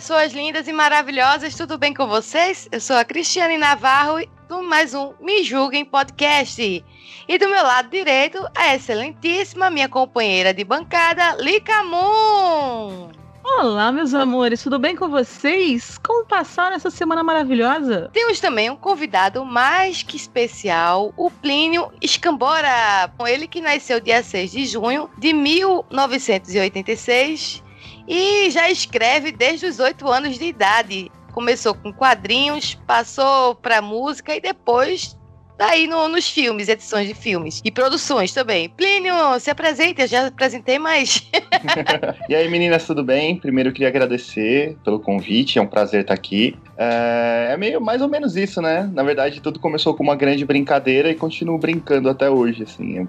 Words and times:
Pessoas 0.00 0.32
lindas 0.32 0.66
e 0.66 0.72
maravilhosas, 0.72 1.54
tudo 1.54 1.76
bem 1.76 1.92
com 1.92 2.06
vocês? 2.06 2.66
Eu 2.72 2.80
sou 2.80 2.96
a 2.96 3.04
Cristiane 3.04 3.58
Navarro 3.58 4.26
do 4.48 4.62
mais 4.62 4.94
um 4.94 5.12
Me 5.20 5.44
Julguem 5.44 5.84
Podcast. 5.84 6.82
E 7.28 7.38
do 7.38 7.50
meu 7.50 7.62
lado 7.62 7.90
direito, 7.90 8.42
a 8.56 8.74
excelentíssima 8.74 9.68
minha 9.68 9.90
companheira 9.90 10.54
de 10.54 10.64
bancada, 10.64 11.36
Lica 11.38 11.84
Moon. 11.84 13.10
Olá, 13.44 13.92
meus 13.92 14.14
amores, 14.14 14.62
tudo 14.62 14.78
bem 14.78 14.96
com 14.96 15.10
vocês? 15.10 15.98
Como 15.98 16.24
passaram 16.24 16.76
essa 16.76 16.90
semana 16.90 17.22
maravilhosa? 17.22 18.08
Temos 18.10 18.40
também 18.40 18.70
um 18.70 18.76
convidado 18.76 19.44
mais 19.44 20.02
que 20.02 20.16
especial, 20.16 21.12
o 21.14 21.30
Plínio 21.30 21.92
Escambora. 22.00 23.12
Ele 23.28 23.46
que 23.46 23.60
nasceu 23.60 24.00
dia 24.00 24.22
6 24.22 24.50
de 24.50 24.64
junho 24.64 25.10
de 25.18 25.34
1986 25.34 27.68
e 28.12 28.50
já 28.50 28.68
escreve 28.68 29.30
desde 29.30 29.66
os 29.66 29.78
8 29.78 30.08
anos 30.08 30.36
de 30.36 30.44
idade. 30.46 31.10
Começou 31.32 31.72
com 31.74 31.92
quadrinhos, 31.92 32.74
passou 32.84 33.54
para 33.54 33.80
música 33.80 34.34
e 34.34 34.40
depois 34.40 35.16
tá 35.56 35.68
aí 35.72 35.86
no- 35.86 36.08
nos 36.08 36.28
filmes, 36.28 36.68
edições 36.68 37.06
de 37.06 37.14
filmes 37.14 37.60
e 37.64 37.70
produções 37.70 38.32
também. 38.32 38.68
Plínio, 38.70 39.14
se 39.38 39.50
apresente, 39.50 40.00
eu 40.00 40.08
já 40.08 40.26
apresentei, 40.26 40.78
mas 40.78 41.22
E 42.28 42.34
aí, 42.34 42.48
meninas, 42.48 42.84
tudo 42.86 43.04
bem? 43.04 43.36
Primeiro 43.36 43.68
eu 43.68 43.72
queria 43.72 43.88
agradecer 43.88 44.76
pelo 44.82 44.98
convite, 44.98 45.58
é 45.58 45.62
um 45.62 45.66
prazer 45.66 46.00
estar 46.00 46.14
aqui. 46.14 46.56
É, 46.76 47.50
é 47.52 47.56
meio 47.56 47.80
mais 47.80 48.00
ou 48.02 48.08
menos 48.08 48.36
isso, 48.36 48.60
né? 48.60 48.90
Na 48.92 49.02
verdade, 49.02 49.40
tudo 49.40 49.60
começou 49.60 49.94
com 49.94 50.02
uma 50.02 50.16
grande 50.16 50.44
brincadeira 50.44 51.10
e 51.10 51.14
continuo 51.14 51.58
brincando 51.58 52.08
até 52.08 52.28
hoje, 52.30 52.62
assim. 52.64 53.06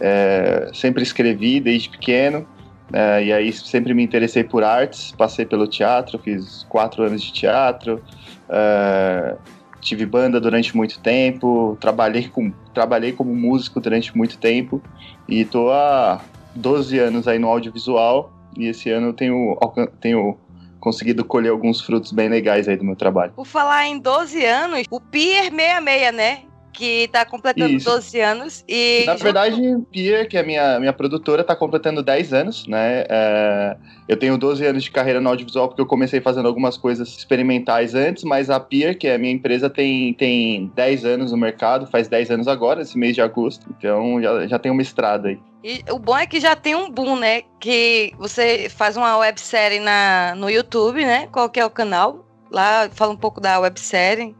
É, 0.00 0.70
sempre 0.74 1.02
escrevi 1.02 1.60
desde 1.60 1.88
pequeno, 1.88 2.46
é, 2.92 3.24
e 3.24 3.32
aí 3.32 3.52
sempre 3.52 3.94
me 3.94 4.02
interessei 4.02 4.44
por 4.44 4.62
artes, 4.62 5.12
passei 5.12 5.44
pelo 5.44 5.66
teatro, 5.66 6.18
fiz 6.18 6.64
quatro 6.68 7.02
anos 7.02 7.22
de 7.22 7.32
teatro, 7.32 8.02
é, 8.48 9.36
tive 9.80 10.06
banda 10.06 10.40
durante 10.40 10.76
muito 10.76 11.00
tempo, 11.00 11.76
trabalhei, 11.80 12.28
com, 12.28 12.52
trabalhei 12.72 13.12
como 13.12 13.34
músico 13.34 13.80
durante 13.80 14.16
muito 14.16 14.38
tempo, 14.38 14.82
e 15.28 15.44
tô 15.44 15.70
há 15.70 16.20
12 16.54 16.98
anos 16.98 17.26
aí 17.26 17.38
no 17.38 17.48
audiovisual 17.48 18.32
e 18.56 18.66
esse 18.66 18.90
ano 18.90 19.08
eu 19.08 19.12
tenho, 19.12 19.58
tenho 20.00 20.38
conseguido 20.78 21.24
colher 21.24 21.50
alguns 21.50 21.80
frutos 21.80 22.12
bem 22.12 22.28
legais 22.28 22.68
aí 22.68 22.76
do 22.76 22.84
meu 22.84 22.94
trabalho. 22.94 23.32
por 23.32 23.46
falar 23.46 23.86
em 23.86 23.98
12 23.98 24.44
anos, 24.44 24.86
o 24.90 25.00
Pier 25.00 25.50
66, 25.50 26.14
né? 26.14 26.42
Que 26.74 27.08
tá 27.08 27.24
completando 27.24 27.72
Isso. 27.72 27.88
12 27.88 28.20
anos 28.20 28.64
e 28.68 29.04
Na 29.06 29.14
verdade, 29.14 29.56
Pierre, 29.92 30.26
que 30.26 30.36
é 30.36 30.40
a 30.40 30.42
minha, 30.42 30.80
minha 30.80 30.92
produtora, 30.92 31.42
está 31.42 31.54
completando 31.54 32.02
10 32.02 32.32
anos, 32.32 32.66
né? 32.66 33.04
É, 33.08 33.76
eu 34.08 34.16
tenho 34.16 34.36
12 34.36 34.66
anos 34.66 34.82
de 34.82 34.90
carreira 34.90 35.20
no 35.20 35.28
audiovisual 35.28 35.68
porque 35.68 35.80
eu 35.80 35.86
comecei 35.86 36.20
fazendo 36.20 36.48
algumas 36.48 36.76
coisas 36.76 37.08
experimentais 37.08 37.94
antes, 37.94 38.24
mas 38.24 38.50
a 38.50 38.58
Pierre, 38.58 38.96
que 38.96 39.06
é 39.06 39.14
a 39.14 39.18
minha 39.18 39.32
empresa, 39.32 39.70
tem, 39.70 40.12
tem 40.14 40.70
10 40.74 41.04
anos 41.04 41.30
no 41.30 41.38
mercado, 41.38 41.86
faz 41.86 42.08
10 42.08 42.32
anos 42.32 42.48
agora, 42.48 42.82
esse 42.82 42.98
mês 42.98 43.14
de 43.14 43.22
agosto. 43.22 43.66
Então 43.78 44.20
já, 44.20 44.46
já 44.48 44.58
tem 44.58 44.72
uma 44.72 44.82
estrada 44.82 45.28
aí. 45.28 45.38
E 45.62 45.82
o 45.90 45.98
bom 45.98 46.18
é 46.18 46.26
que 46.26 46.40
já 46.40 46.54
tem 46.54 46.74
um 46.74 46.90
boom, 46.90 47.16
né? 47.16 47.42
Que 47.58 48.12
você 48.18 48.68
faz 48.68 48.98
uma 48.98 49.16
websérie 49.16 49.80
na, 49.80 50.34
no 50.36 50.50
YouTube, 50.50 51.04
né? 51.04 51.26
Qual 51.32 51.48
que 51.48 51.58
é 51.58 51.64
o 51.64 51.70
canal? 51.70 52.26
Lá 52.50 52.90
fala 52.92 53.12
um 53.12 53.16
pouco 53.16 53.40
da 53.40 53.58
websérie. 53.58 54.36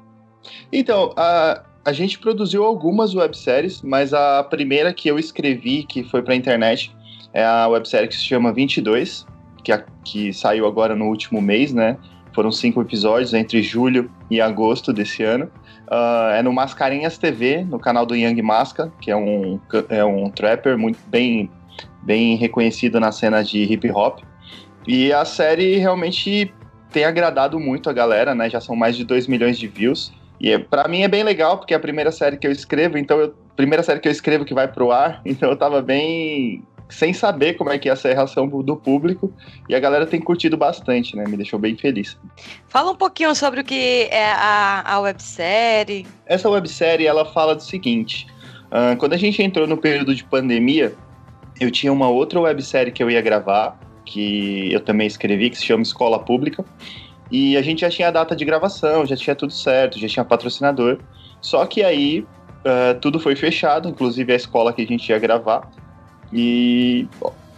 Então, 0.71 1.15
a, 1.17 1.63
a 1.85 1.93
gente 1.93 2.19
produziu 2.19 2.65
algumas 2.65 3.15
webséries, 3.15 3.83
mas 3.83 4.13
a 4.15 4.43
primeira 4.45 4.93
que 4.93 5.09
eu 5.09 5.19
escrevi, 5.19 5.83
que 5.83 6.03
foi 6.05 6.23
pra 6.23 6.35
internet, 6.35 6.95
é 7.33 7.45
a 7.45 7.67
websérie 7.69 8.09
que 8.09 8.15
se 8.15 8.25
chama 8.25 8.53
22, 8.53 9.27
que, 9.63 9.73
a- 9.73 9.85
que 10.05 10.33
saiu 10.33 10.67
agora 10.67 10.95
no 10.97 11.07
último 11.07 11.41
mês, 11.43 11.73
né? 11.73 11.97
Foram 12.33 12.51
cinco 12.51 12.81
episódios 12.81 13.33
entre 13.35 13.63
julho 13.63 14.11
e 14.31 14.41
agosto 14.41 14.93
desse 14.93 15.23
ano. 15.23 15.51
Ah, 15.89 16.33
é 16.37 16.43
no 16.43 16.53
Mascarenhas 16.53 17.19
TV, 17.19 17.65
no 17.65 17.79
canal 17.79 18.05
do 18.07 18.17
Young 18.17 18.41
Masca, 18.43 18.93
que 19.01 19.11
é 19.11 19.17
um, 19.17 19.61
é 19.89 20.05
um 20.05 20.31
trapper 20.31 20.77
muito 20.79 20.99
bem, 21.07 21.51
bem 22.03 22.37
reconhecido 22.37 22.99
na 22.99 23.13
cena 23.13 23.43
de 23.43 23.63
hip 23.63 23.89
hop. 23.91 24.21
E 24.87 25.13
a 25.13 25.25
série 25.25 25.77
realmente 25.77 26.53
tem 26.91 27.05
agradado 27.05 27.59
muito 27.61 27.89
a 27.89 27.93
galera, 27.93 28.35
né? 28.35 28.49
Já 28.51 28.61
são 28.61 28.75
mais 28.75 28.97
de 28.97 29.05
2 29.05 29.27
milhões 29.27 29.59
de 29.59 29.67
views. 29.69 30.13
E 30.41 30.53
é, 30.53 30.59
para 30.59 30.89
mim 30.89 31.03
é 31.03 31.09
bem 31.09 31.23
legal, 31.23 31.59
porque 31.59 31.75
é 31.75 31.77
a 31.77 31.81
primeira 31.81 32.11
série 32.11 32.37
que 32.37 32.47
eu 32.47 32.53
escrevo, 32.53 32.99
então 32.99 33.19
eu, 33.19 33.35
primeira 33.57 33.83
série 33.83 34.01
que 34.01 34.09
eu 34.09 34.13
escrevo 34.13 34.45
que 34.45 34.55
vai 34.55 34.69
pro 34.69 34.91
ar, 34.91 35.21
então 35.25 35.51
eu 35.51 35.57
tava 35.57 35.81
bem 35.81 36.63
sem 36.89 37.13
saber 37.13 37.55
como 37.55 37.71
é 37.71 37.79
que 37.79 37.89
ia 37.89 37.97
ser 37.97 38.13
a 38.13 38.15
reação 38.15 38.47
do 38.47 38.77
público, 38.77 39.33
e 39.69 39.75
a 39.75 39.81
galera 39.81 40.07
tem 40.07 40.21
curtido 40.21 40.57
bastante, 40.57 41.17
né? 41.17 41.25
Me 41.27 41.37
deixou 41.37 41.59
bem 41.59 41.77
feliz. 41.77 42.19
Fala 42.69 42.93
um 42.93 42.95
pouquinho 42.95 43.35
sobre 43.35 43.61
o 43.61 43.65
que 43.65 44.09
é 44.11 44.33
a, 44.33 44.83
a 44.85 45.01
websérie. 45.01 46.07
Essa 46.27 46.49
websérie, 46.49 47.07
ela 47.07 47.25
fala 47.25 47.55
do 47.55 47.63
seguinte, 47.63 48.27
ah, 48.71 48.97
quando 48.97 49.15
a 49.15 49.17
gente 49.17 49.43
entrou 49.43 49.67
no 49.67 49.77
período 49.77 50.15
de 50.15 50.25
pandemia, 50.25 50.95
eu 51.61 51.71
tinha 51.71 51.93
uma 51.93 52.09
outra 52.09 52.41
websérie 52.41 52.93
que 52.93 53.03
eu 53.03 53.11
ia 53.11 53.21
gravar, 53.21 53.79
que 54.05 54.73
eu 54.73 54.81
também 54.81 55.07
escrevi, 55.07 55.49
que 55.51 55.57
se 55.57 55.65
chama 55.65 55.83
Escola 55.83 56.19
Pública, 56.19 56.65
e 57.37 57.57
a 57.57 57.63
gente 57.63 57.81
já 57.81 57.91
tinha 57.91 58.07
a 58.07 58.11
data 58.13 58.37
de 58.37 58.45
gravação, 58.45 59.05
já 59.05 59.17
tinha 59.17 59.35
tudo 59.35 59.53
certo, 59.53 59.99
já 59.99 60.07
tinha 60.07 60.25
patrocinador, 60.25 61.01
só 61.41 61.67
que 61.67 61.83
aí 61.83 62.25
ah, 62.65 62.97
tudo 63.01 63.19
foi 63.19 63.35
fechado, 63.35 63.89
inclusive 63.89 64.33
a 64.33 64.37
escola 64.37 64.73
que 64.73 64.83
a 64.83 64.87
gente 64.87 65.09
ia 65.09 65.19
gravar, 65.19 65.69
e 66.33 67.09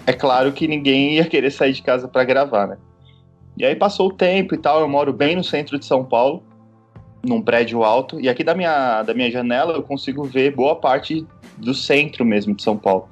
é 0.06 0.14
claro 0.14 0.50
que 0.52 0.66
ninguém 0.66 1.16
ia 1.16 1.26
querer 1.26 1.50
sair 1.50 1.74
de 1.74 1.82
casa 1.82 2.08
para 2.08 2.24
gravar, 2.24 2.66
né? 2.66 2.78
E 3.54 3.66
aí 3.66 3.76
passou 3.76 4.08
o 4.08 4.12
tempo 4.14 4.54
e 4.54 4.58
tal, 4.58 4.80
eu 4.80 4.88
moro 4.88 5.12
bem 5.12 5.36
no 5.36 5.44
centro 5.44 5.78
de 5.78 5.84
São 5.84 6.02
Paulo, 6.02 6.42
num 7.22 7.42
prédio 7.42 7.84
alto, 7.84 8.18
e 8.18 8.30
aqui 8.30 8.42
da 8.42 8.54
minha, 8.54 9.02
da 9.02 9.12
minha 9.12 9.30
janela 9.30 9.74
eu 9.74 9.82
consigo 9.82 10.24
ver 10.24 10.54
boa 10.54 10.76
parte 10.76 11.26
do 11.58 11.74
centro 11.74 12.24
mesmo 12.24 12.54
de 12.54 12.62
São 12.62 12.78
Paulo. 12.78 13.10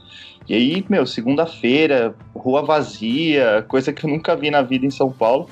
E 0.49 0.55
aí, 0.55 0.85
meu, 0.89 1.07
segunda-feira, 1.07 2.15
rua 2.35 2.63
vazia, 2.63 3.65
coisa 3.69 3.93
que 3.93 4.07
eu 4.07 4.11
nunca 4.11 4.35
vi 4.35 4.51
na 4.51 4.63
vida 4.63 4.87
em 4.87 4.91
São 4.91 5.11
Paulo. 5.11 5.49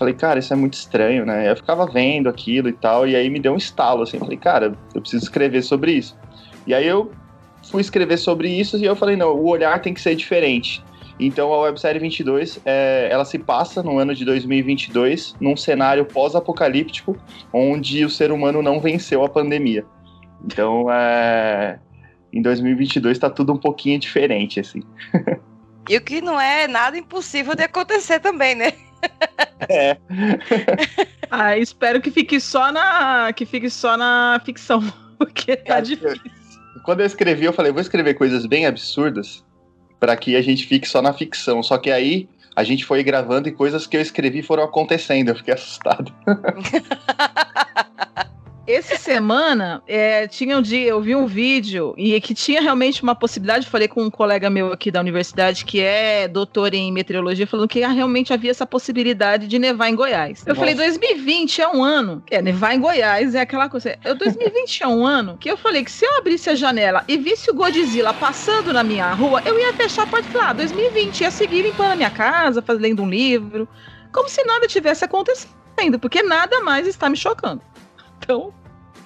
Falei, 0.00 0.14
cara, 0.14 0.38
isso 0.38 0.50
é 0.50 0.56
muito 0.56 0.72
estranho, 0.72 1.26
né? 1.26 1.50
Eu 1.50 1.54
ficava 1.54 1.84
vendo 1.84 2.26
aquilo 2.26 2.70
e 2.70 2.72
tal, 2.72 3.06
e 3.06 3.14
aí 3.14 3.28
me 3.28 3.38
deu 3.38 3.52
um 3.52 3.58
estalo, 3.58 4.02
assim. 4.02 4.18
Falei, 4.18 4.38
cara, 4.38 4.72
eu 4.94 5.00
preciso 5.02 5.22
escrever 5.22 5.62
sobre 5.62 5.92
isso. 5.92 6.16
E 6.66 6.72
aí 6.72 6.86
eu 6.86 7.12
fui 7.70 7.82
escrever 7.82 8.16
sobre 8.16 8.48
isso 8.48 8.78
e 8.78 8.86
eu 8.86 8.96
falei, 8.96 9.14
não, 9.14 9.34
o 9.34 9.46
olhar 9.46 9.78
tem 9.82 9.92
que 9.92 10.00
ser 10.00 10.14
diferente. 10.14 10.82
Então 11.18 11.52
a 11.52 11.60
websérie 11.60 12.00
22, 12.00 12.62
é, 12.64 13.08
ela 13.10 13.26
se 13.26 13.38
passa 13.38 13.82
no 13.82 13.98
ano 13.98 14.14
de 14.14 14.24
2022, 14.24 15.36
num 15.38 15.54
cenário 15.54 16.06
pós-apocalíptico, 16.06 17.14
onde 17.52 18.02
o 18.02 18.08
ser 18.08 18.32
humano 18.32 18.62
não 18.62 18.80
venceu 18.80 19.22
a 19.22 19.28
pandemia. 19.28 19.84
Então, 20.42 20.90
é, 20.90 21.78
em 22.32 22.40
2022 22.40 23.18
tá 23.18 23.28
tudo 23.28 23.52
um 23.52 23.58
pouquinho 23.58 23.98
diferente, 23.98 24.60
assim. 24.60 24.82
E 25.90 25.96
o 25.98 26.00
que 26.00 26.22
não 26.22 26.40
é 26.40 26.66
nada 26.66 26.96
impossível 26.96 27.54
de 27.54 27.64
acontecer 27.64 28.18
também, 28.20 28.54
né? 28.54 28.72
É. 29.68 29.96
Ah, 31.30 31.56
espero 31.56 32.00
que 32.00 32.10
fique 32.10 32.40
só 32.40 32.72
na 32.72 33.32
que 33.32 33.46
fique 33.46 33.70
só 33.70 33.96
na 33.96 34.42
ficção, 34.44 34.82
porque 35.16 35.54
tá 35.54 35.74
Cara, 35.74 35.82
difícil. 35.82 36.20
Quando 36.82 37.00
eu 37.00 37.06
escrevi, 37.06 37.44
eu 37.44 37.52
falei, 37.52 37.70
vou 37.70 37.80
escrever 37.80 38.14
coisas 38.14 38.46
bem 38.46 38.66
absurdas 38.66 39.44
para 40.00 40.16
que 40.16 40.34
a 40.34 40.42
gente 40.42 40.66
fique 40.66 40.88
só 40.88 41.00
na 41.00 41.12
ficção. 41.12 41.62
Só 41.62 41.78
que 41.78 41.88
aí 41.88 42.28
a 42.56 42.64
gente 42.64 42.84
foi 42.84 43.04
gravando 43.04 43.48
e 43.48 43.52
coisas 43.52 43.86
que 43.86 43.96
eu 43.96 44.00
escrevi 44.00 44.42
foram 44.42 44.64
acontecendo. 44.64 45.28
Eu 45.28 45.36
fiquei 45.36 45.54
assustado. 45.54 46.12
Esse 48.70 48.96
semana 48.96 49.82
é, 49.86 50.26
tinha 50.28 50.56
um 50.56 50.62
dia, 50.62 50.88
eu 50.88 51.00
vi 51.00 51.16
um 51.16 51.26
vídeo 51.26 51.94
e 51.96 52.20
que 52.20 52.34
tinha 52.34 52.60
realmente 52.60 53.02
uma 53.02 53.14
possibilidade. 53.14 53.66
Falei 53.66 53.88
com 53.88 54.02
um 54.02 54.10
colega 54.10 54.48
meu 54.48 54.72
aqui 54.72 54.90
da 54.90 55.00
universidade 55.00 55.64
que 55.64 55.80
é 55.80 56.28
doutor 56.28 56.74
em 56.74 56.92
meteorologia, 56.92 57.46
falando 57.46 57.68
que 57.68 57.80
realmente 57.80 58.32
havia 58.32 58.50
essa 58.50 58.66
possibilidade 58.66 59.48
de 59.48 59.58
nevar 59.58 59.88
em 59.88 59.94
Goiás. 59.94 60.44
Eu 60.46 60.54
Nossa. 60.54 60.60
falei, 60.60 60.74
2020 60.74 61.62
é 61.62 61.68
um 61.68 61.82
ano. 61.82 62.22
É, 62.30 62.40
nevar 62.40 62.74
em 62.74 62.80
Goiás 62.80 63.34
é 63.34 63.40
aquela 63.40 63.68
coisa. 63.68 63.98
Eu, 64.04 64.14
2020 64.14 64.82
é 64.82 64.88
um 64.88 65.06
ano 65.06 65.36
que 65.38 65.50
eu 65.50 65.56
falei 65.56 65.84
que 65.84 65.90
se 65.90 66.04
eu 66.04 66.18
abrisse 66.18 66.48
a 66.50 66.54
janela 66.54 67.04
e 67.08 67.16
visse 67.16 67.50
o 67.50 67.54
Godzilla 67.54 68.14
passando 68.14 68.72
na 68.72 68.82
minha 68.82 69.12
rua, 69.12 69.42
eu 69.44 69.58
ia 69.58 69.72
fechar 69.74 70.04
a 70.04 70.06
porta 70.06 70.28
e 70.28 70.32
falar, 70.32 70.50
ah, 70.50 70.52
2020, 70.54 71.20
ia 71.20 71.30
seguir 71.30 71.62
limpando 71.62 71.92
a 71.92 71.96
minha 71.96 72.10
casa, 72.10 72.62
fazendo 72.62 73.02
um 73.02 73.08
livro. 73.08 73.68
Como 74.12 74.28
se 74.28 74.42
nada 74.44 74.66
tivesse 74.66 75.04
acontecendo, 75.04 75.98
porque 76.00 76.22
nada 76.22 76.60
mais 76.60 76.86
está 76.86 77.08
me 77.08 77.16
chocando. 77.16 77.62
Então. 78.18 78.59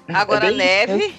Agora 0.08 0.48
é 0.48 0.50
neve. 0.50 1.14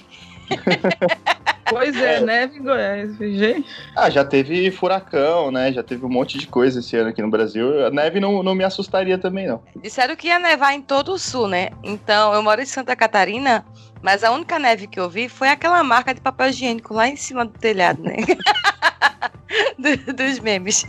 pois 1.68 1.96
é, 1.96 2.16
é, 2.16 2.20
neve 2.20 2.58
em 2.58 2.62
Goiás, 2.62 3.16
gente. 3.18 3.66
Ah, 3.96 4.08
já 4.08 4.24
teve 4.24 4.70
furacão, 4.70 5.50
né? 5.50 5.72
Já 5.72 5.82
teve 5.82 6.04
um 6.04 6.08
monte 6.08 6.38
de 6.38 6.46
coisa 6.46 6.80
esse 6.80 6.96
ano 6.96 7.10
aqui 7.10 7.20
no 7.20 7.30
Brasil. 7.30 7.86
A 7.86 7.90
neve 7.90 8.20
não, 8.20 8.42
não 8.42 8.54
me 8.54 8.64
assustaria 8.64 9.18
também, 9.18 9.46
não. 9.46 9.62
Disseram 9.82 10.14
que 10.14 10.28
ia 10.28 10.38
nevar 10.38 10.74
em 10.74 10.80
todo 10.80 11.12
o 11.12 11.18
sul, 11.18 11.48
né? 11.48 11.70
Então, 11.82 12.32
eu 12.32 12.42
moro 12.42 12.60
em 12.60 12.66
Santa 12.66 12.94
Catarina, 12.94 13.64
mas 14.00 14.22
a 14.22 14.30
única 14.30 14.58
neve 14.58 14.86
que 14.86 15.00
eu 15.00 15.10
vi 15.10 15.28
foi 15.28 15.48
aquela 15.48 15.82
marca 15.82 16.14
de 16.14 16.20
papel 16.20 16.48
higiênico 16.48 16.94
lá 16.94 17.08
em 17.08 17.16
cima 17.16 17.44
do 17.44 17.58
telhado, 17.58 18.02
né? 18.02 18.16
do, 19.78 20.12
dos 20.12 20.38
memes. 20.38 20.84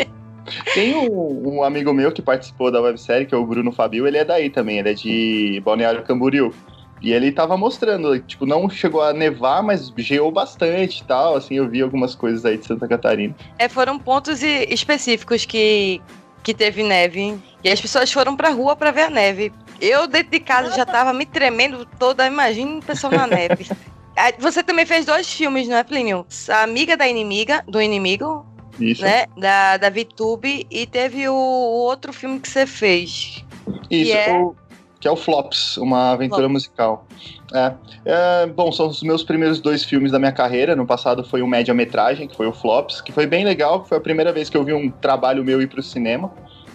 Tem 0.74 0.96
um, 0.96 1.56
um, 1.56 1.64
amigo 1.64 1.94
meu 1.94 2.12
que 2.12 2.22
participou 2.22 2.72
da 2.72 2.82
websérie, 2.82 3.26
que 3.26 3.36
é 3.36 3.38
o 3.38 3.46
Bruno 3.46 3.72
Fabio, 3.72 4.08
ele 4.08 4.18
é 4.18 4.24
daí 4.24 4.50
também, 4.50 4.80
ele 4.80 4.92
é 4.92 4.94
de 4.94 5.62
Balneário 5.64 6.04
Camboriú. 6.04 6.54
E 7.02 7.14
ele 7.14 7.32
tava 7.32 7.56
mostrando, 7.56 8.20
tipo, 8.20 8.46
não 8.46 8.70
chegou 8.70 9.02
a 9.02 9.14
nevar, 9.14 9.62
mas 9.62 9.94
geou 9.98 10.32
bastante 10.32 11.02
e 11.02 11.04
tal. 11.04 11.36
Assim, 11.36 11.56
eu 11.56 11.68
vi 11.68 11.82
algumas 11.82 12.16
coisas 12.16 12.44
aí 12.46 12.58
de 12.58 12.66
Santa 12.66 12.88
Catarina. 12.88 13.36
É, 13.60 13.70
foram 13.70 14.00
pontos 14.00 14.42
específicos 14.42 15.46
que, 15.46 16.02
que 16.44 16.54
teve 16.54 16.84
neve. 16.84 17.38
E 17.64 17.70
as 17.70 17.80
pessoas 17.80 18.12
foram 18.12 18.36
pra 18.36 18.50
rua 18.50 18.76
pra 18.76 18.92
ver 18.92 19.04
a 19.04 19.10
neve. 19.10 19.52
Eu, 19.80 20.08
dentro 20.08 20.32
de 20.32 20.40
casa, 20.40 20.76
já 20.76 20.86
tava 20.86 21.14
me 21.14 21.26
tremendo 21.26 21.86
toda. 22.00 22.26
Imagina 22.26 22.80
o 22.80 22.84
pessoal 22.84 23.14
na 23.14 23.28
neve. 23.28 23.68
Você 24.40 24.64
também 24.64 24.86
fez 24.86 25.06
dois 25.06 25.32
filmes, 25.32 25.68
não 25.68 25.78
é, 25.78 25.84
Plínio? 25.84 26.26
A 26.50 26.64
Amiga 26.64 26.98
da 26.98 27.08
Inimiga, 27.08 27.64
do 27.68 27.80
Inimigo, 27.80 28.44
Isso. 28.80 29.04
né? 29.04 29.28
Da, 29.38 29.78
da 29.78 29.92
VTube. 29.92 30.66
E 30.72 30.88
teve 30.88 31.30
o, 31.30 31.34
o 31.34 31.84
outro 31.86 32.12
filme 32.12 32.40
que 32.40 32.50
você 32.50 32.66
fez. 32.66 33.46
Isso, 33.92 34.12
que 34.12 34.18
é... 34.18 34.40
o 34.40 34.56
que 35.00 35.08
é 35.08 35.12
o 35.12 35.16
Flops, 35.16 35.78
uma 35.78 36.12
aventura 36.12 36.50
musical. 36.50 37.06
É. 37.54 37.74
é. 38.06 38.48
Bom, 38.48 38.72
são 38.72 38.88
os 38.88 39.04
meus 39.04 39.24
primeiros 39.24 39.60
dois 39.60 39.84
filmes 39.84 40.12
da 40.12 40.20
minha 40.20 40.32
carreira. 40.32 40.76
No 40.76 40.86
passado 40.86 41.24
foi 41.24 41.42
um 41.42 41.48
média-metragem, 41.48 42.28
que 42.28 42.36
foi 42.36 42.48
o 42.48 42.54
Flops, 42.54 43.02
que 43.02 43.12
foi 43.12 43.28
bem 43.28 43.46
legal, 43.46 43.86
foi 43.86 43.98
a 43.98 44.02
primeira 44.02 44.34
vez 44.34 44.50
que 44.50 44.58
eu 44.58 44.64
vi 44.64 44.74
um 44.74 44.90
trabalho 44.90 45.44
meu 45.44 45.62
ir 45.62 45.68
pro 45.68 45.84
cinema. 45.84 46.32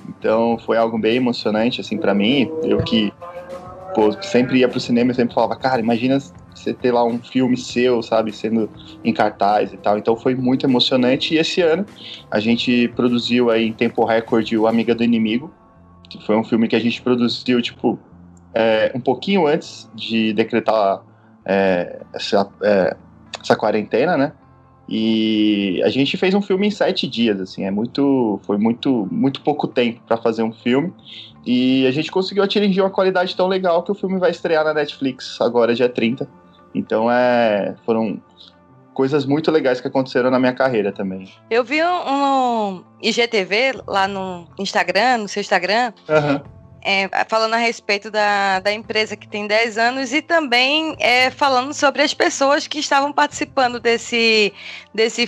Então 0.09 0.59
foi 0.59 0.77
algo 0.77 0.99
bem 0.99 1.17
emocionante, 1.17 1.81
assim, 1.81 1.99
para 1.99 2.15
mim. 2.15 2.51
Eu 2.63 2.79
que 2.79 3.13
pô, 3.95 4.13
sempre 4.23 4.59
ia 4.59 4.69
pro 4.69 4.81
cinema 4.81 5.13
e 5.13 5.15
sempre 5.15 5.35
falava, 5.35 5.57
cara, 5.57 5.81
imagina 5.81 6.19
você 6.55 6.73
ter 6.73 6.93
lá 6.93 7.05
um 7.05 7.19
filme 7.19 7.57
seu, 7.57 8.03
sabe, 8.03 8.33
sendo 8.33 8.71
em 9.05 9.13
cartaz 9.13 9.73
e 9.73 9.77
tal. 9.77 9.99
Então 9.99 10.17
foi 10.17 10.35
muito 10.35 10.67
emocionante. 10.67 11.35
E 11.35 11.39
esse 11.39 11.61
ano 11.61 11.85
a 12.31 12.41
gente 12.41 12.89
produziu 12.95 13.51
aí 13.51 13.67
em 13.67 13.73
tempo 13.73 14.05
recorde 14.05 14.57
o 14.57 14.67
Amiga 14.67 14.95
do 14.95 15.03
Inimigo, 15.03 15.53
que 16.09 16.25
foi 16.25 16.37
um 16.37 16.45
filme 16.45 16.69
que 16.69 16.77
a 16.77 16.81
gente 16.81 17.01
produziu, 17.01 17.61
tipo, 17.61 17.99
é, 18.55 18.93
um 18.95 19.01
pouquinho 19.01 19.47
antes 19.47 19.89
de 19.95 20.33
decretar 20.33 21.03
é, 21.45 22.01
essa, 22.13 22.49
é, 22.63 22.97
essa 23.41 23.57
quarentena, 23.57 24.17
né? 24.17 24.33
E 24.89 25.81
a 25.85 25.89
gente 25.89 26.17
fez 26.17 26.35
um 26.35 26.43
filme 26.43 26.67
em 26.67 26.71
sete 26.71 27.07
dias, 27.07 27.41
assim, 27.41 27.65
é 27.65 27.71
muito, 27.71 28.41
foi 28.45 28.59
muito, 28.59 29.09
muito 29.11 29.41
pouco 29.41 29.67
tempo 29.67 30.01
para 30.07 30.17
fazer 30.17 30.43
um 30.43 30.53
filme. 30.53 30.93
E 31.47 31.87
a 31.87 31.91
gente 31.91 32.11
conseguiu 32.11 32.43
atingir 32.43 32.81
uma 32.81 32.91
qualidade 32.91 33.35
tão 33.35 33.49
legal 33.49 33.83
que 33.83 33.91
o 33.91 33.95
filme 33.95 34.19
vai 34.19 34.31
estrear 34.31 34.65
na 34.65 34.75
Netflix 34.75 35.41
agora, 35.41 35.75
dia 35.75 35.89
30. 35.89 36.29
Então 36.75 37.11
é, 37.11 37.75
foram 37.87 38.21
coisas 38.93 39.25
muito 39.25 39.51
legais 39.51 39.81
que 39.81 39.89
aconteceram 39.89 40.31
na 40.31 40.39
minha 40.39 40.53
carreira 40.53 40.93
também. 40.93 41.33
Eu 41.51 41.65
vi 41.65 41.83
um, 41.83 42.13
um 42.13 42.85
IGTV 43.01 43.83
lá 43.87 44.07
no 44.07 44.47
Instagram, 44.59 45.19
no 45.19 45.29
seu 45.29 45.41
Instagram. 45.41 45.93
Uhum 46.09 46.62
é, 46.85 47.09
falando 47.29 47.55
a 47.55 47.59
respeito 47.59 48.11
da, 48.11 48.61
da 48.61 48.73
empresa 48.73 49.17
que 49.17 49.29
tem 49.29 49.47
10 49.47 49.79
anos 49.79 50.13
e 50.13 50.21
também 50.21 50.97
é, 50.99 51.31
falando 51.31 51.73
sobre 51.73 52.03
as 52.03 52.13
pessoas 52.13 52.67
que 52.67 52.79
estavam 52.79 53.13
participando 53.13 53.79
desse, 53.79 54.53
desse 54.93 55.27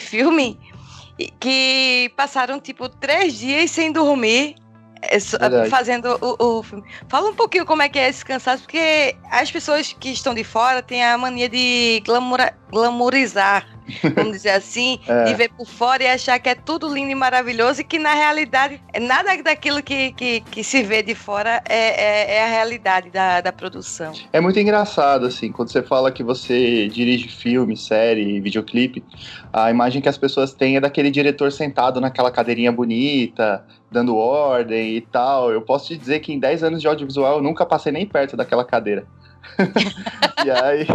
que 1.38 2.12
passaram 2.16 2.58
tipo 2.58 2.88
três 2.88 3.38
dias 3.38 3.70
sem 3.70 3.92
dormir 3.92 4.56
é, 5.02 5.68
fazendo 5.68 6.18
o, 6.20 6.58
o, 6.58 6.62
filme. 6.62 6.84
Fala 7.08 7.30
um 7.30 7.34
pouquinho 7.34 7.66
como 7.66 7.82
é 7.82 7.88
que 7.88 7.98
é 7.98 8.08
esse 8.08 8.24
cansaço, 8.24 8.62
porque 8.62 9.14
as 9.30 9.50
pessoas 9.50 9.92
que 9.92 10.10
estão 10.10 10.34
de 10.34 10.42
fora 10.42 10.82
têm 10.82 11.04
a 11.04 11.16
mania 11.18 11.48
de 11.48 12.02
glamoura, 12.04 12.56
glamourizar 12.70 13.73
vamos 14.14 14.32
dizer 14.32 14.50
assim, 14.50 14.98
é. 15.08 15.30
e 15.30 15.34
ver 15.34 15.50
por 15.50 15.66
fora 15.66 16.02
e 16.02 16.06
achar 16.06 16.38
que 16.38 16.48
é 16.48 16.54
tudo 16.54 16.92
lindo 16.92 17.10
e 17.10 17.14
maravilhoso 17.14 17.80
e 17.80 17.84
que 17.84 17.98
na 17.98 18.14
realidade 18.14 18.80
nada 19.00 19.42
daquilo 19.42 19.82
que, 19.82 20.12
que, 20.12 20.40
que 20.40 20.64
se 20.64 20.82
vê 20.82 21.02
de 21.02 21.14
fora 21.14 21.62
é, 21.68 21.76
é, 21.76 22.36
é, 22.36 22.44
a 22.44 22.48
realidade 22.48 23.10
da, 23.10 23.40
da 23.40 23.52
produção. 23.52 24.12
É 24.32 24.40
muito 24.40 24.58
engraçado, 24.58 25.26
assim, 25.26 25.50
quando 25.50 25.70
você 25.70 25.82
fala 25.82 26.10
que 26.10 26.22
você 26.22 26.88
dirige 26.88 27.28
filme, 27.28 27.76
série, 27.76 28.40
videoclipe, 28.40 29.04
a 29.52 29.70
imagem 29.70 30.00
que 30.00 30.08
as 30.08 30.18
pessoas 30.18 30.52
têm 30.52 30.76
é 30.76 30.80
daquele 30.80 31.10
diretor 31.10 31.52
sentado 31.52 32.00
naquela 32.00 32.30
cadeirinha 32.30 32.72
bonita, 32.72 33.64
dando 33.90 34.16
ordem 34.16 34.96
e 34.96 35.00
tal. 35.00 35.52
Eu 35.52 35.62
posso 35.62 35.88
te 35.88 35.96
dizer 35.96 36.20
que 36.20 36.32
em 36.32 36.38
10 36.38 36.64
anos 36.64 36.80
de 36.80 36.88
audiovisual 36.88 37.36
eu 37.36 37.42
nunca 37.42 37.64
passei 37.64 37.92
nem 37.92 38.06
perto 38.06 38.36
daquela 38.36 38.64
cadeira. 38.64 39.06
e 40.44 40.50
aí 40.50 40.86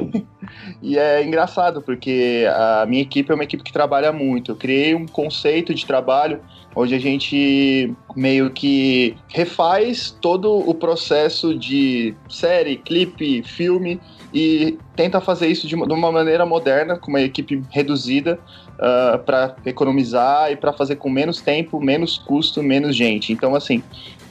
e 0.81 0.97
é 0.97 1.23
engraçado 1.23 1.81
porque 1.81 2.45
a 2.49 2.85
minha 2.87 3.01
equipe 3.01 3.31
é 3.31 3.35
uma 3.35 3.43
equipe 3.43 3.63
que 3.63 3.73
trabalha 3.73 4.11
muito. 4.11 4.51
Eu 4.51 4.55
criei 4.55 4.95
um 4.95 5.05
conceito 5.05 5.73
de 5.73 5.85
trabalho 5.85 6.39
onde 6.75 6.93
a 6.95 6.99
gente 6.99 7.93
meio 8.15 8.49
que 8.51 9.15
refaz 9.27 10.15
todo 10.21 10.57
o 10.57 10.73
processo 10.73 11.53
de 11.57 12.13
série, 12.29 12.77
clipe, 12.77 13.43
filme 13.43 13.99
e 14.33 14.77
tenta 14.95 15.19
fazer 15.19 15.47
isso 15.47 15.67
de 15.67 15.75
uma 15.75 16.11
maneira 16.11 16.45
moderna, 16.45 16.97
com 16.97 17.09
uma 17.09 17.21
equipe 17.21 17.63
reduzida, 17.71 18.39
uh, 18.77 19.15
ah, 19.15 19.21
para 19.25 19.55
economizar 19.65 20.51
e 20.51 20.55
para 20.55 20.71
fazer 20.71 20.97
com 20.97 21.09
menos 21.09 21.41
tempo, 21.41 21.81
menos 21.81 22.17
custo, 22.19 22.61
menos 22.61 22.95
gente. 22.95 23.33
Então, 23.33 23.55
assim, 23.55 23.81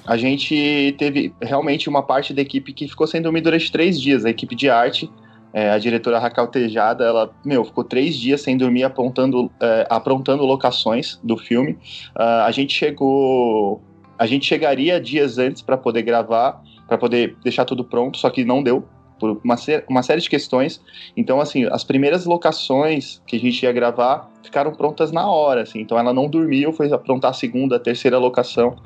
a 0.08 0.16
gente 0.16 0.94
teve 0.96 1.34
realmente 1.38 1.86
uma 1.86 2.02
parte 2.02 2.32
da 2.32 2.40
equipe 2.40 2.72
que 2.72 2.88
ficou 2.88 3.06
sem 3.06 3.20
dormir 3.20 3.42
durante 3.42 3.70
três 3.70 4.00
dias, 4.00 4.24
a 4.24 4.30
equipe 4.30 4.54
de 4.54 4.70
arte. 4.70 5.10
É, 5.52 5.70
a 5.70 5.78
diretora 5.78 6.18
Raquel 6.18 6.46
Tejada, 6.46 7.04
ela, 7.04 7.30
meu, 7.44 7.62
ficou 7.62 7.84
três 7.84 8.16
dias 8.16 8.40
sem 8.40 8.56
dormir 8.56 8.84
apontando, 8.84 9.50
é, 9.60 9.86
aprontando 9.90 10.46
locações 10.46 11.20
do 11.22 11.36
filme. 11.36 11.72
Uh, 12.16 12.44
a 12.46 12.50
gente 12.50 12.72
chegou. 12.72 13.82
A 14.18 14.26
gente 14.26 14.46
chegaria 14.46 14.98
dias 14.98 15.36
antes 15.36 15.60
para 15.60 15.76
poder 15.76 16.02
gravar, 16.02 16.62
para 16.86 16.96
poder 16.96 17.36
deixar 17.44 17.66
tudo 17.66 17.84
pronto, 17.84 18.16
só 18.16 18.30
que 18.30 18.44
não 18.44 18.62
deu 18.62 18.88
por 19.18 19.38
uma, 19.44 19.56
uma 19.88 20.02
série 20.02 20.20
de 20.22 20.30
questões. 20.30 20.80
Então, 21.16 21.38
assim, 21.38 21.66
as 21.66 21.84
primeiras 21.84 22.24
locações 22.24 23.22
que 23.26 23.36
a 23.36 23.40
gente 23.40 23.62
ia 23.62 23.72
gravar 23.72 24.30
ficaram 24.42 24.72
prontas 24.72 25.12
na 25.12 25.30
hora, 25.30 25.62
assim. 25.62 25.80
Então, 25.80 25.98
ela 25.98 26.14
não 26.14 26.28
dormiu, 26.28 26.72
foi 26.72 26.90
aprontar 26.92 27.30
a 27.30 27.34
segunda, 27.34 27.76
a 27.76 27.80
terceira 27.80 28.18
locação. 28.18 28.76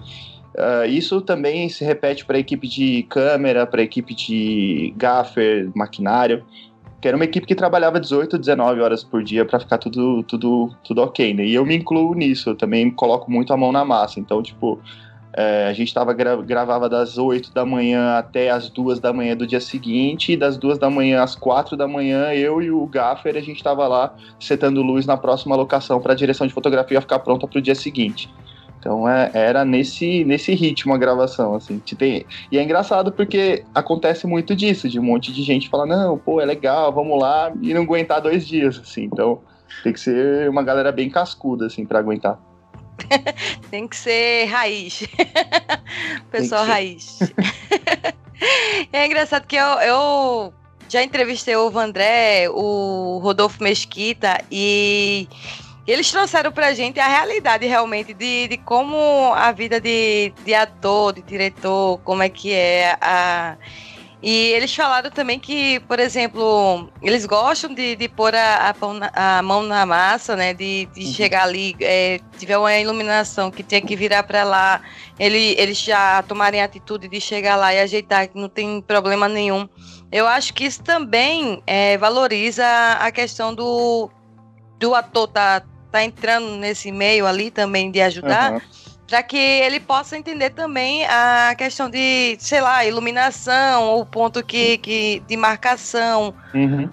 Uh, 0.55 0.87
isso 0.87 1.21
também 1.21 1.69
se 1.69 1.85
repete 1.85 2.25
para 2.25 2.37
a 2.37 2.41
equipe 2.41 2.69
de 2.69 3.05
câmera, 3.05 3.67
para 3.67 3.81
a 3.81 3.85
equipe 3.85 4.15
de 4.15 4.93
gaffer, 4.97 5.71
maquinário, 5.75 6.45
que 7.01 7.09
era 7.09 7.17
uma 7.17 7.25
equipe 7.25 7.47
que 7.47 7.55
trabalhava 7.55 7.99
18, 7.99 8.39
19 8.39 8.81
horas 8.81 9.03
por 9.03 9.25
dia 9.25 9.45
para 9.45 9.59
ficar 9.59 9.79
tudo, 9.79 10.23
tudo, 10.23 10.71
tudo 10.85 11.03
ok, 11.03 11.35
né? 11.35 11.45
E 11.45 11.55
eu 11.55 11.65
me 11.65 11.75
incluo 11.75 12.15
nisso, 12.15 12.51
eu 12.51 12.55
também 12.55 12.91
coloco 12.91 13.31
muito 13.31 13.53
a 13.53 13.57
mão 13.57 13.73
na 13.73 13.85
massa. 13.85 14.21
Então, 14.21 14.43
tipo, 14.43 14.79
é, 15.35 15.67
a 15.69 15.73
gente 15.73 15.93
tava, 15.93 16.13
gra 16.13 16.37
gravava 16.37 16.89
das 16.89 17.17
8 17.17 17.53
da 17.53 17.65
manhã 17.65 18.19
até 18.19 18.51
as 18.51 18.69
2 18.69 19.01
da 19.01 19.13
manhã 19.13 19.35
do 19.35 19.47
dia 19.47 19.61
seguinte, 19.61 20.33
e 20.33 20.37
das 20.37 20.59
2 20.59 20.79
da 20.79 20.91
manhã 20.91 21.23
às 21.23 21.35
4 21.35 21.77
da 21.77 21.89
manhã, 21.89 22.33
eu 22.35 22.61
e 22.61 22.71
o 22.71 22.87
Gaffer, 22.87 23.37
a 23.37 23.41
gente 23.41 23.57
estava 23.57 23.89
lá 23.89 24.15
setando 24.39 24.83
luz 24.83 25.07
na 25.07 25.17
próxima 25.17 25.57
locação 25.57 26.01
para 26.01 26.13
a 26.13 26.17
direção 26.17 26.47
de 26.47 26.53
fotografia 26.53 27.01
ficar 27.01 27.21
pronta 27.21 27.49
para 27.49 27.59
o 27.59 27.63
dia 27.63 27.75
seguinte. 27.75 28.29
Então 28.83 29.09
é, 29.09 29.31
era 29.33 29.65
nesse, 29.65 30.25
nesse 30.25 30.53
ritmo 30.55 30.93
a 30.93 30.99
gravação, 30.99 31.55
assim. 31.55 31.79
Tem, 31.79 32.27
e 32.51 32.59
é 32.59 32.63
engraçado 32.65 33.13
porque 33.13 33.65
acontece 33.73 34.27
muito 34.27 34.57
disso, 34.57 34.89
de 34.89 34.99
um 34.99 35.05
monte 35.05 35.33
de 35.33 35.41
gente 35.45 35.69
falar, 35.69 35.87
não, 35.87 36.19
pô, 36.19 36.41
é 36.41 36.45
legal, 36.45 36.93
vamos 36.93 37.21
lá, 37.21 37.53
e 37.63 37.73
não 37.73 37.83
aguentar 37.83 38.21
dois 38.21 38.45
dias, 38.45 38.81
assim. 38.81 39.05
Então 39.05 39.41
tem 39.85 39.93
que 39.93 40.01
ser 40.01 40.51
uma 40.51 40.65
galera 40.65 40.91
bem 40.91 41.09
cascuda, 41.09 41.67
assim, 41.67 41.87
para 41.87 42.01
aguentar. 42.01 42.41
tem 43.71 43.87
que 43.87 43.97
ser 43.97 44.47
raiz. 44.47 45.07
Pessoal 46.33 46.67
raiz. 46.67 47.21
é 48.93 49.07
engraçado 49.07 49.47
que 49.47 49.55
eu, 49.55 49.65
eu 49.65 50.53
já 50.89 51.05
entrevistei 51.05 51.55
o 51.55 51.71
Vandré, 51.71 52.51
o 52.51 53.21
Rodolfo 53.23 53.63
Mesquita 53.63 54.43
e 54.51 55.29
eles 55.87 56.11
trouxeram 56.11 56.53
pra 56.53 56.73
gente 56.73 57.01
a 57.01 57.09
realidade 57.09 57.67
realmente 57.67 58.15
de, 58.15 58.49
de 58.49 58.57
como 58.59 59.33
a 59.35 59.51
vida 59.51 59.81
de, 59.81 60.33
de 60.45 60.55
ator, 60.55 61.13
de 61.13 61.23
diretor, 61.23 61.99
como 62.05 62.23
é 62.23 62.29
que 62.29 62.53
é 62.53 62.97
a. 63.01 63.57
E 64.23 64.53
eles 64.53 64.73
falaram 64.73 65.11
também 65.11 65.37
que, 65.37 65.81
por 65.81 65.99
exemplo, 65.99 66.89
eles 67.03 67.27
gostam 67.27 67.75
de, 67.75 67.97
de 67.97 68.09
pôr 68.09 68.33
a, 68.37 68.73
a, 68.73 69.39
a 69.39 69.43
mão 69.43 69.65
na 69.65 69.85
massa, 69.85 70.37
né? 70.37 70.55
De, 70.55 70.87
de 70.95 71.07
uhum. 71.07 71.13
chegar 71.13 71.43
ali, 71.43 71.75
é, 71.81 72.21
tiver 72.39 72.57
uma 72.57 72.73
iluminação 72.79 73.51
que 73.51 73.65
tinha 73.65 73.81
que 73.81 73.97
virar 73.97 74.23
para 74.23 74.45
lá, 74.45 74.81
ele, 75.19 75.57
eles 75.59 75.79
já 75.79 76.23
tomarem 76.23 76.63
a 76.63 76.67
atitude 76.67 77.09
de 77.09 77.21
chegar 77.21 77.57
lá 77.57 77.75
e 77.75 77.81
ajeitar, 77.81 78.29
que 78.29 78.39
não 78.39 78.49
tem 78.49 78.81
problema 78.81 79.29
nenhum. 79.29 79.69
Eu 80.13 80.29
acho 80.29 80.55
que 80.55 80.67
isso 80.67 80.85
também 80.85 81.61
é, 81.67 81.99
valoriza 81.99 82.65
a 83.01 83.11
questão 83.11 83.53
do, 83.53 84.09
do 84.79 84.95
ator 84.95 85.27
tá, 85.27 85.65
tá 85.93 86.03
entrando 86.03 86.57
nesse 86.57 86.91
meio 86.91 87.27
ali 87.27 87.51
também 87.51 87.91
de 87.91 88.01
ajudar. 88.01 88.55
Uhum. 88.55 88.61
Para 89.07 89.23
que 89.23 89.37
ele 89.37 89.79
possa 89.79 90.17
entender 90.17 90.51
também 90.51 91.05
a 91.05 91.55
questão 91.57 91.91
de, 91.91 92.35
sei 92.39 92.63
lá, 92.63 92.83
iluminação, 92.83 93.99
o 93.99 94.07
ponto 94.07 94.43
que, 94.43 94.79
que 94.79 95.23
de 95.29 95.37
marcação, 95.37 96.33
uhum. 96.55 96.89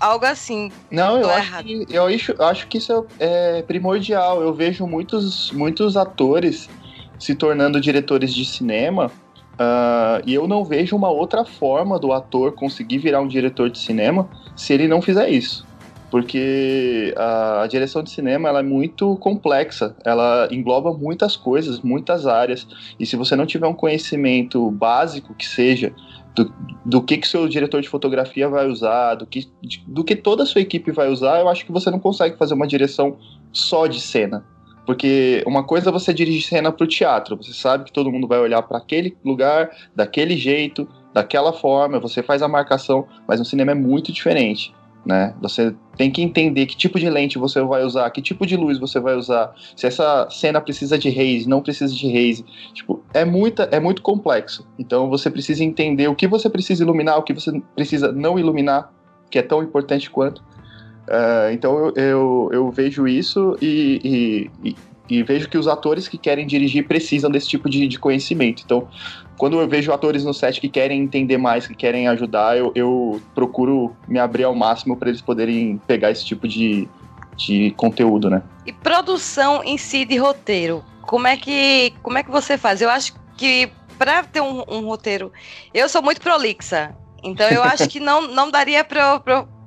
algo 0.00 0.26
assim. 0.26 0.72
Não, 0.90 1.20
eu 1.20 1.30
acho, 1.30 1.62
que, 1.62 1.86
eu 1.88 2.06
acho, 2.06 2.32
eu 2.32 2.44
acho 2.44 2.66
que 2.66 2.78
isso 2.78 3.06
é 3.20 3.62
primordial. 3.62 4.42
Eu 4.42 4.52
vejo 4.52 4.84
muitos, 4.84 5.52
muitos 5.52 5.96
atores 5.96 6.68
se 7.20 7.36
tornando 7.36 7.80
diretores 7.80 8.34
de 8.34 8.44
cinema 8.44 9.06
uh, 9.54 10.20
e 10.26 10.34
eu 10.34 10.48
não 10.48 10.64
vejo 10.64 10.96
uma 10.96 11.08
outra 11.08 11.44
forma 11.44 12.00
do 12.00 12.12
ator 12.12 12.52
conseguir 12.52 12.98
virar 12.98 13.20
um 13.20 13.28
diretor 13.28 13.70
de 13.70 13.78
cinema 13.78 14.28
se 14.56 14.72
ele 14.72 14.88
não 14.88 15.00
fizer 15.00 15.28
isso 15.28 15.69
porque 16.10 17.14
a, 17.16 17.62
a, 17.62 17.66
direção 17.66 18.02
de 18.02 18.10
cinema 18.10 18.48
ela 18.48 18.60
é 18.60 18.62
muito 18.62 19.16
complexa, 19.16 19.94
ela 20.04 20.48
engloba 20.50 20.92
muitas 20.92 21.36
coisas, 21.36 21.80
muitas 21.80 22.26
áreas, 22.26 22.66
e 22.98 23.06
se 23.06 23.16
você 23.16 23.36
não 23.36 23.46
tiver 23.46 23.66
um 23.66 23.74
conhecimento 23.74 24.70
básico 24.72 25.34
que 25.34 25.46
seja 25.46 25.94
do, 26.34 26.52
do 26.84 27.02
que 27.02 27.18
que 27.18 27.28
seu 27.28 27.48
diretor 27.48 27.80
de 27.80 27.88
fotografia 27.88 28.48
vai 28.48 28.66
usar, 28.66 29.14
do 29.14 29.26
que, 29.26 29.48
do 29.86 30.02
que 30.02 30.16
toda 30.16 30.42
a 30.42 30.46
sua 30.46 30.60
equipe 30.60 30.90
vai 30.90 31.08
usar, 31.08 31.40
eu 31.40 31.48
acho 31.48 31.64
que 31.64 31.72
você 31.72 31.90
não 31.90 32.00
consegue 32.00 32.36
fazer 32.36 32.54
uma 32.54 32.66
direção 32.66 33.16
só 33.52 33.86
de 33.86 34.00
cena. 34.00 34.44
Porque 34.86 35.44
uma 35.46 35.62
coisa 35.62 35.90
é 35.90 35.92
você 35.92 36.12
dirigir 36.12 36.42
cena 36.42 36.72
para 36.72 36.84
o 36.84 36.88
teatro, 36.88 37.36
você 37.36 37.52
sabe 37.52 37.84
que 37.84 37.92
todo 37.92 38.10
mundo 38.10 38.26
vai 38.26 38.40
olhar 38.40 38.62
para 38.62 38.78
aquele 38.78 39.16
lugar, 39.24 39.70
daquele 39.94 40.36
jeito, 40.36 40.88
daquela 41.14 41.52
forma, 41.52 42.00
você 42.00 42.22
faz 42.22 42.42
a 42.42 42.48
marcação, 42.48 43.06
mas 43.28 43.38
no 43.38 43.44
cinema 43.44 43.70
é 43.70 43.74
muito 43.74 44.10
diferente 44.10 44.74
né? 45.04 45.34
Você 45.40 45.74
tem 45.96 46.10
que 46.10 46.22
entender 46.22 46.66
que 46.66 46.76
tipo 46.76 46.98
de 46.98 47.08
lente 47.08 47.38
você 47.38 47.60
vai 47.62 47.82
usar, 47.82 48.10
que 48.10 48.20
tipo 48.20 48.46
de 48.46 48.56
luz 48.56 48.78
você 48.78 49.00
vai 49.00 49.16
usar, 49.16 49.54
se 49.76 49.86
essa 49.86 50.28
cena 50.30 50.60
precisa 50.60 50.98
de 50.98 51.08
haze, 51.08 51.48
não 51.48 51.62
precisa 51.62 51.94
de 51.94 52.06
haze. 52.06 52.44
Tipo, 52.72 53.02
é, 53.14 53.24
muita, 53.24 53.64
é 53.72 53.80
muito 53.80 54.02
complexo. 54.02 54.66
Então 54.78 55.08
você 55.08 55.30
precisa 55.30 55.64
entender 55.64 56.08
o 56.08 56.14
que 56.14 56.26
você 56.26 56.48
precisa 56.48 56.82
iluminar, 56.82 57.18
o 57.18 57.22
que 57.22 57.32
você 57.32 57.60
precisa 57.74 58.12
não 58.12 58.38
iluminar, 58.38 58.92
que 59.30 59.38
é 59.38 59.42
tão 59.42 59.62
importante 59.62 60.10
quanto. 60.10 60.42
Uh, 61.08 61.50
então 61.52 61.76
eu, 61.76 61.92
eu, 61.96 62.50
eu, 62.52 62.70
vejo 62.70 63.08
isso 63.08 63.56
e, 63.60 64.48
e, 64.62 64.76
e, 65.10 65.22
vejo 65.22 65.48
que 65.48 65.58
os 65.58 65.66
atores 65.66 66.08
que 66.08 66.16
querem 66.16 66.46
dirigir 66.46 66.86
precisam 66.86 67.30
desse 67.30 67.48
tipo 67.48 67.68
de, 67.68 67.86
de 67.88 67.98
conhecimento. 67.98 68.62
Então, 68.64 68.88
quando 69.36 69.58
eu 69.60 69.68
vejo 69.68 69.92
atores 69.92 70.24
no 70.24 70.34
set 70.34 70.60
que 70.60 70.68
querem 70.68 71.02
entender 71.02 71.38
mais, 71.38 71.66
que 71.66 71.74
querem 71.74 72.08
ajudar, 72.08 72.56
eu, 72.56 72.72
eu 72.74 73.20
procuro 73.34 73.94
me 74.06 74.18
abrir 74.18 74.44
ao 74.44 74.54
máximo 74.54 74.96
para 74.96 75.08
eles 75.08 75.20
poderem 75.20 75.80
pegar 75.86 76.10
esse 76.10 76.24
tipo 76.24 76.46
de, 76.46 76.88
de 77.36 77.72
conteúdo, 77.76 78.28
né? 78.28 78.42
E 78.66 78.72
produção 78.72 79.62
em 79.64 79.78
si 79.78 80.04
de 80.04 80.16
roteiro, 80.16 80.84
como 81.02 81.26
é 81.26 81.36
que, 81.36 81.92
como 82.02 82.18
é 82.18 82.22
que 82.22 82.30
você 82.30 82.56
faz? 82.56 82.80
Eu 82.80 82.90
acho 82.90 83.14
que 83.36 83.70
para 83.98 84.22
ter 84.22 84.40
um, 84.40 84.64
um, 84.66 84.86
roteiro, 84.86 85.30
eu 85.74 85.88
sou 85.88 86.00
muito 86.00 86.20
prolixa, 86.20 86.94
então 87.22 87.48
eu 87.48 87.62
acho 87.62 87.88
que 87.88 88.00
não, 88.00 88.22
não 88.28 88.50
daria 88.50 88.84
para 88.84 89.20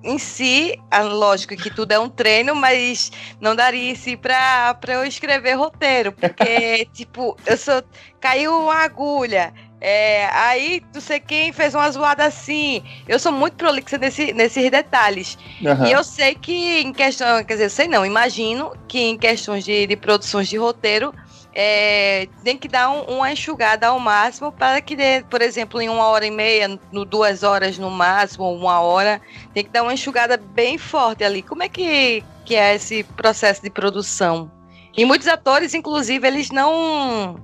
em 0.03 0.17
si, 0.17 0.77
lógico 1.11 1.55
que 1.55 1.69
tudo 1.69 1.93
é 1.93 1.99
um 1.99 2.09
treino, 2.09 2.53
mas 2.53 3.11
não 3.39 3.55
daria 3.55 3.91
em 3.91 3.95
si 3.95 4.17
pra, 4.17 4.73
pra 4.73 4.95
eu 4.95 5.05
escrever 5.05 5.53
roteiro, 5.53 6.11
porque, 6.11 6.87
tipo, 6.93 7.37
eu 7.45 7.57
sou. 7.57 7.81
Caiu 8.19 8.53
uma 8.63 8.75
agulha. 8.75 9.53
É, 9.85 10.29
aí, 10.31 10.81
não 10.93 11.01
sei 11.01 11.19
quem 11.19 11.51
fez 11.51 11.75
uma 11.75 11.91
zoada 11.91 12.23
assim. 12.23 12.81
Eu 13.05 13.19
sou 13.19 13.33
muito 13.33 13.55
prolixa 13.55 13.97
nesse, 13.97 14.31
nesses 14.31 14.71
detalhes. 14.71 15.37
Uhum. 15.61 15.85
E 15.85 15.91
eu 15.91 16.03
sei 16.05 16.35
que 16.35 16.79
em 16.81 16.93
questão. 16.93 17.43
Quer 17.43 17.53
dizer, 17.53 17.65
eu 17.65 17.69
sei 17.69 17.87
não, 17.89 18.05
imagino 18.05 18.71
que 18.87 18.97
em 18.97 19.17
questões 19.17 19.65
de, 19.65 19.85
de 19.85 19.97
produções 19.97 20.47
de 20.47 20.57
roteiro 20.57 21.13
é, 21.55 22.27
tem 22.43 22.57
que 22.57 22.67
dar 22.67 22.89
um, 22.89 23.17
uma 23.17 23.31
enxugada 23.31 23.87
ao 23.87 23.99
máximo 23.99 24.51
para 24.51 24.81
que, 24.81 24.95
por 25.29 25.41
exemplo, 25.41 25.81
em 25.81 25.89
uma 25.89 26.05
hora 26.07 26.25
e 26.25 26.31
meia, 26.31 26.79
no 26.91 27.05
duas 27.05 27.43
horas 27.43 27.77
no 27.77 27.91
máximo, 27.91 28.51
uma 28.53 28.79
hora, 28.79 29.21
tem 29.53 29.63
que 29.63 29.69
dar 29.69 29.83
uma 29.83 29.93
enxugada 29.93 30.37
bem 30.37 30.77
forte 30.77 31.23
ali. 31.23 31.41
Como 31.41 31.63
é 31.63 31.69
que, 31.69 32.23
que 32.45 32.55
é 32.55 32.75
esse 32.75 33.03
processo 33.03 33.61
de 33.61 33.69
produção? 33.69 34.51
E 34.95 35.05
muitos 35.05 35.27
atores, 35.27 35.73
inclusive, 35.73 36.27
eles 36.27 36.49
não 36.49 37.39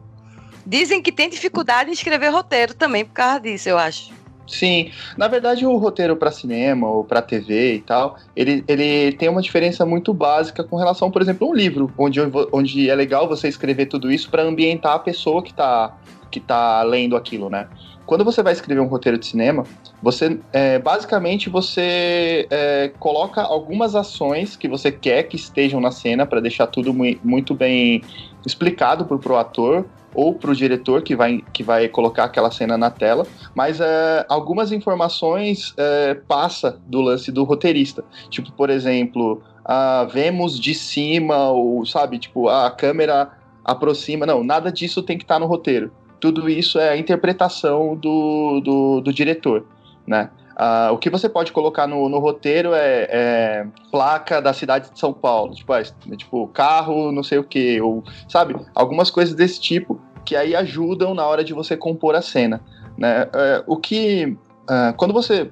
dizem 0.66 1.02
que 1.02 1.12
tem 1.12 1.30
dificuldade 1.30 1.90
em 1.90 1.94
escrever 1.94 2.30
roteiro 2.30 2.74
também 2.74 3.04
por 3.04 3.14
causa 3.14 3.40
disso, 3.40 3.70
eu 3.70 3.78
acho. 3.78 4.19
Sim, 4.50 4.92
na 5.16 5.28
verdade 5.28 5.66
o 5.66 5.78
roteiro 5.78 6.16
para 6.16 6.32
cinema 6.32 6.90
ou 6.90 7.04
para 7.04 7.22
TV 7.22 7.76
e 7.76 7.82
tal, 7.82 8.18
ele, 8.36 8.64
ele 8.68 9.12
tem 9.14 9.30
uma 9.30 9.44
diferença 9.44 9.86
muito 9.86 10.12
básica 10.12 10.64
com 10.64 10.76
relação, 10.76 11.12
por 11.12 11.22
exemplo, 11.22 11.48
a 11.48 11.52
um 11.52 11.54
livro, 11.54 11.94
onde, 11.96 12.20
onde 12.52 12.90
é 12.90 12.96
legal 12.96 13.28
você 13.28 13.48
escrever 13.48 13.86
tudo 13.86 14.12
isso 14.12 14.30
para 14.30 14.42
ambientar 14.42 14.94
a 14.94 15.00
pessoa 15.00 15.44
que 15.44 15.52
está 15.52 15.96
que 16.32 16.40
tá 16.40 16.84
lendo 16.84 17.16
aquilo, 17.16 17.50
né? 17.50 17.68
Quando 18.06 18.24
você 18.24 18.42
vai 18.44 18.54
escrever 18.54 18.82
um 18.82 18.88
roteiro 18.88 19.18
de 19.18 19.26
cinema, 19.26 19.64
você 20.02 20.40
é, 20.52 20.80
basicamente 20.80 21.50
você 21.50 22.48
é, 22.50 22.92
coloca 23.00 23.42
algumas 23.42 23.96
ações 23.96 24.56
que 24.56 24.68
você 24.68 24.92
quer 24.92 25.24
que 25.24 25.36
estejam 25.36 25.80
na 25.80 25.92
cena 25.92 26.26
para 26.26 26.40
deixar 26.40 26.68
tudo 26.68 26.94
muito 26.94 27.54
bem 27.54 28.04
explicado 28.46 29.06
pro, 29.06 29.20
pro 29.20 29.38
ator 29.38 29.86
ou 30.14 30.34
para 30.34 30.52
o 30.52 30.56
diretor 30.56 31.02
que 31.02 31.16
vai, 31.16 31.44
que 31.54 31.64
vai 31.64 31.88
colocar 31.88 32.26
aquela 32.26 32.52
cena 32.52 32.78
na 32.78 32.90
tela, 32.90 33.26
mas 33.54 33.80
é, 33.80 34.26
algumas 34.28 34.72
informações 34.72 35.74
é, 35.78 36.14
passa 36.14 36.80
do 36.88 37.02
lance 37.02 37.32
do 37.32 37.44
roteirista. 37.44 38.04
Tipo, 38.30 38.52
por 38.52 38.70
exemplo, 38.70 39.42
ah, 39.64 40.08
vemos 40.12 40.60
de 40.60 40.74
cima, 40.74 41.50
ou 41.50 41.86
sabe, 41.86 42.18
tipo, 42.18 42.50
a 42.50 42.72
câmera 42.72 43.32
aproxima. 43.64 44.26
Não, 44.26 44.44
nada 44.44 44.72
disso 44.72 45.04
tem 45.04 45.18
que 45.18 45.24
estar 45.24 45.36
tá 45.36 45.40
no 45.40 45.46
roteiro. 45.46 45.92
Tudo 46.20 46.50
isso 46.50 46.80
é 46.80 46.90
a 46.90 46.98
interpretação 46.98 47.96
do, 47.96 48.62
do, 48.62 49.02
do 49.02 49.14
diretor, 49.14 49.66
né? 50.08 50.32
Uh, 50.60 50.92
o 50.92 50.98
que 50.98 51.10
você 51.10 51.30
pode 51.30 51.54
colocar 51.54 51.88
no, 51.88 52.10
no 52.10 52.20
roteiro 52.20 52.74
é, 52.74 53.08
é, 53.10 53.68
placa 53.90 54.42
da 54.42 54.52
cidade 54.52 54.92
de 54.92 55.00
São 55.00 55.14
Paulo, 55.14 55.56
tipo, 55.56 55.74
é, 55.74 55.84
tipo 56.18 56.48
carro, 56.50 57.14
não 57.14 57.24
sei 57.24 57.38
o 57.38 57.46
que, 57.46 57.80
ou 57.80 58.04
sabe, 58.28 58.58
algumas 58.76 59.10
coisas 59.10 59.34
desse 59.34 59.62
tipo 59.62 60.02
que 60.26 60.36
aí 60.36 60.54
ajudam 60.58 61.14
na 61.14 61.26
hora 61.26 61.46
de 61.46 61.54
você 61.54 61.78
compor 61.78 62.14
a 62.14 62.22
cena, 62.22 62.62
né? 62.98 63.30
É, 63.34 63.64
o 63.66 63.78
que 63.78 64.38
uh, 64.70 64.94
quando 64.98 65.14
você 65.14 65.50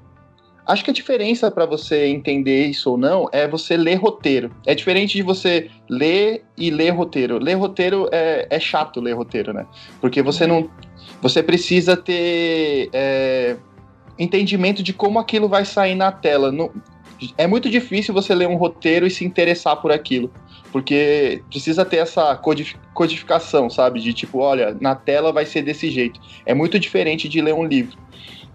Acho 0.68 0.84
que 0.84 0.92
a 0.92 0.94
diferença 0.94 1.50
para 1.50 1.66
você 1.66 2.08
entender 2.08 2.66
isso 2.66 2.92
ou 2.92 2.98
não 2.98 3.30
é 3.32 3.48
você 3.48 3.78
ler 3.78 3.96
roteiro. 3.96 4.52
É 4.66 4.76
diferente 4.76 5.14
de 5.14 5.24
você 5.24 5.72
ler 5.90 6.44
e 6.58 6.70
ler 6.70 6.90
roteiro. 6.90 7.40
Ler 7.40 7.54
roteiro 7.54 8.10
é, 8.12 8.46
é 8.50 8.60
chato 8.60 9.00
ler 9.00 9.14
roteiro, 9.14 9.54
né? 9.54 9.66
Porque 10.02 10.22
você 10.22 10.46
não. 10.46 10.70
Você 11.22 11.42
precisa 11.42 11.96
ter 11.96 12.90
é, 12.92 13.56
entendimento 14.18 14.82
de 14.82 14.94
como 14.94 15.20
aquilo 15.20 15.48
vai 15.48 15.66
sair 15.66 15.96
na 15.96 16.12
tela. 16.12 16.52
É 17.38 17.48
muito 17.48 17.70
difícil 17.70 18.14
você 18.14 18.34
ler 18.34 18.48
um 18.48 18.56
roteiro 18.56 19.06
e 19.06 19.12
se 19.12 19.26
interessar 19.26 19.78
por 19.78 19.92
aquilo. 19.92 20.32
Porque 20.72 21.42
precisa 21.50 21.86
ter 21.86 21.98
essa 21.98 22.36
codificação, 22.94 23.70
sabe? 23.70 24.00
De 24.02 24.14
tipo, 24.14 24.40
olha, 24.40 24.76
na 24.80 24.96
tela 24.96 25.32
vai 25.32 25.46
ser 25.46 25.62
desse 25.62 25.90
jeito. 25.90 26.20
É 26.46 26.54
muito 26.54 26.78
diferente 26.80 27.30
de 27.30 27.42
ler 27.42 27.54
um 27.54 27.66
livro. 27.66 27.98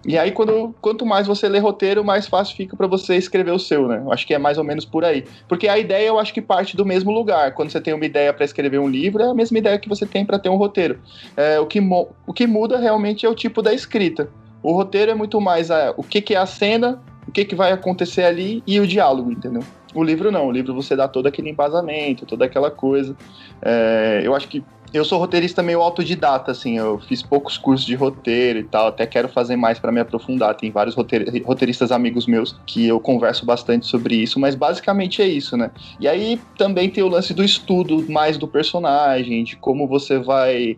E 0.05 0.17
aí, 0.17 0.31
quando, 0.31 0.75
quanto 0.81 1.05
mais 1.05 1.25
você 1.25 1.47
lê 1.47 1.59
roteiro, 1.59 2.03
mais 2.03 2.27
fácil 2.27 2.57
fica 2.57 2.75
para 2.75 2.87
você 2.87 3.15
escrever 3.15 3.51
o 3.51 3.59
seu, 3.59 3.87
né? 3.87 4.01
Eu 4.03 4.11
acho 4.11 4.27
que 4.27 4.33
é 4.33 4.37
mais 4.37 4.57
ou 4.57 4.63
menos 4.63 4.83
por 4.83 5.05
aí. 5.05 5.23
Porque 5.47 5.67
a 5.67 5.77
ideia, 5.77 6.07
eu 6.07 6.19
acho 6.19 6.33
que 6.33 6.41
parte 6.41 6.75
do 6.75 6.85
mesmo 6.85 7.09
lugar. 7.09 7.53
Quando 7.53 7.69
você 7.69 7.79
tem 7.79 7.93
uma 7.93 8.05
ideia 8.05 8.33
para 8.33 8.43
escrever 8.43 8.79
um 8.79 8.89
livro, 8.89 9.23
é 9.23 9.29
a 9.29 9.33
mesma 9.33 9.57
ideia 9.57 9.79
que 9.79 9.87
você 9.87 10.05
tem 10.05 10.25
para 10.25 10.37
ter 10.37 10.49
um 10.49 10.57
roteiro. 10.57 10.99
É, 11.37 11.57
o, 11.57 11.65
que 11.65 11.79
o 12.27 12.33
que 12.33 12.45
muda 12.45 12.77
realmente 12.77 13.25
é 13.25 13.29
o 13.29 13.35
tipo 13.35 13.61
da 13.61 13.73
escrita. 13.73 14.29
O 14.63 14.71
roteiro 14.71 15.11
é 15.11 15.15
muito 15.15 15.39
mais 15.41 15.69
a, 15.69 15.93
o 15.97 16.03
que, 16.03 16.21
que 16.21 16.33
é 16.33 16.37
a 16.37 16.45
cena, 16.45 17.01
o 17.27 17.31
que, 17.31 17.45
que 17.45 17.53
vai 17.53 17.71
acontecer 17.71 18.23
ali 18.23 18.63
e 18.65 18.79
o 18.79 18.87
diálogo, 18.87 19.31
entendeu? 19.31 19.61
O 19.93 20.03
livro 20.03 20.31
não, 20.31 20.47
o 20.47 20.51
livro 20.51 20.73
você 20.73 20.95
dá 20.95 21.07
todo 21.07 21.27
aquele 21.27 21.49
embasamento, 21.49 22.25
toda 22.25 22.45
aquela 22.45 22.71
coisa. 22.71 23.15
É, 23.61 24.21
eu 24.23 24.33
acho 24.33 24.47
que 24.47 24.63
eu 24.93 25.03
sou 25.03 25.17
roteirista 25.17 25.63
meio 25.63 25.81
autodidata, 25.81 26.51
assim, 26.51 26.77
eu 26.77 26.99
fiz 26.99 27.23
poucos 27.23 27.57
cursos 27.57 27.83
de 27.83 27.95
roteiro 27.95 28.59
e 28.59 28.63
tal, 28.63 28.87
até 28.87 29.07
quero 29.07 29.27
fazer 29.27 29.55
mais 29.55 29.79
para 29.79 29.91
me 29.91 29.99
aprofundar. 29.99 30.55
Tem 30.55 30.69
vários 30.69 30.95
roteiristas 30.95 31.91
amigos 31.91 32.27
meus 32.27 32.55
que 32.67 32.87
eu 32.87 32.99
converso 32.99 33.43
bastante 33.43 33.87
sobre 33.87 34.15
isso, 34.15 34.39
mas 34.39 34.53
basicamente 34.53 35.19
é 35.19 35.27
isso, 35.27 35.57
né? 35.57 35.71
E 35.99 36.07
aí 36.07 36.39
também 36.57 36.89
tem 36.89 37.03
o 37.03 37.07
lance 37.07 37.33
do 37.33 37.43
estudo 37.43 38.05
mais 38.07 38.37
do 38.37 38.47
personagem, 38.47 39.43
de 39.43 39.55
como 39.55 39.87
você 39.87 40.19
vai 40.19 40.77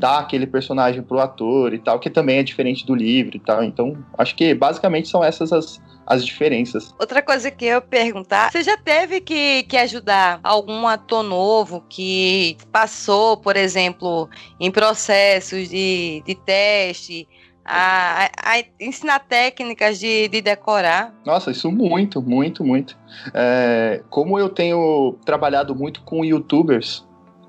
dar 0.00 0.20
aquele 0.20 0.46
personagem 0.46 1.02
pro 1.02 1.20
ator 1.20 1.74
e 1.74 1.78
tal, 1.78 2.00
que 2.00 2.08
também 2.08 2.38
é 2.38 2.42
diferente 2.42 2.86
do 2.86 2.94
livro 2.94 3.36
e 3.36 3.38
tal. 3.38 3.62
Então, 3.62 3.96
acho 4.18 4.34
que 4.34 4.54
basicamente 4.54 5.08
são 5.08 5.22
essas 5.22 5.52
as, 5.52 5.80
as 6.06 6.24
diferenças. 6.24 6.94
Outra 6.98 7.22
coisa 7.22 7.50
que 7.50 7.66
eu 7.66 7.74
ia 7.74 7.80
perguntar, 7.80 8.50
você 8.50 8.62
já 8.62 8.76
teve 8.76 9.20
que, 9.20 9.62
que 9.64 9.76
ajudar 9.76 10.40
algum 10.42 10.86
ator 10.88 11.22
novo 11.22 11.84
que 11.88 12.56
passou, 12.72 13.36
por 13.36 13.56
exemplo, 13.56 14.28
em 14.58 14.70
processos 14.70 15.68
de, 15.68 16.22
de 16.26 16.34
teste, 16.34 17.28
a, 17.64 18.24
a, 18.24 18.54
a, 18.56 18.64
ensinar 18.80 19.20
técnicas 19.20 19.98
de, 19.98 20.28
de 20.28 20.40
decorar? 20.40 21.14
Nossa, 21.24 21.50
isso 21.50 21.70
muito, 21.70 22.22
muito, 22.22 22.64
muito. 22.64 22.98
É, 23.34 24.02
como 24.08 24.38
eu 24.38 24.48
tenho 24.48 25.16
trabalhado 25.24 25.74
muito 25.74 26.02
com 26.02 26.24
youtubers, 26.24 27.06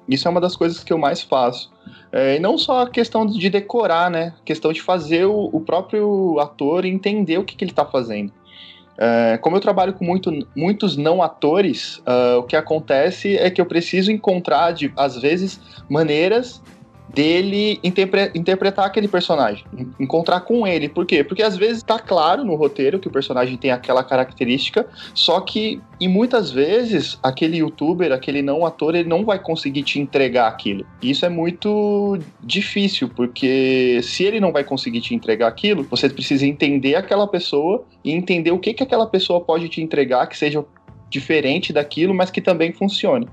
isso 0.08 0.28
é 0.28 0.32
uma 0.32 0.42
das 0.42 0.56
coisas 0.56 0.84
que 0.84 0.92
eu 0.92 0.98
mais 0.98 1.22
faço. 1.22 1.71
É, 2.12 2.36
e 2.36 2.40
não 2.40 2.58
só 2.58 2.82
a 2.82 2.90
questão 2.90 3.26
de 3.26 3.50
decorar, 3.50 4.12
né? 4.12 4.34
A 4.42 4.44
questão 4.44 4.74
de 4.74 4.82
fazer 4.82 5.26
o, 5.26 5.50
o 5.54 5.62
próprio 5.62 6.40
ator 6.40 6.86
entender 6.86 7.38
o 7.38 7.44
que, 7.44 7.56
que 7.56 7.64
ele 7.64 7.72
está 7.72 7.86
fazendo. 7.86 8.32
É, 8.98 9.38
como 9.38 9.56
eu 9.56 9.62
trabalho 9.62 9.94
com 9.94 10.04
muito, 10.04 10.32
muitos 10.56 10.98
não 10.98 11.24
atores, 11.24 11.98
uh, 12.00 12.40
o 12.40 12.44
que 12.44 12.56
acontece 12.56 13.38
é 13.38 13.50
que 13.50 13.60
eu 13.60 13.66
preciso 13.66 14.12
encontrar, 14.12 14.74
de, 14.74 14.92
às 14.96 15.18
vezes, 15.18 15.60
maneiras 15.90 16.62
dele 17.14 17.80
interpre 17.84 18.32
interpretar 18.34 18.86
aquele 18.86 19.08
personagem, 19.08 19.66
encontrar 20.00 20.42
com 20.42 20.66
ele. 20.66 20.88
Por 20.88 21.06
quê? 21.06 21.24
Porque 21.24 21.44
às 21.44 21.58
vezes 21.58 21.84
tá 21.84 22.00
claro 22.00 22.44
no 22.44 22.56
roteiro 22.56 23.00
que 23.00 23.08
o 23.08 23.12
personagem 23.12 23.58
tem 23.58 23.72
aquela 23.72 24.04
característica, 24.04 24.88
só 25.14 25.42
que 25.42 25.82
e 26.00 26.08
muitas 26.08 26.52
vezes 26.52 27.20
aquele 27.22 27.58
youtuber, 27.58 28.12
aquele 28.12 28.42
não 28.42 28.66
ator, 28.66 28.96
ele 28.96 29.08
não 29.08 29.24
vai 29.24 29.38
conseguir 29.40 29.84
te 29.84 30.00
entregar 30.00 30.48
aquilo. 30.48 30.86
E 31.02 31.12
isso 31.12 31.26
é 31.26 31.30
muito 31.30 32.18
difícil, 32.42 33.10
porque 33.10 34.00
se 34.02 34.24
ele 34.24 34.40
não 34.40 34.52
vai 34.52 34.64
conseguir 34.64 35.02
te 35.02 35.14
entregar 35.14 35.48
aquilo, 35.48 35.84
você 35.84 36.10
precisa 36.10 36.46
entender 36.46 36.96
aquela 36.96 37.28
pessoa 37.28 37.86
e 38.04 38.12
entender 38.12 38.52
o 38.52 38.60
que 38.60 38.74
que 38.74 38.84
aquela 38.84 39.06
pessoa 39.06 39.42
pode 39.42 39.70
te 39.70 39.82
entregar 39.82 40.26
que 40.28 40.38
seja 40.38 40.66
diferente 41.10 41.74
daquilo, 41.74 42.14
mas 42.14 42.32
que 42.32 42.42
também 42.42 42.72
funcione. 42.72 43.28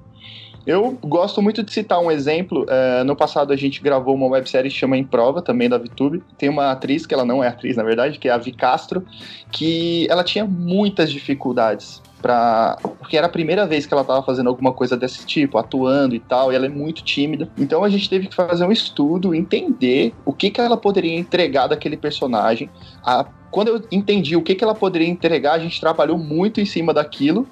Eu 0.69 0.99
gosto 1.03 1.41
muito 1.41 1.63
de 1.63 1.73
citar 1.73 1.99
um 1.99 2.11
exemplo. 2.11 2.67
É, 2.69 3.03
no 3.03 3.17
passado 3.17 3.55
a 3.55 3.57
gente 3.57 3.83
gravou 3.83 4.15
uma 4.15 4.27
websérie 4.27 4.71
que 4.71 4.77
chama 4.77 4.99
Em 4.99 5.03
Prova, 5.03 5.41
também 5.41 5.67
da 5.67 5.79
VTube. 5.79 6.23
Tem 6.37 6.51
uma 6.51 6.73
atriz, 6.73 7.07
que 7.07 7.15
ela 7.15 7.25
não 7.25 7.43
é 7.43 7.49
atriz, 7.49 7.75
na 7.75 7.83
verdade, 7.83 8.19
que 8.19 8.29
é 8.29 8.33
a 8.33 8.37
Vi 8.37 8.53
Castro, 8.53 9.03
que 9.51 10.07
ela 10.11 10.23
tinha 10.23 10.45
muitas 10.45 11.11
dificuldades. 11.11 12.03
Pra... 12.21 12.77
Porque 12.99 13.17
era 13.17 13.29
a 13.29 13.31
primeira 13.31 13.67
vez 13.67 13.87
que 13.87 13.95
ela 13.95 14.03
estava 14.03 14.23
fazendo 14.23 14.51
alguma 14.51 14.71
coisa 14.71 14.95
desse 14.95 15.25
tipo, 15.25 15.57
atuando 15.57 16.15
e 16.15 16.21
tal, 16.21 16.53
e 16.53 16.55
ela 16.55 16.67
é 16.67 16.69
muito 16.69 17.03
tímida. 17.03 17.49
Então 17.57 17.83
a 17.83 17.89
gente 17.89 18.07
teve 18.11 18.27
que 18.27 18.35
fazer 18.35 18.67
um 18.67 18.73
estudo, 18.73 19.35
entender 19.35 20.13
o 20.23 20.35
que, 20.35 20.51
que 20.51 20.61
ela 20.61 20.77
poderia 20.77 21.19
entregar 21.19 21.69
daquele 21.69 21.97
personagem. 21.97 22.69
A... 23.03 23.25
Quando 23.51 23.69
eu 23.69 23.83
entendi 23.91 24.37
o 24.37 24.43
que, 24.43 24.55
que 24.55 24.63
ela 24.63 24.75
poderia 24.75 25.09
entregar, 25.09 25.55
a 25.55 25.59
gente 25.59 25.81
trabalhou 25.81 26.19
muito 26.19 26.61
em 26.61 26.67
cima 26.67 26.93
daquilo 26.93 27.49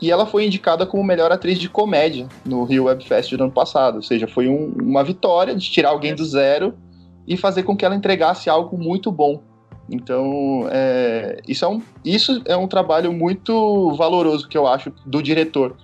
e 0.00 0.10
ela 0.10 0.26
foi 0.26 0.46
indicada 0.46 0.86
como 0.86 1.04
melhor 1.04 1.30
atriz 1.30 1.58
de 1.58 1.68
comédia 1.68 2.26
no 2.44 2.64
Rio 2.64 2.84
Web 2.84 3.04
Fest 3.04 3.34
do 3.34 3.44
ano 3.44 3.52
passado. 3.52 3.96
Ou 3.96 4.02
seja, 4.02 4.26
foi 4.26 4.48
um, 4.48 4.72
uma 4.80 5.04
vitória 5.04 5.54
de 5.54 5.70
tirar 5.70 5.90
alguém 5.90 6.14
do 6.14 6.24
zero 6.24 6.74
e 7.26 7.36
fazer 7.36 7.62
com 7.64 7.76
que 7.76 7.84
ela 7.84 7.94
entregasse 7.94 8.48
algo 8.48 8.78
muito 8.78 9.12
bom. 9.12 9.42
Então, 9.90 10.66
é, 10.70 11.40
isso, 11.46 11.64
é 11.64 11.68
um, 11.68 11.82
isso 12.04 12.40
é 12.46 12.56
um 12.56 12.66
trabalho 12.66 13.12
muito 13.12 13.92
valoroso 13.94 14.48
que 14.48 14.56
eu 14.56 14.66
acho 14.66 14.92
do 15.04 15.22
diretor. 15.22 15.76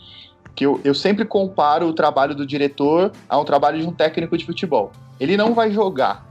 Que 0.55 0.65
eu, 0.65 0.81
eu 0.85 0.95
sempre 0.95 1.25
comparo 1.25 1.87
o 1.87 1.93
trabalho 1.93 2.35
do 2.35 2.47
diretor 2.47 3.13
a 3.29 3.39
um 3.39 3.45
trabalho 3.45 3.79
de 3.79 3.87
um 3.87 3.93
técnico 3.93 4.39
de 4.39 4.47
futebol. 4.47 4.93
Ele 5.21 5.37
não 5.37 5.53
vai 5.53 5.71
jogar, 5.71 6.25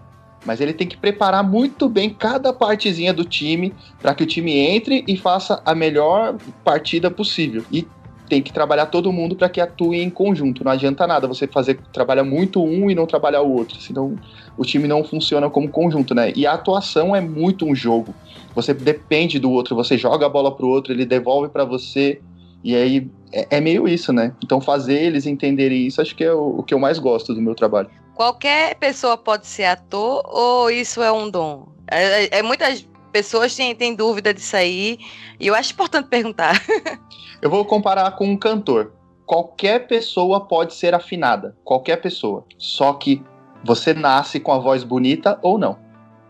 mas 0.46 0.62
ele 0.62 0.74
tem 0.74 0.88
que 0.88 0.96
preparar 0.96 1.44
muito 1.44 1.90
bem 1.90 2.10
cada 2.10 2.54
partezinha 2.54 3.14
do 3.14 3.26
time 3.26 3.74
para 4.02 4.14
que 4.14 4.24
o 4.24 4.28
time 4.28 4.58
entre 4.58 5.04
e 5.08 5.18
faça 5.18 5.62
a 5.66 5.74
melhor 5.74 6.36
partida 6.64 7.10
possível. 7.10 7.64
E 7.72 7.88
tem 8.30 8.42
que 8.42 8.52
trabalhar 8.52 8.88
todo 8.88 9.12
mundo 9.12 9.36
para 9.36 9.50
que 9.50 9.62
atue 9.62 10.02
em 10.02 10.10
conjunto. 10.10 10.64
Não 10.64 10.72
adianta 10.72 11.06
nada 11.06 11.28
você 11.28 11.48
fazer 11.48 11.80
trabalhar 11.94 12.24
muito 12.24 12.64
um 12.64 12.90
e 12.90 12.96
não 12.96 13.06
trabalhar 13.06 13.42
o 13.42 13.52
outro, 13.52 13.80
senão 13.80 14.16
o 14.58 14.64
time 14.64 14.88
não 14.88 15.04
funciona 15.04 15.50
como 15.50 15.70
conjunto, 15.70 16.16
né? 16.16 16.32
E 16.36 16.46
a 16.46 16.54
atuação 16.54 17.16
é 17.16 17.22
muito 17.22 17.66
um 17.66 17.76
jogo. 17.76 18.14
Você 18.54 18.74
depende 18.74 19.38
do 19.38 19.52
outro, 19.52 19.76
você 19.76 19.98
joga 19.98 20.26
a 20.26 20.30
bola 20.30 20.56
pro 20.56 20.68
outro, 20.68 20.94
ele 20.94 21.06
devolve 21.06 21.50
para 21.50 21.66
você. 21.66 22.22
E 22.64 22.76
aí 22.76 23.08
é, 23.32 23.58
é, 23.58 23.62
meio 23.62 23.88
isso, 23.88 24.12
né? 24.12 24.34
Então 24.44 24.60
fazer 24.60 25.00
eles 25.04 25.26
entenderem 25.26 25.86
isso, 25.86 26.02
acho 26.02 26.16
que 26.16 26.24
é 26.24 26.34
o, 26.34 26.60
o 26.60 26.64
que 26.64 26.74
eu 26.74 26.80
mais 26.80 26.98
gosto 26.98 27.34
do 27.34 27.42
meu 27.42 27.54
trabalho. 27.54 27.90
Qualquer 28.16 28.76
pessoa 28.76 29.18
pode 29.18 29.46
ser 29.46 29.66
ator 29.66 30.24
ou 30.26 30.72
isso 30.72 31.04
é 31.04 31.12
um 31.12 31.30
dom? 31.30 31.68
É, 31.92 32.24
é, 32.24 32.30
é 32.40 32.42
muitas 32.42 32.88
pessoas 33.12 33.54
têm, 33.54 33.76
têm 33.76 33.94
dúvida 33.94 34.34
disso 34.34 34.56
aí 34.56 34.98
e 35.38 35.48
eu 35.48 35.54
acho 35.54 35.74
importante 35.74 36.08
perguntar. 36.08 36.62
eu 37.42 37.50
vou 37.50 37.66
comparar 37.66 38.12
com 38.12 38.26
um 38.26 38.38
cantor. 38.38 38.94
Qualquer 39.26 39.88
pessoa 39.88 40.48
pode 40.48 40.74
ser 40.74 40.96
afinada, 40.96 41.58
qualquer 41.64 41.98
pessoa. 41.98 42.46
Só 42.58 42.94
que 42.94 43.22
você 43.64 43.94
nasce 43.94 44.40
com 44.40 44.54
a 44.54 44.60
voz 44.60 44.84
bonita 44.84 45.38
ou 45.42 45.58
não. 45.58 45.78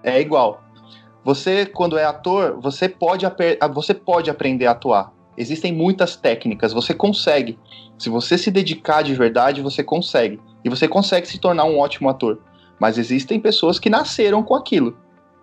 É 0.02 0.19
igual. 0.19 0.63
Você, 1.24 1.65
quando 1.65 1.98
é 1.98 2.06
ator, 2.06 2.60
você 2.62 2.89
pode, 2.89 3.26
você 3.74 3.93
pode 3.93 4.30
aprender 4.30 4.65
a 4.65 4.71
atuar. 4.71 5.12
Existem 5.38 5.74
muitas 5.74 6.15
técnicas, 6.15 6.74
você 6.74 6.93
consegue. 6.93 7.58
Se 7.98 8.10
você 8.10 8.38
se 8.38 8.52
dedicar 8.52 9.02
de 9.02 9.13
verdade, 9.13 9.62
você 9.62 9.84
consegue. 9.84 10.39
E 10.63 10.69
você 10.69 10.88
consegue 10.88 11.28
se 11.28 11.39
tornar 11.39 11.65
um 11.65 11.78
ótimo 11.80 12.10
ator. 12.10 12.39
Mas 12.80 12.98
existem 12.98 13.39
pessoas 13.39 13.80
que 13.80 13.89
nasceram 13.89 14.43
com 14.43 14.56
aquilo. 14.56 14.98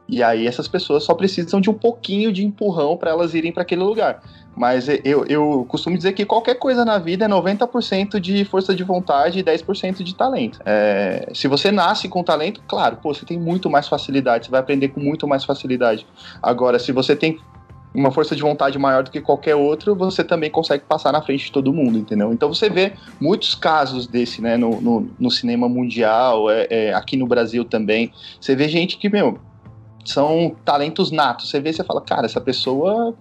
E 0.09 0.23
aí 0.23 0.47
essas 0.47 0.69
pessoas 0.69 1.05
só 1.05 1.15
precisam 1.15 1.61
de 1.61 1.71
um 1.71 1.75
pouquinho 1.75 2.33
de 2.33 2.45
empurrão 2.45 2.97
para 2.97 3.11
elas 3.11 3.35
irem 3.35 3.53
para 3.53 3.63
aquele 3.63 3.83
lugar. 3.83 4.23
Mas 4.55 4.87
eu, 5.05 5.25
eu 5.27 5.65
costumo 5.69 5.97
dizer 5.97 6.13
que 6.13 6.27
qualquer 6.27 6.57
coisa 6.57 6.85
na 6.85 6.99
vida 6.99 7.25
é 7.25 7.29
90% 7.29 8.21
de 8.21 8.45
força 8.45 8.75
de 8.75 8.85
vontade 8.85 9.39
e 9.39 9.43
10% 9.43 10.03
de 10.03 10.15
talento. 10.15 10.59
É, 10.67 11.31
se 11.33 11.49
você 11.49 11.73
nasce 11.73 12.09
com 12.09 12.23
talento, 12.23 12.63
claro, 12.69 12.99
pô, 12.99 13.15
você 13.15 13.25
tem 13.25 13.39
muito 13.39 13.71
mais 13.71 13.89
facilidade, 13.89 14.47
você 14.47 14.51
vai 14.51 14.61
aprender 14.61 14.89
com 14.89 15.01
muito 15.01 15.27
mais 15.27 15.45
facilidade. 15.45 16.07
Agora, 16.43 16.79
se 16.79 16.93
você 16.93 17.17
tem 17.17 17.39
uma 17.95 18.11
força 18.11 18.35
de 18.35 18.43
vontade 18.43 18.79
maior 18.79 19.03
do 19.03 19.11
que 19.11 19.21
qualquer 19.21 19.55
outro, 19.55 19.95
você 19.95 20.25
também 20.25 20.51
consegue 20.51 20.85
passar 20.85 21.13
na 21.13 21.21
frente 21.21 21.47
de 21.47 21.53
todo 21.53 21.73
mundo, 21.73 21.99
entendeu? 21.99 22.33
Então 22.33 22.53
você 22.53 22.71
vê 22.71 22.93
muitos 23.21 23.55
casos 23.55 24.07
desse, 24.07 24.41
né, 24.41 24.57
no, 24.57 24.81
no, 24.81 25.11
no 25.19 25.31
cinema 25.31 25.69
mundial, 25.69 26.51
é, 26.51 26.67
é, 26.71 26.95
aqui 26.95 27.17
no 27.17 27.27
Brasil 27.27 27.65
também. 27.65 28.11
Você 28.41 28.57
vê 28.57 28.69
gente 28.69 28.97
que, 28.97 29.11
meu, 29.11 29.39
são 30.05 30.57
talentos 30.65 31.11
natos. 31.11 31.51
Você 31.51 31.61
vê, 31.61 31.73
você 31.73 31.85
fala, 31.85 32.01
cara, 32.01 32.25
essa 32.25 32.41
pessoa 32.41 33.15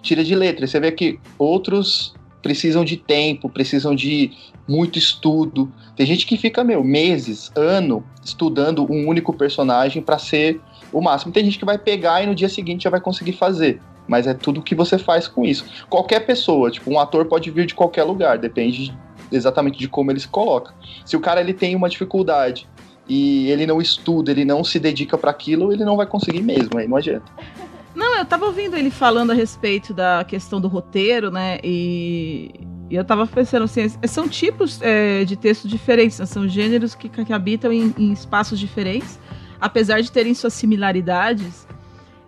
tira 0.00 0.22
de 0.22 0.34
letra. 0.34 0.66
Você 0.66 0.78
vê 0.78 0.92
que 0.92 1.18
outros 1.36 2.14
precisam 2.40 2.84
de 2.84 2.96
tempo, 2.96 3.48
precisam 3.48 3.94
de 3.94 4.30
muito 4.68 4.98
estudo. 4.98 5.72
Tem 5.96 6.06
gente 6.06 6.24
que 6.26 6.36
fica, 6.36 6.62
meu, 6.62 6.84
meses, 6.84 7.50
ano, 7.56 8.04
estudando 8.22 8.86
um 8.90 9.08
único 9.08 9.32
personagem 9.32 10.02
para 10.02 10.18
ser 10.18 10.60
o 10.92 11.00
máximo. 11.00 11.32
Tem 11.32 11.44
gente 11.44 11.58
que 11.58 11.64
vai 11.64 11.78
pegar 11.78 12.22
e 12.22 12.26
no 12.26 12.34
dia 12.34 12.48
seguinte 12.48 12.84
já 12.84 12.90
vai 12.90 13.00
conseguir 13.00 13.32
fazer 13.32 13.80
mas 14.06 14.26
é 14.26 14.34
tudo 14.34 14.62
que 14.62 14.74
você 14.74 14.98
faz 14.98 15.26
com 15.26 15.44
isso. 15.44 15.64
Qualquer 15.88 16.20
pessoa, 16.20 16.70
tipo, 16.70 16.90
um 16.90 16.98
ator 16.98 17.26
pode 17.26 17.50
vir 17.50 17.66
de 17.66 17.74
qualquer 17.74 18.04
lugar, 18.04 18.38
depende 18.38 18.96
exatamente 19.32 19.78
de 19.78 19.88
como 19.88 20.10
ele 20.10 20.20
se 20.20 20.28
coloca. 20.28 20.74
Se 21.04 21.16
o 21.16 21.20
cara 21.20 21.40
ele 21.40 21.52
tem 21.52 21.74
uma 21.74 21.88
dificuldade 21.88 22.68
e 23.08 23.50
ele 23.50 23.66
não 23.66 23.80
estuda, 23.80 24.30
ele 24.30 24.44
não 24.44 24.64
se 24.64 24.78
dedica 24.78 25.18
para 25.18 25.30
aquilo, 25.30 25.72
ele 25.72 25.84
não 25.84 25.96
vai 25.96 26.06
conseguir 26.06 26.42
mesmo, 26.42 26.78
aí 26.78 26.88
não 26.88 26.96
adianta. 26.96 27.30
Não, 27.94 28.16
eu 28.16 28.24
tava 28.24 28.46
ouvindo 28.46 28.76
ele 28.76 28.90
falando 28.90 29.30
a 29.30 29.34
respeito 29.34 29.94
da 29.94 30.24
questão 30.24 30.60
do 30.60 30.66
roteiro, 30.66 31.30
né? 31.30 31.60
E, 31.62 32.50
e 32.90 32.96
eu 32.96 33.04
tava 33.04 33.24
pensando 33.24 33.62
assim, 33.62 33.88
são 34.08 34.28
tipos 34.28 34.80
é, 34.82 35.24
de 35.24 35.36
textos 35.36 35.70
diferentes, 35.70 36.18
né? 36.18 36.26
são 36.26 36.48
gêneros 36.48 36.96
que, 36.96 37.08
que 37.08 37.32
habitam 37.32 37.72
em, 37.72 37.94
em 37.96 38.12
espaços 38.12 38.58
diferentes, 38.58 39.18
apesar 39.60 40.00
de 40.00 40.10
terem 40.10 40.34
suas 40.34 40.54
similaridades. 40.54 41.68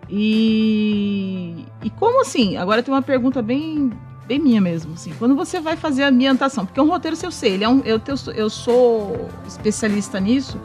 E, 0.09 1.65
e 1.83 1.89
como 1.91 2.21
assim? 2.21 2.57
Agora 2.57 2.81
tem 2.81 2.93
uma 2.93 3.01
pergunta 3.01 3.41
bem, 3.41 3.91
bem 4.25 4.39
minha 4.39 4.61
mesmo. 4.61 4.93
Assim, 4.93 5.13
quando 5.19 5.35
você 5.35 5.59
vai 5.59 5.75
fazer 5.75 6.03
a 6.03 6.09
ambientação, 6.09 6.65
porque 6.65 6.79
um 6.79 6.87
roteiro, 6.87 7.17
eu 7.21 7.31
sei, 7.31 7.53
ele 7.53 7.63
é 7.63 7.69
um, 7.69 7.81
eu, 7.81 8.01
eu 8.35 8.49
sou 8.49 9.27
especialista 9.45 10.19
nisso, 10.19 10.59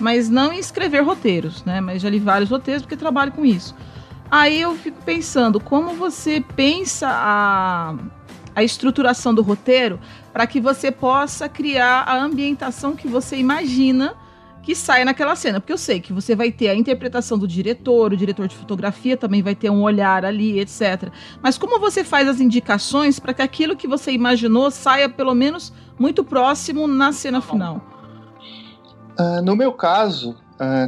mas 0.00 0.28
não 0.28 0.52
em 0.52 0.58
escrever 0.58 1.02
roteiros, 1.02 1.64
né? 1.64 1.80
Mas 1.80 2.02
já 2.02 2.10
li 2.10 2.18
vários 2.18 2.50
roteiros 2.50 2.82
porque 2.82 2.96
trabalho 2.96 3.32
com 3.32 3.44
isso. 3.44 3.74
Aí 4.30 4.60
eu 4.60 4.74
fico 4.76 5.02
pensando, 5.04 5.58
como 5.58 5.94
você 5.94 6.44
pensa 6.54 7.08
a, 7.08 7.96
a 8.54 8.62
estruturação 8.62 9.34
do 9.34 9.42
roteiro 9.42 9.98
para 10.32 10.46
que 10.46 10.60
você 10.60 10.90
possa 10.90 11.48
criar 11.48 12.04
a 12.06 12.16
ambientação 12.16 12.94
que 12.94 13.08
você 13.08 13.36
imagina 13.36 14.14
que 14.62 14.74
saia 14.74 15.04
naquela 15.04 15.34
cena, 15.34 15.60
porque 15.60 15.72
eu 15.72 15.78
sei 15.78 16.00
que 16.00 16.12
você 16.12 16.36
vai 16.36 16.52
ter 16.52 16.68
a 16.68 16.74
interpretação 16.74 17.38
do 17.38 17.48
diretor, 17.48 18.12
o 18.12 18.16
diretor 18.16 18.46
de 18.46 18.54
fotografia 18.54 19.16
também 19.16 19.42
vai 19.42 19.54
ter 19.54 19.70
um 19.70 19.82
olhar 19.82 20.24
ali, 20.24 20.60
etc. 20.60 21.10
Mas 21.42 21.56
como 21.56 21.80
você 21.80 22.04
faz 22.04 22.28
as 22.28 22.40
indicações 22.40 23.18
para 23.18 23.32
que 23.32 23.42
aquilo 23.42 23.76
que 23.76 23.88
você 23.88 24.12
imaginou 24.12 24.70
saia 24.70 25.08
pelo 25.08 25.34
menos 25.34 25.72
muito 25.98 26.22
próximo 26.22 26.86
na 26.86 27.12
cena 27.12 27.40
final? 27.40 27.80
Uh, 29.18 29.42
no 29.42 29.56
meu 29.56 29.72
caso, 29.72 30.36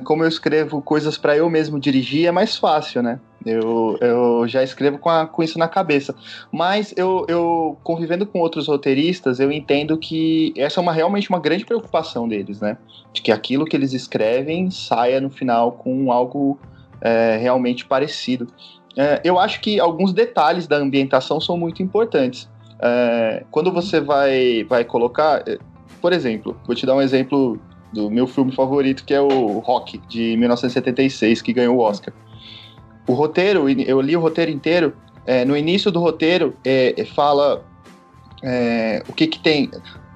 como 0.04 0.22
eu 0.22 0.28
escrevo 0.28 0.82
coisas 0.82 1.16
para 1.16 1.37
eu 1.37 1.48
mesmo 1.48 1.80
dirigir, 1.80 2.26
é 2.26 2.30
mais 2.30 2.56
fácil, 2.56 3.02
né? 3.02 3.18
Eu, 3.44 3.98
eu 4.00 4.46
já 4.46 4.62
escrevo 4.62 4.98
com, 4.98 5.08
a, 5.08 5.26
com 5.26 5.42
isso 5.42 5.58
na 5.58 5.66
cabeça. 5.66 6.14
Mas 6.50 6.92
eu, 6.96 7.24
eu, 7.28 7.76
convivendo 7.82 8.26
com 8.26 8.38
outros 8.38 8.68
roteiristas, 8.68 9.40
eu 9.40 9.50
entendo 9.50 9.96
que 9.98 10.52
essa 10.56 10.78
é 10.78 10.82
uma, 10.82 10.92
realmente 10.92 11.28
uma 11.28 11.40
grande 11.40 11.64
preocupação 11.64 12.28
deles, 12.28 12.61
né? 12.61 12.76
De 13.12 13.22
que 13.22 13.32
aquilo 13.32 13.64
que 13.64 13.76
eles 13.76 13.92
escrevem 13.92 14.70
saia 14.70 15.20
no 15.20 15.30
final 15.30 15.72
com 15.72 16.12
algo 16.12 16.58
é, 17.00 17.37
realmente 17.37 17.85
parecido. 17.85 18.46
É, 18.96 19.20
eu 19.24 19.38
acho 19.38 19.61
que 19.61 19.80
alguns 19.80 20.12
detalhes 20.12 20.66
da 20.66 20.76
ambientação 20.76 21.40
são 21.40 21.56
muito 21.56 21.82
importantes. 21.82 22.48
É, 22.80 23.44
quando 23.50 23.72
você 23.72 24.00
vai, 24.00 24.64
vai 24.64 24.85
colocar, 24.85 25.42
é, 25.48 25.58
por 26.00 26.12
exemplo, 26.12 26.56
vou 26.66 26.74
te 26.76 26.85
dar 26.87 26.94
um 26.94 27.02
exemplo 27.02 27.58
do 27.92 28.11
meu 28.11 28.26
filme 28.26 28.52
favorito, 28.52 29.05
que 29.05 29.12
é 29.12 29.20
o 29.20 29.59
Rock, 29.59 29.98
de 30.09 30.37
1976, 30.37 31.42
que 31.42 31.52
ganhou 31.52 31.76
o 31.76 31.81
Oscar 31.81 32.12
o 33.07 33.14
roteiro, 33.14 33.68
eu 33.68 34.00
li 34.00 34.16
o 34.16 34.20
roteiro 34.20 34.50
inteiro. 34.50 34.94
É, 35.24 35.44
no 35.44 35.57
início 35.57 35.90
do 35.90 36.00
roteiro, 36.00 36.57
é, 36.64 36.94
é, 37.00 37.05
fala 37.05 37.64
é, 38.42 39.02
o 39.09 39.12
que, 39.12 39.26
que 39.26 39.38
tem, 39.38 39.70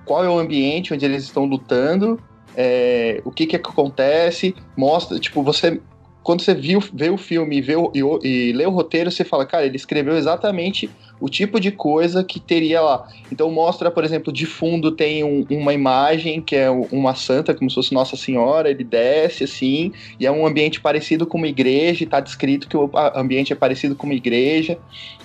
qual 0.05 0.25
é 0.25 0.29
o 0.29 0.39
ambiente 0.39 0.93
onde 0.93 1.05
eles 1.05 1.25
estão 1.25 1.45
lutando, 1.45 2.21
é, 2.57 3.21
o 3.25 3.31
que, 3.31 3.47
que 3.47 3.55
acontece, 3.55 4.55
mostra, 4.77 5.19
tipo, 5.19 5.43
você 5.43 5.81
quando 6.25 6.43
você 6.43 6.57
viu, 6.57 6.83
vê 6.93 7.09
o 7.09 7.17
filme 7.17 7.61
vê 7.61 7.77
o, 7.77 7.93
e, 7.95 8.01
e, 8.29 8.53
lê 8.53 8.67
o 8.67 8.71
roteiro, 8.71 9.13
você 9.13 9.23
fala, 9.23 9.47
cara, 9.47 9.65
ele 9.65 9.77
escreveu 9.77 10.17
exatamente 10.17 10.91
o 11.21 11.29
tipo 11.29 11.59
de 11.59 11.71
coisa 11.71 12.23
que 12.23 12.39
teria 12.39 12.81
lá. 12.81 13.09
Então 13.31 13.51
mostra, 13.51 13.91
por 13.91 14.05
exemplo, 14.05 14.33
de 14.33 14.47
fundo 14.47 14.93
tem 14.93 15.25
um, 15.25 15.47
uma 15.51 15.73
imagem 15.73 16.41
que 16.41 16.55
é 16.55 16.71
uma 16.71 17.15
santa, 17.15 17.55
como 17.55 17.71
se 17.71 17.75
fosse 17.75 17.95
Nossa 17.95 18.17
Senhora, 18.17 18.71
ele 18.71 18.85
desce 18.85 19.45
assim, 19.45 19.93
e 20.21 20.27
é 20.27 20.31
um 20.31 20.47
ambiente 20.47 20.81
parecido 20.81 21.27
com 21.27 21.39
uma 21.39 21.49
igreja, 21.49 22.03
e 22.05 22.07
tá 22.07 22.21
descrito 22.21 22.69
que 22.69 22.77
o 22.77 22.91
ambiente 23.15 23.53
é 23.53 23.57
parecido 23.57 23.95
com 23.95 24.07
uma 24.07 24.15
igreja, 24.15 24.79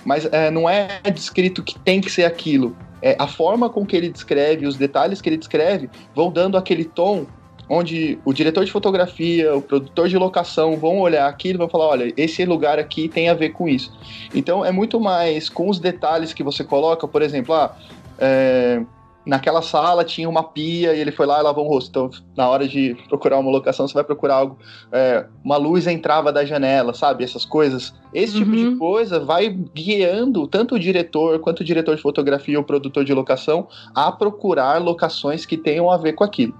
mas 0.04 0.24
é, 0.26 0.50
não 0.50 0.68
é 0.68 1.00
descrito 1.12 1.62
que 1.62 1.78
tem 1.78 2.00
que 2.00 2.10
ser 2.10 2.24
aquilo. 2.24 2.76
É, 3.00 3.16
a 3.18 3.26
forma 3.26 3.68
com 3.68 3.84
que 3.84 3.96
ele 3.96 4.08
descreve, 4.08 4.66
os 4.66 4.76
detalhes 4.76 5.20
que 5.20 5.28
ele 5.28 5.36
descreve, 5.36 5.90
vão 6.14 6.30
dando 6.30 6.56
aquele 6.56 6.84
tom 6.84 7.26
onde 7.72 8.18
o 8.22 8.34
diretor 8.34 8.66
de 8.66 8.70
fotografia, 8.70 9.56
o 9.56 9.62
produtor 9.62 10.06
de 10.06 10.18
locação 10.18 10.76
vão 10.76 11.00
olhar 11.00 11.26
aquilo 11.26 11.56
e 11.56 11.58
vão 11.58 11.70
falar: 11.70 11.86
olha, 11.86 12.12
esse 12.18 12.44
lugar 12.44 12.78
aqui 12.78 13.08
tem 13.08 13.30
a 13.30 13.34
ver 13.34 13.50
com 13.50 13.66
isso. 13.66 13.90
Então 14.34 14.62
é 14.62 14.70
muito 14.70 15.00
mais 15.00 15.48
com 15.48 15.70
os 15.70 15.80
detalhes 15.80 16.34
que 16.34 16.42
você 16.42 16.62
coloca, 16.62 17.08
por 17.08 17.22
exemplo, 17.22 17.54
ah, 17.54 17.74
é, 18.18 18.82
naquela 19.24 19.62
sala 19.62 20.04
tinha 20.04 20.28
uma 20.28 20.42
pia 20.42 20.94
e 20.94 21.00
ele 21.00 21.12
foi 21.12 21.24
lá 21.24 21.40
e 21.40 21.42
lavou 21.42 21.64
o 21.64 21.68
rosto. 21.68 21.88
Então, 21.88 22.10
na 22.36 22.46
hora 22.46 22.68
de 22.68 22.94
procurar 23.08 23.38
uma 23.38 23.50
locação, 23.50 23.88
você 23.88 23.94
vai 23.94 24.04
procurar 24.04 24.34
algo. 24.34 24.58
É, 24.92 25.24
uma 25.42 25.56
luz 25.56 25.86
entrava 25.86 26.30
da 26.30 26.44
janela, 26.44 26.92
sabe? 26.92 27.24
Essas 27.24 27.46
coisas. 27.46 27.94
Esse 28.12 28.36
uhum. 28.36 28.44
tipo 28.44 28.56
de 28.56 28.66
uhum. 28.66 28.78
coisa 28.78 29.18
vai 29.18 29.48
guiando 29.48 30.46
tanto 30.46 30.74
o 30.74 30.78
diretor 30.78 31.38
quanto 31.38 31.60
o 31.60 31.64
diretor 31.64 31.96
de 31.96 32.02
fotografia 32.02 32.58
ou 32.58 32.62
o 32.62 32.66
produtor 32.66 33.02
de 33.02 33.14
locação 33.14 33.66
a 33.94 34.12
procurar 34.12 34.76
locações 34.76 35.46
que 35.46 35.56
tenham 35.56 35.90
a 35.90 35.96
ver 35.96 36.12
com 36.12 36.22
aquilo. 36.22 36.54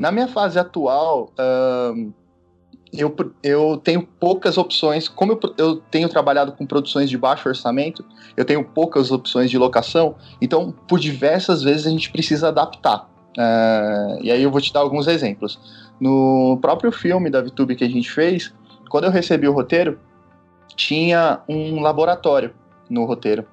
Na 0.00 0.10
minha 0.10 0.26
fase 0.26 0.58
atual, 0.58 1.30
eu, 2.90 3.14
eu 3.42 3.76
tenho 3.76 4.02
poucas 4.02 4.56
opções. 4.56 5.08
Como 5.08 5.32
eu, 5.32 5.40
eu, 5.58 5.76
tenho 5.76 6.08
trabalhado 6.08 6.52
com 6.52 6.64
produções 6.64 7.10
de 7.10 7.18
baixo 7.18 7.46
orçamento, 7.46 8.02
eu 8.34 8.46
tenho 8.46 8.64
poucas 8.64 9.12
opções 9.12 9.50
de 9.50 9.58
locação, 9.58 10.14
então 10.40 10.74
por 10.88 10.98
diversas 10.98 11.62
vezes 11.62 11.86
a 11.86 11.90
gente 11.90 12.10
precisa 12.10 12.48
adaptar. 12.48 13.10
Uh, 13.36 14.22
e 14.22 14.32
aí 14.32 14.42
eu 14.42 14.50
vou 14.50 14.60
te 14.60 14.72
dar 14.72 14.80
alguns 14.80 15.06
exemplos. 15.06 15.60
No 16.00 16.58
próprio 16.62 16.90
filme 16.90 17.28
da 17.28 17.42
VTube 17.42 17.76
que 17.76 17.84
a 17.84 17.88
gente 17.88 18.10
fez, 18.10 18.54
quando 18.88 19.04
eu 19.04 19.10
recebi 19.10 19.46
o 19.46 19.52
roteiro, 19.52 20.00
tinha 20.74 21.40
um 21.46 21.82
laboratório 21.82 22.54
no 22.88 23.04
roteiro. 23.04 23.46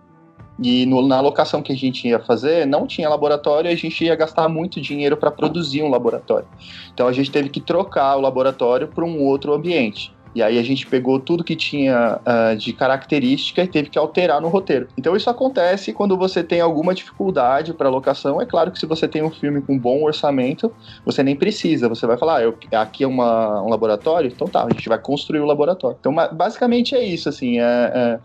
E 0.61 0.85
no, 0.85 1.05
na 1.07 1.17
alocação 1.17 1.61
que 1.61 1.71
a 1.71 1.75
gente 1.75 2.07
ia 2.07 2.19
fazer, 2.19 2.65
não 2.65 2.87
tinha 2.87 3.07
laboratório 3.09 3.69
a 3.69 3.75
gente 3.75 4.03
ia 4.03 4.15
gastar 4.15 4.49
muito 4.49 4.81
dinheiro 4.81 5.15
para 5.15 5.29
produzir 5.29 5.83
um 5.83 5.89
laboratório. 5.89 6.47
Então 6.93 7.07
a 7.07 7.11
gente 7.11 7.31
teve 7.31 7.49
que 7.49 7.61
trocar 7.61 8.15
o 8.15 8.21
laboratório 8.21 8.87
para 8.87 9.05
um 9.05 9.23
outro 9.23 9.53
ambiente. 9.53 10.15
E 10.37 10.43
aí 10.43 10.59
a 10.59 10.63
gente 10.63 10.85
pegou 10.85 11.19
tudo 11.19 11.43
que 11.43 11.55
tinha 11.55 12.19
uh, 12.21 12.55
de 12.55 12.71
característica 12.71 13.63
e 13.63 13.67
teve 13.67 13.89
que 13.89 13.97
alterar 13.97 14.39
no 14.39 14.49
roteiro. 14.49 14.87
Então 14.95 15.15
isso 15.15 15.27
acontece 15.29 15.91
quando 15.91 16.15
você 16.15 16.43
tem 16.43 16.61
alguma 16.61 16.93
dificuldade 16.93 17.73
para 17.73 17.89
locação. 17.89 18.39
É 18.39 18.45
claro 18.45 18.71
que 18.71 18.77
se 18.77 18.85
você 18.85 19.07
tem 19.07 19.23
um 19.23 19.31
filme 19.31 19.61
com 19.61 19.77
bom 19.79 20.03
orçamento, 20.03 20.71
você 21.03 21.23
nem 21.23 21.35
precisa. 21.35 21.89
Você 21.89 22.05
vai 22.05 22.17
falar, 22.17 22.37
ah, 22.37 22.43
eu, 22.43 22.55
aqui 22.73 23.03
é 23.03 23.07
uma, 23.07 23.63
um 23.63 23.69
laboratório, 23.69 24.29
então 24.31 24.47
tá, 24.47 24.63
a 24.63 24.69
gente 24.69 24.87
vai 24.87 24.99
construir 24.99 25.39
o 25.39 25.45
laboratório. 25.45 25.97
Então 25.99 26.13
basicamente 26.31 26.93
é 26.93 27.03
isso, 27.03 27.27
assim, 27.29 27.59
é, 27.59 27.63
é 27.63 28.19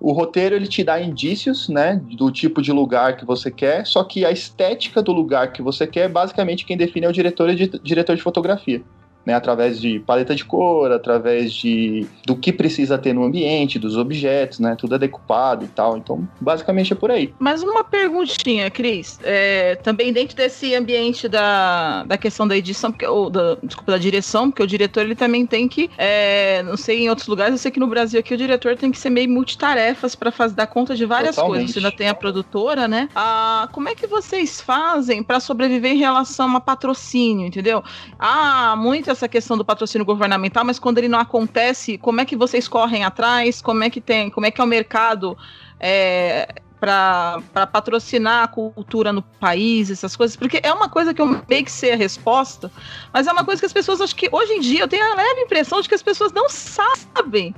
o 0.00 0.12
roteiro 0.12 0.54
ele 0.54 0.66
te 0.66 0.84
dá 0.84 1.00
indícios, 1.00 1.68
né, 1.68 2.00
do 2.16 2.30
tipo 2.30 2.60
de 2.60 2.72
lugar 2.72 3.16
que 3.16 3.24
você 3.24 3.50
quer, 3.50 3.86
só 3.86 4.04
que 4.04 4.24
a 4.24 4.30
estética 4.30 5.02
do 5.02 5.12
lugar 5.12 5.52
que 5.52 5.62
você 5.62 5.86
quer, 5.86 6.08
basicamente 6.08 6.64
quem 6.64 6.76
define 6.76 7.06
é 7.06 7.08
o 7.08 7.12
diretor 7.12 7.48
e 7.50 7.68
diretor 7.82 8.16
de 8.16 8.22
fotografia 8.22 8.82
né, 9.24 9.34
através 9.34 9.80
de 9.80 9.98
paleta 10.00 10.34
de 10.34 10.44
cor, 10.44 10.92
através 10.92 11.52
de 11.52 12.06
do 12.26 12.36
que 12.36 12.52
precisa 12.52 12.98
ter 12.98 13.12
no 13.12 13.24
ambiente, 13.24 13.78
dos 13.78 13.96
objetos, 13.96 14.58
né, 14.58 14.76
tudo 14.78 14.94
é 14.94 14.98
decupado 14.98 15.64
e 15.64 15.68
tal. 15.68 15.96
Então, 15.96 16.28
basicamente 16.40 16.92
é 16.92 16.96
por 16.96 17.10
aí. 17.10 17.32
Mas 17.38 17.62
uma 17.62 17.82
perguntinha, 17.84 18.70
Cris, 18.70 19.18
é, 19.22 19.76
também 19.76 20.12
dentro 20.12 20.36
desse 20.36 20.74
ambiente 20.74 21.28
da, 21.28 22.04
da 22.04 22.18
questão 22.18 22.46
da 22.46 22.56
edição, 22.56 22.90
porque, 22.90 23.06
ou 23.06 23.30
da, 23.30 23.56
desculpa, 23.62 23.92
da 23.92 23.98
direção, 23.98 24.50
porque 24.50 24.62
o 24.62 24.66
diretor 24.66 25.02
ele 25.02 25.14
também 25.14 25.46
tem 25.46 25.68
que, 25.68 25.90
é, 25.96 26.62
não 26.62 26.76
sei 26.76 27.04
em 27.04 27.08
outros 27.08 27.28
lugares, 27.28 27.52
eu 27.52 27.58
sei 27.58 27.70
que 27.70 27.80
no 27.80 27.86
Brasil 27.86 28.20
aqui 28.20 28.34
o 28.34 28.36
diretor 28.36 28.76
tem 28.76 28.90
que 28.90 28.98
ser 28.98 29.10
meio 29.10 29.28
multitarefas 29.28 30.14
para 30.14 30.32
dar 30.48 30.66
conta 30.66 30.94
de 30.94 31.06
várias 31.06 31.36
Totalmente. 31.36 31.58
coisas. 31.58 31.74
Você 31.74 31.78
ainda 31.78 31.92
tem 31.92 32.08
a 32.08 32.14
produtora, 32.14 32.86
né? 32.86 33.08
Ah, 33.14 33.68
como 33.72 33.88
é 33.88 33.94
que 33.94 34.06
vocês 34.06 34.60
fazem 34.60 35.22
para 35.22 35.40
sobreviver 35.40 35.92
em 35.92 35.98
relação 35.98 36.54
a 36.56 36.60
patrocínio, 36.60 37.46
entendeu? 37.46 37.82
Ah, 38.18 38.74
muitas 38.76 39.13
essa 39.14 39.28
questão 39.28 39.56
do 39.56 39.64
patrocínio 39.64 40.04
governamental, 40.04 40.64
mas 40.64 40.78
quando 40.78 40.98
ele 40.98 41.08
não 41.08 41.18
acontece, 41.18 41.96
como 41.98 42.20
é 42.20 42.24
que 42.24 42.36
vocês 42.36 42.68
correm 42.68 43.04
atrás? 43.04 43.62
Como 43.62 43.82
é 43.82 43.90
que 43.90 44.00
tem, 44.00 44.30
como 44.30 44.46
é 44.46 44.50
que 44.50 44.60
é 44.60 44.64
o 44.64 44.66
mercado 44.66 45.36
é, 45.80 46.46
para 46.78 47.40
patrocinar 47.72 48.44
a 48.44 48.48
cultura 48.48 49.12
no 49.12 49.22
país, 49.22 49.90
essas 49.90 50.14
coisas? 50.14 50.36
Porque 50.36 50.60
é 50.62 50.72
uma 50.72 50.88
coisa 50.88 51.14
que 51.14 51.22
eu 51.22 51.26
meio 51.48 51.64
que 51.64 51.72
sei 51.72 51.92
a 51.92 51.96
resposta, 51.96 52.70
mas 53.12 53.26
é 53.26 53.32
uma 53.32 53.44
coisa 53.44 53.60
que 53.60 53.66
as 53.66 53.72
pessoas, 53.72 54.00
acho 54.00 54.14
que 54.14 54.28
hoje 54.30 54.52
em 54.52 54.60
dia, 54.60 54.80
eu 54.80 54.88
tenho 54.88 55.04
a 55.04 55.14
leve 55.14 55.40
impressão 55.40 55.80
de 55.80 55.88
que 55.88 55.94
as 55.94 56.02
pessoas 56.02 56.32
não 56.32 56.48
sabem 56.48 57.54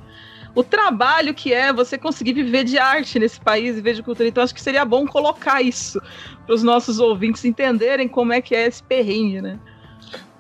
o 0.54 0.64
trabalho 0.64 1.34
que 1.34 1.52
é 1.52 1.70
você 1.70 1.98
conseguir 1.98 2.32
viver 2.32 2.64
de 2.64 2.78
arte 2.78 3.18
nesse 3.18 3.38
país 3.38 3.72
e 3.72 3.74
viver 3.74 3.94
de 3.94 4.02
cultura. 4.02 4.26
Então, 4.26 4.42
acho 4.42 4.54
que 4.54 4.62
seria 4.62 4.86
bom 4.86 5.06
colocar 5.06 5.60
isso 5.60 6.00
para 6.46 6.54
os 6.54 6.62
nossos 6.62 6.98
ouvintes 6.98 7.44
entenderem 7.44 8.08
como 8.08 8.32
é 8.32 8.40
que 8.40 8.54
é 8.54 8.66
esse 8.66 8.82
perrengue, 8.82 9.42
né? 9.42 9.58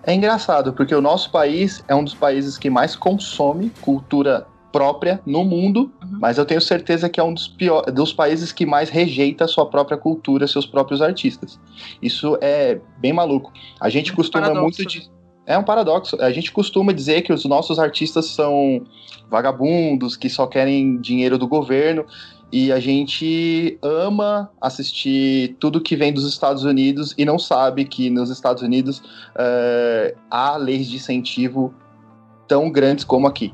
É 0.06 0.14
engraçado, 0.14 0.72
porque 0.72 0.94
o 0.94 1.00
nosso 1.00 1.30
país 1.30 1.84
é 1.88 1.94
um 1.94 2.04
dos 2.04 2.14
países 2.14 2.56
que 2.56 2.70
mais 2.70 2.94
consome 2.94 3.70
cultura 3.80 4.46
própria 4.70 5.20
no 5.26 5.44
mundo, 5.44 5.90
uhum. 6.02 6.18
mas 6.20 6.38
eu 6.38 6.44
tenho 6.44 6.60
certeza 6.60 7.08
que 7.08 7.18
é 7.18 7.24
um 7.24 7.34
dos, 7.34 7.48
pior, 7.48 7.82
dos 7.90 8.12
países 8.12 8.52
que 8.52 8.64
mais 8.64 8.88
rejeita 8.88 9.46
a 9.46 9.48
sua 9.48 9.66
própria 9.66 9.96
cultura, 9.96 10.46
seus 10.46 10.66
próprios 10.66 11.02
artistas. 11.02 11.58
Isso 12.00 12.38
é 12.40 12.78
bem 12.98 13.12
maluco. 13.12 13.52
A 13.80 13.88
gente 13.88 14.12
é 14.12 14.14
costuma 14.14 14.42
paradoxo. 14.42 14.62
muito 14.62 14.86
de. 14.86 15.10
É 15.46 15.56
um 15.56 15.64
paradoxo. 15.64 16.20
A 16.20 16.30
gente 16.30 16.52
costuma 16.52 16.92
dizer 16.92 17.22
que 17.22 17.32
os 17.32 17.44
nossos 17.44 17.78
artistas 17.78 18.26
são 18.26 18.84
vagabundos, 19.30 20.16
que 20.16 20.28
só 20.28 20.46
querem 20.46 21.00
dinheiro 21.00 21.38
do 21.38 21.48
governo. 21.48 22.04
E 22.52 22.70
a 22.70 22.78
gente 22.78 23.78
ama 23.82 24.50
assistir 24.60 25.56
tudo 25.58 25.80
que 25.80 25.96
vem 25.96 26.12
dos 26.12 26.26
Estados 26.28 26.64
Unidos 26.64 27.14
e 27.18 27.24
não 27.24 27.38
sabe 27.38 27.84
que 27.84 28.08
nos 28.08 28.30
Estados 28.30 28.62
Unidos 28.62 29.02
é, 29.36 30.14
há 30.30 30.56
leis 30.56 30.86
de 30.86 30.96
incentivo 30.96 31.74
tão 32.46 32.70
grandes 32.70 33.04
como 33.04 33.26
aqui. 33.26 33.52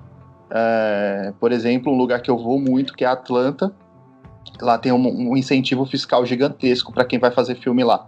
É, 0.50 1.33
por 1.40 1.52
exemplo, 1.52 1.90
um 1.90 1.96
lugar 1.96 2.20
que 2.20 2.31
eu 2.31 2.37
vou 2.37 2.61
muito, 2.61 2.92
que 2.92 3.05
é 3.05 3.09
Atlanta, 3.09 3.74
lá 4.61 4.76
tem 4.76 4.92
um, 4.92 5.31
um 5.31 5.37
incentivo 5.37 5.87
fiscal 5.87 6.26
gigantesco 6.26 6.92
para 6.92 7.05
quem 7.05 7.18
vai 7.18 7.31
fazer 7.31 7.55
filme 7.55 7.83
lá. 7.83 8.07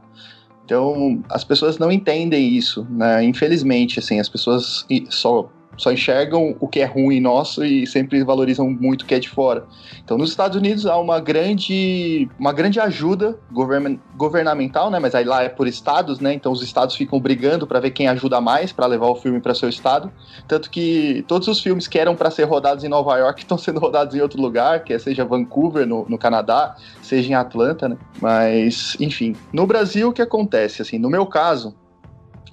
Então, 0.64 1.22
as 1.28 1.44
pessoas 1.44 1.78
não 1.78 1.92
entendem 1.92 2.48
isso, 2.48 2.86
né? 2.90 3.22
Infelizmente, 3.24 3.98
assim, 3.98 4.18
as 4.18 4.28
pessoas 4.28 4.86
só 5.10 5.50
só 5.76 5.92
enxergam 5.92 6.56
o 6.60 6.68
que 6.68 6.80
é 6.80 6.84
ruim 6.84 7.20
nosso 7.20 7.64
e 7.64 7.86
sempre 7.86 8.22
valorizam 8.22 8.68
muito 8.70 9.02
o 9.02 9.06
que 9.06 9.14
é 9.14 9.18
de 9.18 9.28
fora. 9.28 9.64
Então, 10.02 10.18
nos 10.18 10.30
Estados 10.30 10.56
Unidos 10.56 10.86
há 10.86 10.96
uma 10.98 11.20
grande, 11.20 12.28
uma 12.38 12.52
grande 12.52 12.80
ajuda 12.80 13.38
govern 13.50 13.98
governamental, 14.16 14.90
né? 14.90 14.98
Mas 14.98 15.14
aí 15.14 15.24
lá 15.24 15.42
é 15.42 15.48
por 15.48 15.66
estados, 15.66 16.20
né? 16.20 16.34
Então 16.34 16.52
os 16.52 16.62
estados 16.62 16.94
ficam 16.94 17.20
brigando 17.20 17.66
para 17.66 17.80
ver 17.80 17.90
quem 17.90 18.08
ajuda 18.08 18.40
mais 18.40 18.72
para 18.72 18.86
levar 18.86 19.06
o 19.06 19.16
filme 19.16 19.40
para 19.40 19.54
seu 19.54 19.68
estado. 19.68 20.12
Tanto 20.46 20.70
que 20.70 21.24
todos 21.26 21.48
os 21.48 21.60
filmes 21.60 21.88
que 21.88 21.98
eram 21.98 22.14
para 22.14 22.30
ser 22.30 22.44
rodados 22.44 22.84
em 22.84 22.88
Nova 22.88 23.16
York 23.18 23.40
estão 23.42 23.58
sendo 23.58 23.80
rodados 23.80 24.14
em 24.14 24.20
outro 24.20 24.40
lugar, 24.40 24.84
que 24.84 24.92
é, 24.92 24.98
seja 24.98 25.24
Vancouver 25.24 25.86
no, 25.86 26.06
no 26.08 26.18
Canadá, 26.18 26.76
seja 27.02 27.30
em 27.30 27.34
Atlanta, 27.34 27.88
né? 27.88 27.96
Mas, 28.20 28.96
enfim, 29.00 29.34
no 29.52 29.66
Brasil 29.66 30.08
o 30.08 30.12
que 30.12 30.22
acontece? 30.22 30.82
Assim, 30.82 30.98
no 30.98 31.10
meu 31.10 31.26
caso, 31.26 31.74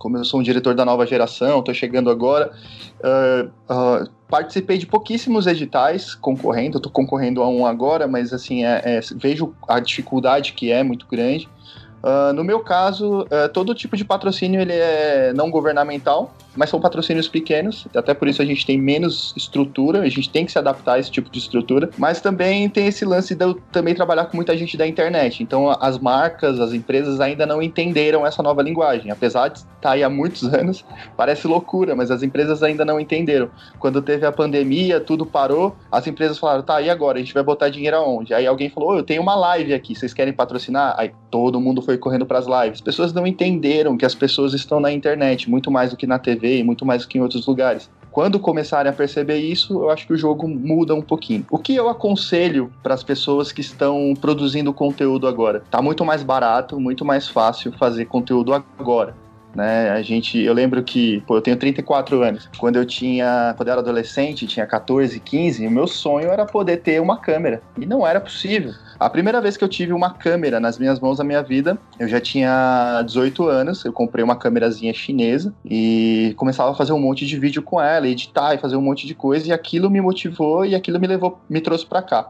como 0.02 0.18
eu 0.18 0.26
sou 0.26 0.40
um 0.40 0.44
diretor 0.44 0.74
da 0.74 0.84
nova 0.84 1.06
geração, 1.06 1.60
estou 1.60 1.76
chegando 1.76 2.10
agora, 2.10 2.52
uh, 3.00 3.48
uh, 3.72 4.10
participei 4.28 4.80
de 4.80 4.88
pouquíssimos 4.88 5.46
editais 5.46 6.16
concorrendo, 6.16 6.78
estou 6.78 6.92
concorrendo 6.92 7.44
a 7.44 7.48
um 7.48 7.68
agora, 7.68 8.08
mas 8.08 8.34
assim, 8.34 8.66
é, 8.66 8.82
é, 8.84 9.00
vejo 9.16 9.54
a 9.68 9.80
dificuldade 9.80 10.54
que 10.54 10.72
é 10.72 10.82
muito 10.82 11.06
grande. 11.06 11.48
Uh, 12.02 12.34
no 12.34 12.44
meu 12.44 12.62
caso, 12.62 13.22
uh, 13.22 13.48
todo 13.54 13.76
tipo 13.76 13.96
de 13.96 14.04
patrocínio 14.04 14.60
ele 14.60 14.74
é 14.74 15.34
não 15.36 15.52
governamental, 15.52 16.34
mas 16.56 16.70
são 16.70 16.80
patrocínios 16.80 17.28
pequenos, 17.28 17.88
até 17.96 18.14
por 18.14 18.28
isso 18.28 18.42
a 18.42 18.46
gente 18.46 18.66
tem 18.66 18.80
menos 18.80 19.34
estrutura, 19.38 20.02
a 20.02 20.10
gente 20.10 20.30
tem 20.30 20.46
que 20.46 20.52
se 20.52 20.58
adaptar 20.58 20.94
a 20.94 21.00
esse 21.00 21.12
tipo 21.12 21.30
de 21.30 21.40
estrutura, 21.40 21.90
mas 21.98 22.22
também 22.22 22.68
tem 22.70 22.88
esse 22.88 23.06
lance 23.06 23.34
de 23.36 23.44
eu 23.44 23.56
também 23.72 23.96
trabalhar 23.96 24.26
com 24.26 24.36
muita 24.36 24.58
gente 24.58 24.76
da 24.78 24.86
internet. 24.86 25.42
Então 25.42 25.70
as 25.70 25.98
marcas, 25.98 26.60
as 26.60 26.74
empresas 26.74 27.20
ainda 27.20 27.46
não 27.46 27.62
entenderam 27.62 28.26
essa 28.26 28.44
nova 28.44 28.62
linguagem, 28.62 29.12
apesar 29.12 29.48
de 29.48 29.60
estar 29.60 29.92
aí 29.92 30.04
há 30.04 30.10
muitos 30.10 30.44
anos, 30.54 30.86
parece 31.16 31.48
loucura, 31.48 31.96
mas 31.96 32.12
as 32.12 32.24
empresas 32.24 32.62
ainda 32.62 32.84
não 32.84 33.00
entenderam. 33.00 33.50
Quando 33.80 34.02
teve 34.02 34.26
a 34.26 34.32
pandemia, 34.32 35.00
tudo 35.00 35.26
parou, 35.26 35.76
as 35.92 36.06
empresas 36.06 36.38
falaram, 36.38 36.64
tá, 36.64 36.82
e 36.82 36.90
agora? 36.90 37.18
A 37.18 37.22
gente 37.22 37.34
vai 37.34 37.44
botar 37.44 37.70
dinheiro 37.70 37.98
aonde? 37.98 38.34
Aí 38.34 38.46
alguém 38.46 38.70
falou, 38.70 38.92
oh, 38.92 38.98
eu 38.98 39.04
tenho 39.04 39.22
uma 39.22 39.36
live 39.36 39.74
aqui, 39.74 39.96
vocês 39.96 40.14
querem 40.14 40.34
patrocinar? 40.34 40.96
Aí 40.98 41.12
todo 41.30 41.60
mundo 41.62 41.82
foi 41.82 41.98
correndo 41.98 42.26
para 42.26 42.40
as 42.40 42.46
lives. 42.46 42.80
As 42.80 42.82
pessoas 42.82 43.14
não 43.14 43.26
entenderam 43.26 43.98
que 43.98 44.06
as 44.06 44.14
pessoas 44.14 44.54
estão 44.54 44.80
na 44.80 44.92
internet, 44.92 45.50
muito 45.50 45.72
mais 45.72 45.92
do 45.92 45.98
que 45.98 46.06
na 46.06 46.20
TV 46.20 46.41
TV 46.42 46.58
e 46.60 46.64
muito 46.64 46.86
mais 46.86 47.04
do 47.04 47.08
que 47.08 47.18
em 47.18 47.22
outros 47.22 47.46
lugares. 47.46 47.90
Quando 48.12 48.40
começarem 48.40 48.90
a 48.90 48.94
perceber 48.94 49.38
isso, 49.38 49.74
eu 49.74 49.90
acho 49.90 50.06
que 50.06 50.12
o 50.12 50.18
jogo 50.18 50.46
muda 50.46 50.94
um 50.94 51.02
pouquinho. 51.02 51.46
O 51.50 51.58
que 51.58 51.74
eu 51.74 51.88
aconselho 51.88 52.70
para 52.84 52.94
as 52.94 53.02
pessoas 53.02 53.54
que 53.54 53.62
estão 53.62 54.14
produzindo 54.20 54.74
conteúdo 54.74 55.28
agora? 55.28 55.64
Tá 55.72 55.82
muito 55.82 56.04
mais 56.04 56.22
barato, 56.22 56.78
muito 56.78 57.06
mais 57.06 57.30
fácil 57.30 57.72
fazer 57.72 58.06
conteúdo 58.06 58.54
agora. 58.54 59.16
Né? 59.56 59.90
A 59.90 60.02
gente, 60.02 60.40
eu 60.40 60.54
lembro 60.54 60.82
que, 60.84 61.22
pô, 61.28 61.38
eu 61.38 61.42
tenho 61.42 61.58
34 61.58 62.22
anos. 62.22 62.50
Quando 62.58 62.78
eu 62.78 62.86
tinha, 62.86 63.54
quando 63.58 63.68
eu 63.68 63.74
era 63.74 63.82
adolescente, 63.82 64.48
tinha 64.48 64.66
14, 64.66 65.20
15, 65.20 65.68
o 65.68 65.72
meu 65.72 65.88
sonho 65.88 66.30
era 66.30 66.46
poder 66.46 66.78
ter 66.78 67.02
uma 67.02 67.18
câmera. 67.18 67.62
E 67.78 67.86
não 67.86 68.06
era 68.06 68.20
possível. 68.20 68.74
A 69.00 69.10
primeira 69.10 69.42
vez 69.42 69.58
que 69.58 69.64
eu 69.64 69.68
tive 69.68 69.94
uma 69.94 70.14
câmera 70.14 70.60
nas 70.60 70.78
minhas 70.78 71.00
mãos 71.00 71.18
na 71.18 71.24
minha 71.24 71.42
vida, 71.42 71.78
eu 72.00 72.08
já 72.08 72.22
tinha 72.22 73.02
18 73.04 73.48
anos, 73.48 73.84
eu 73.84 73.92
comprei 73.92 74.24
uma 74.24 74.36
câmerazinha 74.36 74.94
chinesa 74.94 75.54
e 75.66 76.34
começava 76.38 76.72
a 76.72 76.76
fazer 76.76 76.94
um 76.94 77.00
monte 77.00 77.26
de 77.26 77.38
vídeo 77.38 77.62
com 77.64 77.82
ela, 77.82 78.08
editar 78.08 78.54
e 78.54 78.58
fazer 78.58 78.76
um 78.76 78.82
monte 78.82 79.08
de 79.08 79.16
coisa, 79.16 79.48
e 79.48 79.52
aquilo 79.52 79.90
me 79.90 80.00
motivou 80.00 80.66
e 80.66 80.76
aquilo 80.76 81.00
me 81.00 81.08
levou, 81.08 81.40
me 81.50 81.60
trouxe 81.60 81.86
para 81.86 82.02
cá. 82.02 82.30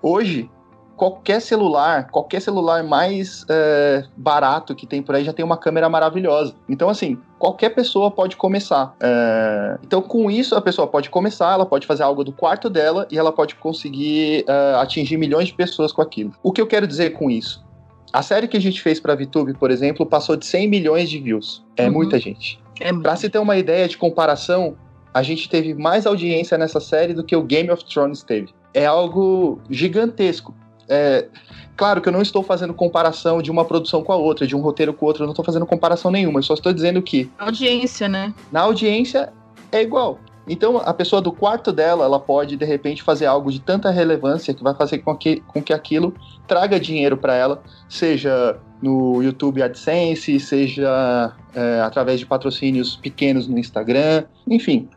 Hoje, 0.00 0.48
qualquer 0.96 1.40
celular, 1.40 2.08
qualquer 2.10 2.40
celular 2.40 2.82
mais 2.82 3.44
é, 3.48 4.04
barato 4.16 4.74
que 4.74 4.86
tem 4.86 5.02
por 5.02 5.14
aí 5.14 5.24
já 5.24 5.32
tem 5.32 5.44
uma 5.44 5.56
câmera 5.56 5.88
maravilhosa. 5.88 6.54
Então, 6.68 6.88
assim, 6.88 7.18
qualquer 7.38 7.70
pessoa 7.70 8.10
pode 8.10 8.36
começar. 8.36 8.94
É, 9.00 9.78
então, 9.84 10.00
com 10.00 10.30
isso, 10.30 10.54
a 10.54 10.60
pessoa 10.60 10.86
pode 10.86 11.10
começar, 11.10 11.52
ela 11.52 11.66
pode 11.66 11.86
fazer 11.86 12.02
algo 12.02 12.24
do 12.24 12.32
quarto 12.32 12.70
dela 12.70 13.06
e 13.10 13.18
ela 13.18 13.30
pode 13.30 13.54
conseguir 13.56 14.44
é, 14.48 14.74
atingir 14.80 15.16
milhões 15.16 15.48
de 15.48 15.54
pessoas 15.54 15.92
com 15.92 16.00
aquilo. 16.00 16.32
O 16.42 16.50
que 16.50 16.60
eu 16.60 16.66
quero 16.66 16.86
dizer 16.86 17.10
com 17.10 17.30
isso? 17.30 17.64
A 18.12 18.22
série 18.22 18.48
que 18.48 18.56
a 18.56 18.60
gente 18.60 18.80
fez 18.80 18.98
para 18.98 19.12
a 19.12 19.16
VTube, 19.16 19.54
por 19.54 19.70
exemplo, 19.70 20.06
passou 20.06 20.36
de 20.36 20.46
100 20.46 20.68
milhões 20.68 21.10
de 21.10 21.18
views. 21.18 21.64
É 21.76 21.86
uhum. 21.86 21.92
muita 21.92 22.18
gente. 22.18 22.58
É 22.80 22.92
para 22.92 23.16
se 23.16 23.28
ter 23.28 23.38
uma 23.38 23.56
ideia 23.56 23.86
de 23.88 23.98
comparação, 23.98 24.76
a 25.12 25.22
gente 25.22 25.48
teve 25.48 25.74
mais 25.74 26.06
audiência 26.06 26.56
nessa 26.56 26.80
série 26.80 27.12
do 27.12 27.24
que 27.24 27.34
o 27.34 27.42
Game 27.42 27.70
of 27.70 27.84
Thrones 27.84 28.22
teve. 28.22 28.48
É 28.72 28.86
algo 28.86 29.60
gigantesco. 29.70 30.54
É, 30.88 31.26
claro 31.76 32.00
que 32.00 32.08
eu 32.08 32.12
não 32.12 32.22
estou 32.22 32.42
fazendo 32.42 32.72
comparação 32.72 33.42
de 33.42 33.50
uma 33.50 33.64
produção 33.64 34.02
com 34.02 34.12
a 34.12 34.16
outra, 34.16 34.46
de 34.46 34.54
um 34.54 34.60
roteiro 34.60 34.92
com 34.94 35.04
o 35.04 35.08
outro, 35.08 35.22
eu 35.22 35.26
não 35.26 35.32
estou 35.32 35.44
fazendo 35.44 35.66
comparação 35.66 36.10
nenhuma, 36.10 36.38
eu 36.38 36.42
só 36.42 36.54
estou 36.54 36.72
dizendo 36.72 37.02
que. 37.02 37.30
Audiência, 37.38 38.08
né? 38.08 38.32
Na 38.52 38.60
audiência 38.60 39.32
é 39.72 39.82
igual. 39.82 40.18
Então, 40.48 40.78
a 40.78 40.94
pessoa 40.94 41.20
do 41.20 41.32
quarto 41.32 41.72
dela, 41.72 42.04
ela 42.04 42.20
pode, 42.20 42.56
de 42.56 42.64
repente, 42.64 43.02
fazer 43.02 43.26
algo 43.26 43.50
de 43.50 43.60
tanta 43.60 43.90
relevância 43.90 44.54
que 44.54 44.62
vai 44.62 44.74
fazer 44.74 44.98
com 44.98 45.16
que, 45.16 45.40
com 45.40 45.60
que 45.60 45.72
aquilo 45.72 46.14
traga 46.46 46.78
dinheiro 46.78 47.16
para 47.16 47.34
ela, 47.34 47.60
seja 47.88 48.56
no 48.80 49.22
YouTube 49.22 49.60
AdSense, 49.60 50.38
seja 50.38 51.34
é, 51.52 51.80
através 51.80 52.20
de 52.20 52.26
patrocínios 52.26 52.94
pequenos 52.94 53.48
no 53.48 53.58
Instagram, 53.58 54.24
enfim. 54.48 54.88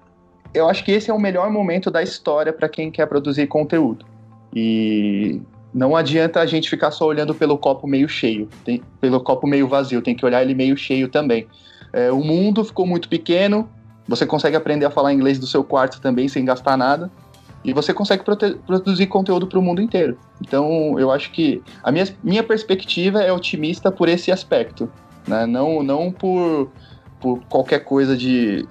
Eu 0.54 0.70
acho 0.70 0.84
que 0.84 0.92
esse 0.92 1.10
é 1.10 1.14
o 1.14 1.20
melhor 1.20 1.50
momento 1.50 1.90
da 1.90 2.04
história 2.04 2.54
para 2.54 2.70
quem 2.70 2.92
quer 2.92 3.08
produzir 3.08 3.48
conteúdo. 3.48 4.06
E 4.54 5.42
não 5.74 5.96
adianta 5.96 6.40
a 6.40 6.46
gente 6.46 6.70
ficar 6.70 6.92
só 6.92 7.06
olhando 7.06 7.34
pelo 7.34 7.58
copo 7.58 7.88
meio 7.88 8.10
cheio, 8.10 8.48
tem, 8.66 8.82
pelo 9.00 9.20
copo 9.22 9.46
meio 9.46 9.68
vazio, 9.68 10.02
tem 10.02 10.16
que 10.16 10.26
olhar 10.26 10.42
ele 10.42 10.56
meio 10.56 10.76
cheio 10.76 11.08
também. 11.08 11.48
É, 11.94 12.12
o 12.12 12.20
mundo 12.20 12.64
ficou 12.64 12.86
muito 12.86 13.08
pequeno, 13.08 13.70
você 14.08 14.26
consegue 14.26 14.56
aprender 14.56 14.86
a 14.86 14.90
falar 14.90 15.14
inglês 15.14 15.38
do 15.38 15.46
seu 15.46 15.64
quarto 15.64 16.02
também 16.02 16.28
sem 16.28 16.44
gastar 16.44 16.76
nada, 16.76 17.12
e 17.64 17.74
você 17.74 17.94
consegue 17.94 18.24
produzir 18.66 19.08
conteúdo 19.08 19.46
para 19.46 19.60
o 19.60 19.62
mundo 19.62 19.82
inteiro. 19.82 20.18
Então, 20.42 20.98
eu 20.98 21.12
acho 21.12 21.32
que 21.32 21.62
a 21.84 21.92
minha, 21.92 22.08
minha 22.24 22.44
perspectiva 22.44 23.22
é 23.22 23.32
otimista 23.32 23.92
por 23.92 24.08
esse 24.08 24.32
aspecto, 24.32 24.90
né? 25.28 25.46
não, 25.46 25.84
não 25.84 26.12
por, 26.12 26.72
por 27.20 27.40
qualquer 27.50 27.80
coisa 27.80 28.16
de, 28.16 28.66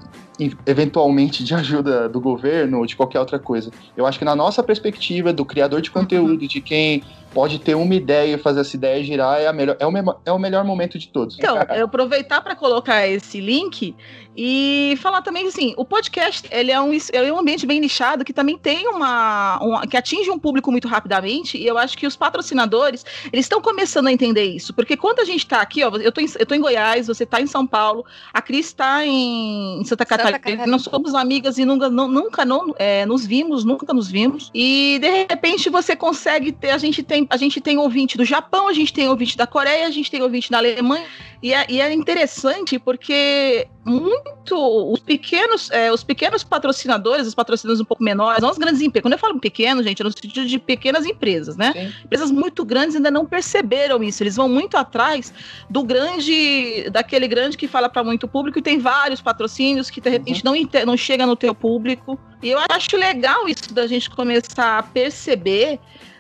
eventualmente 0.67 1.43
de 1.43 1.55
ajuda 1.55 2.09
do 2.09 2.21
governo 2.21 2.79
ou 2.79 2.87
de 2.87 2.95
qualquer 2.95 3.19
outra 3.19 3.39
coisa. 3.39 3.73
Eu 3.97 4.07
acho 4.07 4.19
que 4.19 4.25
na 4.25 4.37
nossa 4.37 4.63
perspectiva 4.63 5.33
do 5.33 5.45
criador 5.45 5.81
de 5.81 5.91
conteúdo, 5.91 6.47
de 6.47 6.61
quem 6.61 7.03
pode 7.33 7.59
ter 7.59 7.75
uma 7.75 7.95
ideia 7.95 8.35
e 8.35 8.39
fazer 8.39 8.61
essa 8.61 8.77
ideia 8.77 9.03
girar, 9.03 9.41
é, 9.41 9.47
a 9.47 9.53
melhor, 9.53 9.77
é, 9.79 9.87
o, 9.87 9.93
é 10.25 10.33
o 10.33 10.39
melhor 10.39 10.65
momento 10.65 10.99
de 10.99 11.09
todos. 11.09 11.39
Então, 11.39 11.57
eu 11.75 11.85
aproveitar 11.85 12.41
para 12.41 12.55
colocar 12.55 13.07
esse 13.07 13.41
link 13.41 13.95
e 14.41 14.97
falar 15.03 15.21
também 15.21 15.49
assim, 15.49 15.75
o 15.77 15.85
podcast 15.85 16.49
ele 16.53 16.71
é 16.71 16.81
um, 16.81 16.97
é 17.13 17.33
um 17.33 17.41
ambiente 17.41 17.67
bem 17.67 17.81
nichado 17.81 18.25
que 18.25 18.33
também 18.33 18.57
tem 18.57 18.87
uma, 18.87 19.59
uma, 19.61 19.85
que 19.85 19.97
atinge 19.97 20.31
um 20.31 20.39
público 20.39 20.71
muito 20.71 20.87
rapidamente 20.87 21.59
e 21.59 21.67
eu 21.67 21.77
acho 21.77 21.99
que 21.99 22.07
os 22.07 22.15
patrocinadores 22.15 23.05
eles 23.33 23.47
estão 23.47 23.61
começando 23.61 24.07
a 24.07 24.13
entender 24.13 24.45
isso, 24.45 24.73
porque 24.73 24.97
quando 24.97 25.19
a 25.19 25.25
gente 25.25 25.41
está 25.41 25.61
aqui, 25.61 25.83
ó, 25.83 25.91
eu 25.97 26.13
tô, 26.13 26.21
em, 26.21 26.27
eu 26.39 26.47
tô 26.47 26.55
em 26.55 26.61
Goiás, 26.61 27.09
você 27.09 27.25
está 27.25 27.41
em 27.41 27.49
São 27.49 27.67
Paulo, 27.67 28.05
a 28.33 28.41
Cris 28.41 28.67
está 28.67 29.05
em, 29.05 29.81
em 29.81 29.85
Santa, 29.85 30.05
Santa 30.05 30.07
Catarina, 30.07 30.39
Catarina, 30.39 30.67
nós 30.69 30.83
somos 30.83 31.15
amigas 31.17 31.59
e 31.59 31.65
nunca, 31.65 31.91
não, 31.91 32.07
nunca 32.07 32.45
não, 32.45 32.73
é, 32.79 33.05
nos 33.07 33.27
vimos, 33.27 33.65
nunca 33.65 33.93
nos 33.93 34.09
vimos 34.09 34.53
e 34.55 35.01
de 35.01 35.27
repente 35.29 35.69
você 35.69 35.97
consegue 35.97 36.53
ter, 36.53 36.71
a 36.71 36.79
gente 36.79 37.03
tem, 37.03 37.18
a 37.31 37.37
gente 37.37 37.61
tem 37.61 37.79
ouvinte 37.79 38.17
do 38.17 38.25
Japão, 38.25 38.69
a 38.69 38.73
gente 38.73 38.93
tem 38.93 39.09
ouvinte 39.09 39.37
da 39.37 39.47
Coreia, 39.47 39.87
a 39.87 39.91
gente 39.91 40.11
tem 40.11 40.23
ouvinte 40.23 40.51
da 40.51 40.59
Alemanha 40.59 41.07
e 41.43 41.55
é, 41.55 41.67
e 41.69 41.81
é 41.81 41.93
interessante 41.93 42.79
porque 42.79 43.69
muito 43.85 44.93
os 44.93 45.01
pequenos, 45.01 45.71
é, 45.71 45.93
os 45.93 46.03
pequenos 46.03 46.43
patrocinadores, 46.43 47.27
os 47.27 47.35
patrocinadores 47.35 47.81
um 47.81 47.85
pouco 47.85 48.03
menores, 48.03 48.43
não 48.43 48.51
os 48.51 48.59
grandes 48.59 48.83
empresas. 48.83 49.03
Quando 49.03 49.13
eu 49.13 49.19
falo 49.19 49.39
pequeno, 49.39 49.83
gente, 49.83 50.03
é 50.03 50.05
no 50.05 50.11
sentido 50.11 50.47
de 50.47 50.59
pequenas 50.59 51.07
empresas, 51.07 51.57
né? 51.57 51.73
Sim. 51.73 51.93
Empresas 52.05 52.31
muito 52.31 52.65
grandes 52.65 52.97
ainda 52.97 53.11
não 53.11 53.25
perceberam 53.25 54.03
isso. 54.03 54.23
Eles 54.23 54.37
vão 54.37 54.49
muito 54.49 54.77
atrás 54.77 55.33
do 55.71 55.83
grande, 55.85 56.91
daquele 56.91 57.29
grande 57.29 57.57
que 57.57 57.69
fala 57.69 57.89
para 57.89 58.03
muito 58.03 58.27
público 58.27 58.59
e 58.59 58.63
tem 58.63 58.79
vários 58.79 59.21
patrocínios 59.21 59.91
que 59.91 60.01
de 60.01 60.11
repente 60.11 60.43
uhum. 60.45 60.55
não, 60.55 60.87
não 60.87 60.97
chega 60.97 61.25
no 61.25 61.37
teu 61.37 61.55
público. 61.55 62.19
E 62.43 62.51
eu 62.51 62.59
acho 62.71 62.97
legal 62.97 63.49
isso 63.49 63.73
da 63.73 63.87
gente 63.87 64.11
começar 64.11 64.79
a 64.79 64.83
perceber 64.83 65.79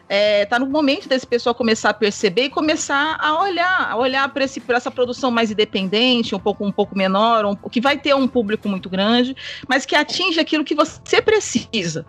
é, 0.08 0.46
tá 0.46 0.58
no 0.58 0.66
momento 0.66 1.08
desse 1.08 1.26
pessoal 1.26 1.54
começar 1.54 1.90
a 1.90 1.94
perceber 1.94 2.44
e 2.44 2.50
começar 2.50 3.16
a 3.20 3.42
olhar, 3.42 3.90
a 3.90 3.96
olhar 3.96 4.28
para 4.30 4.44
essa 4.44 4.90
produção 4.90 5.30
mais 5.30 5.50
independente, 5.50 6.34
um 6.34 6.38
pouco, 6.38 6.64
um 6.64 6.72
pouco 6.72 6.96
menor, 6.96 7.44
um, 7.44 7.54
que 7.54 7.80
vai 7.80 7.98
ter 7.98 8.14
um 8.14 8.26
público 8.26 8.68
muito 8.68 8.88
grande, 8.88 9.36
mas 9.68 9.84
que 9.84 9.94
atinge 9.94 10.40
aquilo 10.40 10.64
que 10.64 10.74
você 10.74 11.20
precisa. 11.20 12.06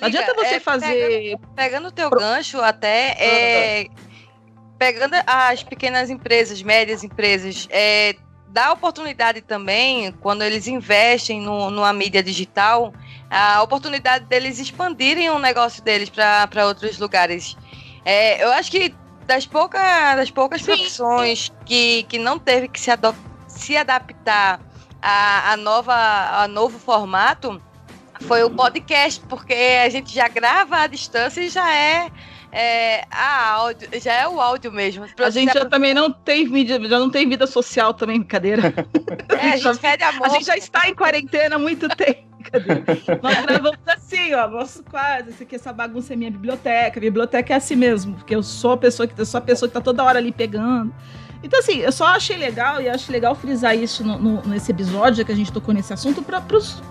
Não 0.00 0.06
adianta 0.06 0.32
você 0.34 0.54
é, 0.54 0.60
fazer. 0.60 1.36
Pegando 1.56 1.88
o 1.88 1.92
teu 1.92 2.08
Pro... 2.08 2.20
gancho 2.20 2.60
até. 2.60 3.16
É, 3.18 3.86
pegando 4.78 5.14
as 5.26 5.62
pequenas 5.62 6.08
empresas, 6.08 6.62
médias 6.62 7.02
empresas, 7.02 7.66
é, 7.70 8.14
dá 8.48 8.72
oportunidade 8.72 9.40
também, 9.40 10.12
quando 10.20 10.42
eles 10.42 10.66
investem 10.66 11.40
no, 11.40 11.70
numa 11.70 11.92
mídia 11.92 12.22
digital, 12.22 12.92
a 13.30 13.62
oportunidade 13.62 14.24
deles 14.24 14.58
expandirem 14.58 15.30
o 15.30 15.38
negócio 15.38 15.82
deles 15.82 16.10
para 16.10 16.66
outros 16.66 16.98
lugares. 16.98 17.56
É, 18.04 18.42
eu 18.42 18.52
acho 18.52 18.70
que 18.70 18.94
das, 19.26 19.46
pouca, 19.46 20.16
das 20.16 20.30
poucas 20.30 20.62
Sim. 20.62 20.72
profissões 20.72 21.52
que, 21.64 22.02
que 22.04 22.18
não 22.18 22.38
teve 22.38 22.66
que 22.66 22.80
se, 22.80 22.90
se 23.46 23.76
adaptar 23.76 24.60
a, 25.00 25.52
a, 25.52 25.56
nova, 25.56 25.94
a 25.94 26.48
novo 26.48 26.78
formato, 26.78 27.62
foi 28.22 28.42
o 28.42 28.50
podcast, 28.50 29.20
porque 29.28 29.54
a 29.54 29.88
gente 29.88 30.12
já 30.12 30.28
grava 30.28 30.78
à 30.78 30.86
distância 30.86 31.40
e 31.40 31.48
já 31.48 31.72
é, 31.72 32.10
é 32.52 33.04
a 33.10 33.52
áudio, 33.52 33.88
já 34.00 34.12
é 34.12 34.28
o 34.28 34.40
áudio 34.40 34.72
mesmo. 34.72 35.06
A 35.18 35.30
gente 35.30 35.52
já 35.52 35.64
também 35.64 35.94
não 35.94 36.10
tem 36.10 36.48
vida, 36.48 36.80
já 36.88 36.98
não 36.98 37.10
tem 37.10 37.28
vida 37.28 37.46
social 37.46 37.94
também, 37.94 38.18
brincadeira. 38.18 38.72
É, 39.40 39.52
a 39.52 39.56
gente 39.56 39.78
pede 39.78 40.04
amor. 40.04 40.26
A 40.26 40.28
gente 40.28 40.44
já 40.44 40.56
está 40.56 40.88
em 40.88 40.94
quarentena 40.94 41.56
há 41.56 41.58
muito 41.58 41.88
tempo. 41.88 42.22
Nós 43.22 43.42
gravamos 43.42 43.78
assim, 43.86 44.34
ó. 44.34 44.48
Nosso 44.48 44.82
quase, 44.84 45.30
esse 45.30 45.42
aqui, 45.44 45.56
essa 45.56 45.72
bagunça 45.72 46.12
é 46.12 46.16
minha 46.16 46.30
biblioteca. 46.30 46.98
A 46.98 47.00
biblioteca 47.00 47.54
é 47.54 47.56
assim 47.56 47.76
mesmo, 47.76 48.14
porque 48.16 48.34
eu 48.34 48.42
sou 48.42 48.72
a 48.72 48.76
pessoa 48.76 49.06
que 49.06 49.18
eu 49.18 49.24
sou 49.24 49.38
a 49.38 49.40
pessoa 49.40 49.68
que 49.68 49.74
tá 49.74 49.80
toda 49.80 50.04
hora 50.04 50.18
ali 50.18 50.30
pegando. 50.30 50.92
Então, 51.42 51.58
assim, 51.58 51.78
eu 51.78 51.92
só 51.92 52.06
achei 52.06 52.36
legal 52.36 52.82
e 52.82 52.88
acho 52.88 53.10
legal 53.10 53.34
frisar 53.34 53.76
isso 53.76 54.04
no, 54.04 54.18
no, 54.18 54.46
nesse 54.46 54.70
episódio 54.70 55.24
que 55.24 55.32
a 55.32 55.34
gente 55.34 55.50
tocou 55.50 55.72
nesse 55.72 55.92
assunto 55.92 56.22
para 56.22 56.42
os 56.56 56.82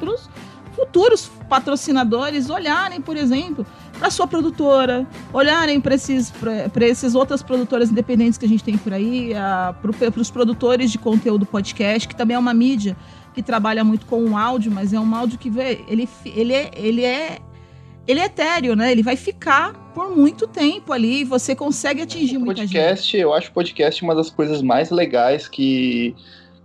futuros 0.79 1.29
patrocinadores 1.49 2.49
olharem, 2.49 3.01
por 3.01 3.17
exemplo, 3.17 3.65
para 3.97 4.09
sua 4.09 4.25
produtora, 4.25 5.05
olharem 5.33 5.81
para 5.81 5.95
esses, 5.95 6.31
esses 6.79 7.15
outras 7.15 7.43
produtoras 7.43 7.91
independentes 7.91 8.37
que 8.37 8.45
a 8.45 8.47
gente 8.47 8.63
tem 8.63 8.77
por 8.77 8.93
aí, 8.93 9.31
para 9.81 10.21
os 10.21 10.31
produtores 10.31 10.89
de 10.89 10.97
conteúdo 10.97 11.45
podcast, 11.45 12.07
que 12.07 12.15
também 12.15 12.35
é 12.35 12.39
uma 12.39 12.53
mídia 12.53 12.95
que 13.33 13.43
trabalha 13.43 13.83
muito 13.83 14.05
com 14.05 14.23
o 14.23 14.37
áudio, 14.37 14.71
mas 14.71 14.93
é 14.93 14.99
um 14.99 15.13
áudio 15.13 15.37
que 15.37 15.49
vê, 15.49 15.83
ele, 15.87 16.07
ele, 16.25 16.53
é, 16.53 16.71
ele 16.75 17.03
é 17.03 17.39
ele 18.07 18.19
é 18.21 18.25
etéreo, 18.25 18.75
né? 18.75 18.91
Ele 18.91 19.03
vai 19.03 19.15
ficar 19.15 19.73
por 19.93 20.15
muito 20.15 20.47
tempo 20.47 20.91
ali 20.91 21.21
e 21.21 21.23
você 21.23 21.53
consegue 21.53 22.01
atingir 22.01 22.37
o 22.37 22.39
muita 22.39 22.61
podcast, 22.61 23.05
gente. 23.05 23.21
Eu 23.21 23.33
acho 23.33 23.51
podcast 23.51 24.01
uma 24.01 24.15
das 24.15 24.31
coisas 24.31 24.63
mais 24.63 24.89
legais 24.89 25.47
que, 25.47 26.15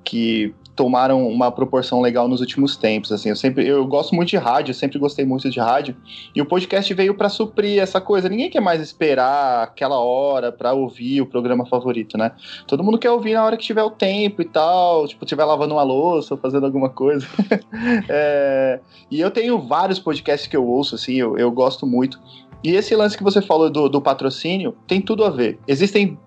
que 0.02 0.54
tomaram 0.74 1.26
uma 1.28 1.50
proporção 1.50 2.00
legal 2.00 2.26
nos 2.28 2.40
últimos 2.40 2.76
tempos, 2.76 3.12
assim, 3.12 3.28
eu 3.28 3.36
sempre, 3.36 3.66
eu 3.66 3.86
gosto 3.86 4.14
muito 4.14 4.30
de 4.30 4.36
rádio, 4.36 4.74
sempre 4.74 4.98
gostei 4.98 5.24
muito 5.24 5.48
de 5.48 5.60
rádio, 5.60 5.96
e 6.34 6.42
o 6.42 6.46
podcast 6.46 6.92
veio 6.94 7.14
para 7.14 7.28
suprir 7.28 7.80
essa 7.80 8.00
coisa, 8.00 8.28
ninguém 8.28 8.50
quer 8.50 8.60
mais 8.60 8.80
esperar 8.80 9.62
aquela 9.62 9.98
hora 9.98 10.50
para 10.50 10.72
ouvir 10.72 11.20
o 11.20 11.26
programa 11.26 11.64
favorito, 11.66 12.18
né? 12.18 12.32
Todo 12.66 12.82
mundo 12.82 12.98
quer 12.98 13.10
ouvir 13.10 13.34
na 13.34 13.44
hora 13.44 13.56
que 13.56 13.64
tiver 13.64 13.82
o 13.82 13.90
tempo 13.90 14.42
e 14.42 14.44
tal, 14.44 15.06
tipo, 15.06 15.24
tiver 15.24 15.44
lavando 15.44 15.74
uma 15.74 15.82
louça 15.82 16.34
ou 16.34 16.40
fazendo 16.40 16.66
alguma 16.66 16.88
coisa. 16.88 17.26
é, 18.08 18.80
e 19.10 19.20
eu 19.20 19.30
tenho 19.30 19.58
vários 19.58 19.98
podcasts 19.98 20.48
que 20.48 20.56
eu 20.56 20.66
ouço, 20.66 20.94
assim, 20.94 21.14
eu, 21.14 21.38
eu 21.38 21.50
gosto 21.52 21.86
muito, 21.86 22.18
e 22.64 22.74
esse 22.74 22.96
lance 22.96 23.16
que 23.16 23.22
você 23.22 23.42
falou 23.42 23.68
do, 23.68 23.90
do 23.90 24.00
patrocínio 24.00 24.74
tem 24.86 24.98
tudo 24.98 25.22
a 25.22 25.28
ver. 25.28 25.58
Existem 25.68 26.18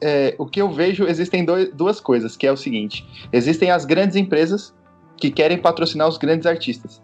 é, 0.00 0.34
o 0.38 0.46
que 0.46 0.60
eu 0.60 0.70
vejo, 0.70 1.06
existem 1.06 1.44
dois, 1.44 1.72
duas 1.72 2.00
coisas, 2.00 2.36
que 2.36 2.46
é 2.46 2.52
o 2.52 2.56
seguinte: 2.56 3.06
existem 3.32 3.70
as 3.70 3.84
grandes 3.84 4.16
empresas 4.16 4.74
que 5.16 5.30
querem 5.30 5.58
patrocinar 5.58 6.08
os 6.08 6.16
grandes 6.16 6.46
artistas. 6.46 7.00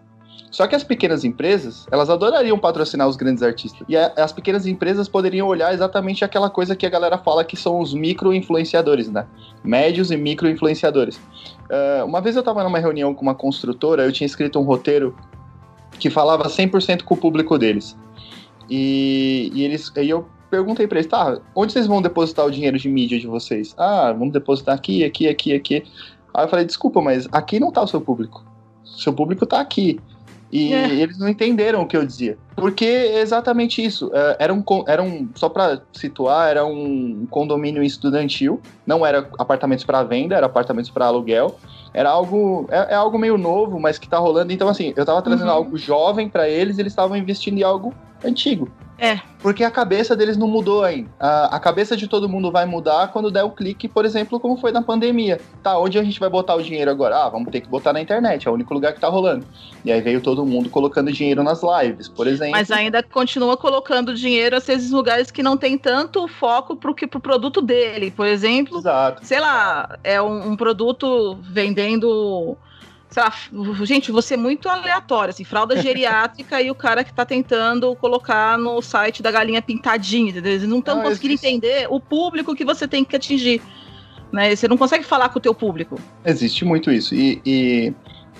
Só 0.51 0.69
que 0.69 0.77
as 0.77 0.85
pequenas 0.85 1.25
empresas, 1.25 1.85
elas 1.91 2.09
adorariam 2.09 2.57
patrocinar 2.57 3.09
os 3.09 3.17
grandes 3.17 3.43
artistas. 3.43 3.85
E 3.89 3.97
a, 3.97 4.13
as 4.17 4.33
pequenas 4.33 4.67
empresas 4.67 5.09
poderiam 5.09 5.49
olhar 5.49 5.75
exatamente 5.75 6.25
aquela 6.25 6.49
coisa 6.49 6.77
que 6.77 6.87
a 6.87 6.89
galera 6.89 7.19
fala 7.19 7.45
que 7.45 7.57
são 7.57 7.81
os 7.81 7.93
micro-influenciadores, 7.93 9.11
né? 9.11 9.27
Médios 9.65 10.13
e 10.13 10.17
micro-influenciadores. 10.17 11.17
Uh, 11.17 12.05
uma 12.05 12.21
vez 12.21 12.37
eu 12.37 12.41
estava 12.41 12.63
numa 12.63 12.79
reunião 12.79 13.13
com 13.13 13.23
uma 13.23 13.35
construtora, 13.35 14.05
eu 14.05 14.13
tinha 14.13 14.27
escrito 14.27 14.61
um 14.61 14.63
roteiro 14.63 15.17
que 15.99 16.09
falava 16.09 16.45
100% 16.45 17.03
com 17.03 17.15
o 17.15 17.17
público 17.17 17.59
deles. 17.59 17.97
E, 18.71 19.51
e 19.53 19.65
eles, 19.65 19.93
e 19.97 20.09
eu 20.09 20.25
perguntei 20.51 20.87
pra 20.87 20.99
eles, 20.99 21.11
tá, 21.11 21.39
onde 21.55 21.73
vocês 21.73 21.87
vão 21.87 22.03
depositar 22.03 22.47
o 22.47 22.51
dinheiro 22.51 22.79
de 22.79 22.89
mídia 22.89 23.19
de 23.19 23.27
vocês? 23.27 23.75
Ah, 23.77 24.13
vamos 24.13 24.33
depositar 24.33 24.75
aqui, 24.75 25.05
aqui, 25.05 25.29
aqui, 25.29 25.55
aqui. 25.55 25.85
Aí 26.33 26.45
eu 26.45 26.49
falei, 26.49 26.65
desculpa, 26.65 27.01
mas 27.01 27.29
aqui 27.31 27.61
não 27.61 27.71
tá 27.71 27.83
o 27.83 27.87
seu 27.87 28.01
público. 28.01 28.45
O 28.85 28.99
seu 28.99 29.13
público 29.13 29.47
tá 29.47 29.61
aqui. 29.61 30.01
E 30.55 30.73
é. 30.73 30.89
eles 30.95 31.19
não 31.19 31.29
entenderam 31.29 31.83
o 31.83 31.87
que 31.87 31.97
eu 31.97 32.07
dizia. 32.07 32.39
Porque 32.55 32.85
é 32.85 33.21
exatamente 33.21 33.85
isso. 33.85 34.09
É, 34.15 34.37
era 34.39 34.55
um, 34.55 34.63
era 34.87 35.03
um 35.03 35.29
só 35.35 35.49
para 35.49 35.83
situar, 35.93 36.49
era 36.49 36.65
um 36.65 37.27
condomínio 37.29 37.83
estudantil. 37.83 38.61
Não 38.87 39.05
era 39.05 39.29
apartamentos 39.37 39.85
para 39.85 40.05
venda, 40.05 40.37
era 40.37 40.47
apartamentos 40.47 40.91
para 40.91 41.07
aluguel. 41.07 41.59
Era 41.93 42.09
algo. 42.09 42.69
É, 42.71 42.93
é, 42.93 42.95
algo 42.95 43.19
meio 43.19 43.37
novo, 43.37 43.81
mas 43.81 43.99
que 43.99 44.09
tá 44.09 44.19
rolando. 44.19 44.53
Então, 44.53 44.69
assim, 44.69 44.93
eu 44.97 45.05
tava 45.05 45.21
trazendo 45.23 45.49
uhum. 45.49 45.55
algo 45.55 45.77
jovem 45.77 46.29
para 46.29 46.49
eles, 46.49 46.79
eles 46.79 46.93
estavam 46.93 47.17
investindo 47.17 47.59
em 47.59 47.65
algo 47.65 47.93
antigo. 48.25 48.71
É. 48.99 49.21
Porque 49.41 49.65
a 49.65 49.71
cabeça 49.71 50.17
deles 50.17 50.37
não 50.37 50.47
mudou 50.47 50.85
ainda. 50.85 51.11
A, 51.19 51.57
a, 51.57 51.61
cabeça 51.61 51.97
de 51.97 52.07
todo 52.07 52.29
mundo 52.29 52.51
vai 52.51 52.65
mudar 52.65 53.09
quando 53.09 53.31
der 53.31 53.43
o 53.43 53.51
clique, 53.51 53.89
por 53.89 54.05
exemplo, 54.05 54.41
como 54.41 54.57
foi 54.57 54.73
na 54.73 54.83
pandemia. 54.83 55.41
Tá, 55.63 55.79
onde 55.79 55.99
a 55.99 56.03
gente 56.03 56.19
vai 56.19 56.31
botar 56.31 56.55
o 56.55 56.63
dinheiro 56.63 56.91
agora? 56.91 57.25
Ah, 57.25 57.29
vamos 57.29 57.51
ter 57.51 57.61
que 57.61 57.69
botar 57.69 57.93
na 57.93 58.01
internet, 58.01 58.47
é 58.47 58.51
o 58.51 58.55
único 58.55 58.73
lugar 58.73 58.93
que 58.93 59.01
tá 59.01 59.09
rolando. 59.09 59.45
E 59.85 59.93
aí 59.93 60.01
veio 60.01 60.21
todo 60.21 60.47
mundo 60.47 60.71
colocando 60.71 61.13
dinheiro 61.13 61.43
nas 61.43 61.61
lives, 61.63 62.09
por 62.09 62.27
exemplo. 62.27 62.53
Mas 62.53 62.71
ainda 62.71 63.03
continua 63.03 63.57
colocando 63.57 64.15
dinheiro 64.15 64.57
esses 64.57 64.91
lugares 64.91 65.31
que 65.31 65.43
não 65.43 65.57
tem 65.57 65.77
tanto 65.77 66.27
foco 66.29 66.77
pro, 66.77 66.95
que, 66.95 67.07
pro 67.07 67.21
produto 67.21 67.61
dele. 67.61 68.11
Por 68.11 68.27
exemplo, 68.27 68.79
Exato. 68.79 69.27
sei 69.27 69.41
lá, 69.41 69.99
é 70.03 70.23
um, 70.23 70.53
um 70.53 70.57
produto 70.57 71.37
vendendo 71.43 72.57
gente, 73.85 74.11
você 74.11 74.35
é 74.35 74.37
muito 74.37 74.69
aleatório, 74.69 75.31
assim, 75.31 75.45
fralda 75.45 75.81
geriátrica 75.81 76.61
e 76.61 76.71
o 76.71 76.75
cara 76.75 77.05
que 77.05 77.13
tá 77.13 77.25
tentando 77.25 77.95
colocar 77.97 78.59
no 78.59 78.81
site 78.83 79.23
da 79.23 79.31
galinha 79.31 79.63
pintadinha, 79.63 80.31
entendeu? 80.31 80.53
Eles 80.53 80.69
não 80.69 80.79
estão 80.79 81.03
conseguindo 81.03 81.35
existe. 81.35 81.47
entender 81.47 81.87
o 81.91 82.01
público 82.01 82.55
que 82.55 82.65
você 82.65 82.89
tem 82.89 83.05
que 83.05 83.15
atingir. 83.15 83.63
Né? 84.33 84.55
Você 84.55 84.67
não 84.67 84.77
consegue 84.77 85.05
falar 85.05 85.29
com 85.29 85.39
o 85.39 85.43
teu 85.43 85.55
público. 85.55 86.01
Existe 86.25 86.65
muito 86.65 86.91
isso. 86.91 87.15
E, 87.15 87.41
e, 87.47 87.93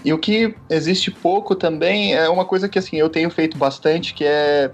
e 0.05 0.13
o 0.13 0.19
que 0.19 0.55
existe 0.69 1.11
pouco 1.11 1.55
também 1.55 2.15
é 2.15 2.29
uma 2.29 2.45
coisa 2.45 2.69
que 2.69 2.79
assim, 2.79 2.97
eu 2.97 3.09
tenho 3.09 3.31
feito 3.31 3.57
bastante, 3.57 4.13
que 4.13 4.25
é 4.25 4.73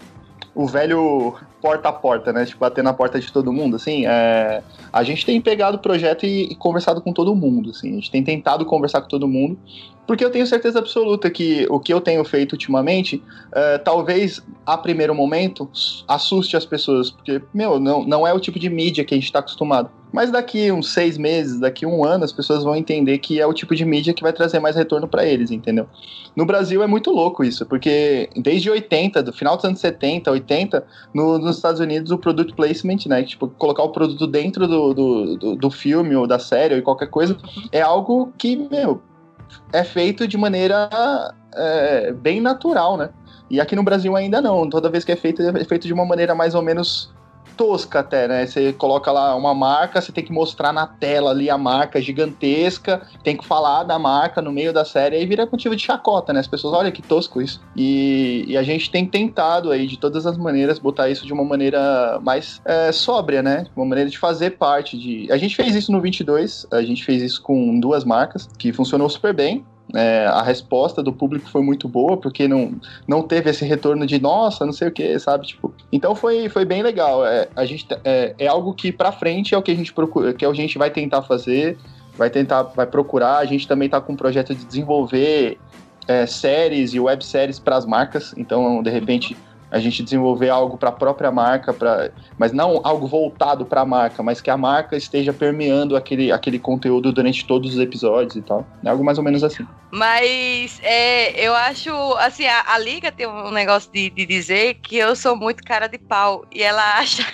o 0.54 0.66
velho 0.66 1.38
porta 1.60 1.88
a 1.88 1.92
porta, 1.92 2.32
né? 2.32 2.44
Tipo, 2.44 2.60
bater 2.60 2.82
na 2.82 2.92
porta 2.92 3.20
de 3.20 3.32
todo 3.32 3.52
mundo, 3.52 3.76
assim. 3.76 4.06
É... 4.06 4.62
A 4.92 5.02
gente 5.02 5.24
tem 5.24 5.40
pegado 5.40 5.76
o 5.76 5.80
projeto 5.80 6.26
e, 6.26 6.44
e, 6.44 6.54
conversado 6.54 7.00
com 7.00 7.12
todo 7.12 7.34
mundo, 7.34 7.70
assim. 7.70 7.92
A 7.92 7.94
gente 7.94 8.10
tem 8.10 8.24
tentado 8.24 8.64
conversar 8.64 9.00
com 9.02 9.08
todo 9.08 9.28
mundo, 9.28 9.58
porque 10.06 10.24
eu 10.24 10.30
tenho 10.30 10.46
certeza 10.46 10.78
absoluta 10.78 11.30
que 11.30 11.66
o 11.70 11.78
que 11.78 11.92
eu 11.92 12.00
tenho 12.00 12.24
feito 12.24 12.52
ultimamente, 12.52 13.22
é, 13.52 13.78
talvez 13.78 14.42
a 14.66 14.76
primeiro 14.76 15.14
momento 15.14 15.70
assuste 16.08 16.56
as 16.56 16.66
pessoas, 16.66 17.10
porque, 17.10 17.40
meu, 17.54 17.78
não, 17.78 18.04
não 18.04 18.26
é 18.26 18.32
o 18.32 18.40
tipo 18.40 18.58
de 18.58 18.68
mídia 18.68 19.04
que 19.04 19.14
a 19.14 19.16
gente 19.16 19.26
está 19.26 19.38
acostumado. 19.38 19.90
Mas 20.12 20.30
daqui 20.30 20.72
uns 20.72 20.92
seis 20.92 21.16
meses, 21.16 21.60
daqui 21.60 21.86
um 21.86 22.04
ano, 22.04 22.24
as 22.24 22.32
pessoas 22.32 22.64
vão 22.64 22.74
entender 22.74 23.18
que 23.18 23.40
é 23.40 23.46
o 23.46 23.52
tipo 23.52 23.74
de 23.74 23.84
mídia 23.84 24.12
que 24.12 24.22
vai 24.22 24.32
trazer 24.32 24.58
mais 24.58 24.74
retorno 24.74 25.06
para 25.06 25.24
eles, 25.24 25.50
entendeu? 25.50 25.86
No 26.34 26.44
Brasil 26.44 26.82
é 26.82 26.86
muito 26.86 27.10
louco 27.10 27.44
isso, 27.44 27.64
porque 27.66 28.28
desde 28.36 28.70
80, 28.70 29.22
do 29.22 29.32
final 29.32 29.56
dos 29.56 29.64
anos 29.64 29.80
70, 29.80 30.30
80, 30.30 30.84
no, 31.14 31.38
nos 31.38 31.56
Estados 31.56 31.80
Unidos 31.80 32.10
o 32.10 32.18
product 32.18 32.54
placement, 32.54 33.06
né? 33.06 33.22
Tipo, 33.22 33.48
colocar 33.48 33.82
o 33.82 33.90
produto 33.90 34.26
dentro 34.26 34.66
do, 34.66 34.94
do, 34.94 35.36
do, 35.36 35.56
do 35.56 35.70
filme 35.70 36.16
ou 36.16 36.26
da 36.26 36.38
série 36.38 36.76
ou 36.76 36.82
qualquer 36.82 37.08
coisa, 37.08 37.36
é 37.70 37.80
algo 37.80 38.32
que, 38.36 38.56
meu, 38.56 39.00
é 39.72 39.84
feito 39.84 40.26
de 40.26 40.36
maneira 40.36 40.88
é, 41.54 42.12
bem 42.12 42.40
natural, 42.40 42.96
né? 42.96 43.10
E 43.48 43.60
aqui 43.60 43.74
no 43.74 43.82
Brasil 43.82 44.14
ainda 44.14 44.40
não. 44.40 44.68
Toda 44.68 44.88
vez 44.88 45.04
que 45.04 45.10
é 45.10 45.16
feito, 45.16 45.42
é 45.42 45.64
feito 45.64 45.86
de 45.86 45.92
uma 45.92 46.04
maneira 46.04 46.34
mais 46.34 46.54
ou 46.54 46.62
menos 46.62 47.12
tosca 47.56 48.00
até, 48.00 48.26
né? 48.28 48.46
Você 48.46 48.72
coloca 48.72 49.10
lá 49.10 49.34
uma 49.34 49.54
marca, 49.54 50.00
você 50.00 50.12
tem 50.12 50.24
que 50.24 50.32
mostrar 50.32 50.72
na 50.72 50.86
tela 50.86 51.30
ali 51.30 51.50
a 51.50 51.58
marca 51.58 52.00
gigantesca, 52.00 53.02
tem 53.22 53.36
que 53.36 53.44
falar 53.46 53.84
da 53.84 53.98
marca 53.98 54.40
no 54.40 54.52
meio 54.52 54.72
da 54.72 54.84
série, 54.84 55.16
aí 55.16 55.26
vira 55.26 55.48
motivo 55.50 55.76
de 55.76 55.82
chacota, 55.82 56.32
né? 56.32 56.40
As 56.40 56.46
pessoas, 56.46 56.74
olha 56.74 56.90
que 56.90 57.02
tosco 57.02 57.40
isso. 57.40 57.60
E, 57.76 58.44
e 58.46 58.56
a 58.56 58.62
gente 58.62 58.90
tem 58.90 59.06
tentado 59.06 59.70
aí, 59.70 59.86
de 59.86 59.98
todas 59.98 60.26
as 60.26 60.36
maneiras, 60.36 60.78
botar 60.78 61.08
isso 61.08 61.26
de 61.26 61.32
uma 61.32 61.44
maneira 61.44 62.18
mais 62.22 62.60
é, 62.64 62.92
sóbria, 62.92 63.42
né? 63.42 63.66
Uma 63.76 63.86
maneira 63.86 64.10
de 64.10 64.18
fazer 64.18 64.52
parte 64.52 64.98
de... 64.98 65.30
A 65.30 65.36
gente 65.36 65.56
fez 65.56 65.74
isso 65.74 65.92
no 65.92 66.00
22, 66.00 66.66
a 66.70 66.82
gente 66.82 67.04
fez 67.04 67.22
isso 67.22 67.42
com 67.42 67.78
duas 67.78 68.04
marcas, 68.04 68.48
que 68.58 68.72
funcionou 68.72 69.08
super 69.08 69.34
bem, 69.34 69.64
é, 69.94 70.26
a 70.26 70.42
resposta 70.42 71.02
do 71.02 71.12
público 71.12 71.48
foi 71.48 71.62
muito 71.62 71.88
boa, 71.88 72.16
porque 72.16 72.46
não, 72.46 72.74
não 73.06 73.22
teve 73.22 73.50
esse 73.50 73.64
retorno 73.64 74.06
de 74.06 74.20
nossa, 74.20 74.64
não 74.64 74.72
sei 74.72 74.88
o 74.88 74.92
que, 74.92 75.18
sabe? 75.18 75.46
Tipo, 75.46 75.72
então 75.92 76.14
foi, 76.14 76.48
foi 76.48 76.64
bem 76.64 76.82
legal. 76.82 77.26
É, 77.26 77.48
a 77.54 77.64
gente, 77.64 77.86
é, 78.04 78.34
é 78.38 78.46
algo 78.46 78.74
que 78.74 78.92
para 78.92 79.12
frente 79.12 79.54
é 79.54 79.58
o 79.58 79.62
que 79.62 79.70
a 79.70 79.74
gente 79.74 79.92
procura, 79.92 80.32
que 80.32 80.44
a 80.44 80.52
gente 80.52 80.78
vai 80.78 80.90
tentar 80.90 81.22
fazer, 81.22 81.78
vai 82.16 82.30
tentar, 82.30 82.62
vai 82.62 82.86
procurar. 82.86 83.38
A 83.38 83.44
gente 83.44 83.66
também 83.66 83.86
está 83.86 84.00
com 84.00 84.12
um 84.12 84.16
projeto 84.16 84.54
de 84.54 84.64
desenvolver 84.64 85.58
é, 86.06 86.26
séries 86.26 86.92
e 86.92 87.00
webséries 87.00 87.58
para 87.58 87.76
as 87.76 87.86
marcas, 87.86 88.34
então 88.36 88.82
de 88.82 88.90
repente 88.90 89.36
a 89.70 89.78
gente 89.78 90.02
desenvolver 90.02 90.48
algo 90.48 90.76
para 90.76 90.88
a 90.88 90.92
própria 90.92 91.30
marca, 91.30 91.72
pra, 91.72 92.10
mas 92.36 92.52
não 92.52 92.80
algo 92.82 93.06
voltado 93.06 93.64
para 93.64 93.82
a 93.82 93.86
marca, 93.86 94.22
mas 94.22 94.40
que 94.40 94.50
a 94.50 94.56
marca 94.56 94.96
esteja 94.96 95.32
permeando 95.32 95.96
aquele, 95.96 96.32
aquele 96.32 96.58
conteúdo 96.58 97.12
durante 97.12 97.46
todos 97.46 97.74
os 97.74 97.80
episódios 97.80 98.36
e 98.36 98.42
tal. 98.42 98.66
É 98.84 98.90
algo 98.90 99.04
mais 99.04 99.18
ou 99.18 99.24
menos 99.24 99.44
assim. 99.44 99.66
Mas 99.92 100.80
é, 100.82 101.40
eu 101.40 101.54
acho, 101.54 101.90
assim, 102.14 102.46
a, 102.46 102.64
a 102.66 102.78
Liga 102.78 103.12
tem 103.12 103.26
um 103.26 103.50
negócio 103.50 103.90
de, 103.92 104.10
de 104.10 104.26
dizer 104.26 104.74
que 104.74 104.96
eu 104.96 105.14
sou 105.14 105.36
muito 105.36 105.62
cara 105.62 105.86
de 105.86 105.98
pau 105.98 106.44
e 106.52 106.62
ela 106.62 106.82
acha. 106.98 107.24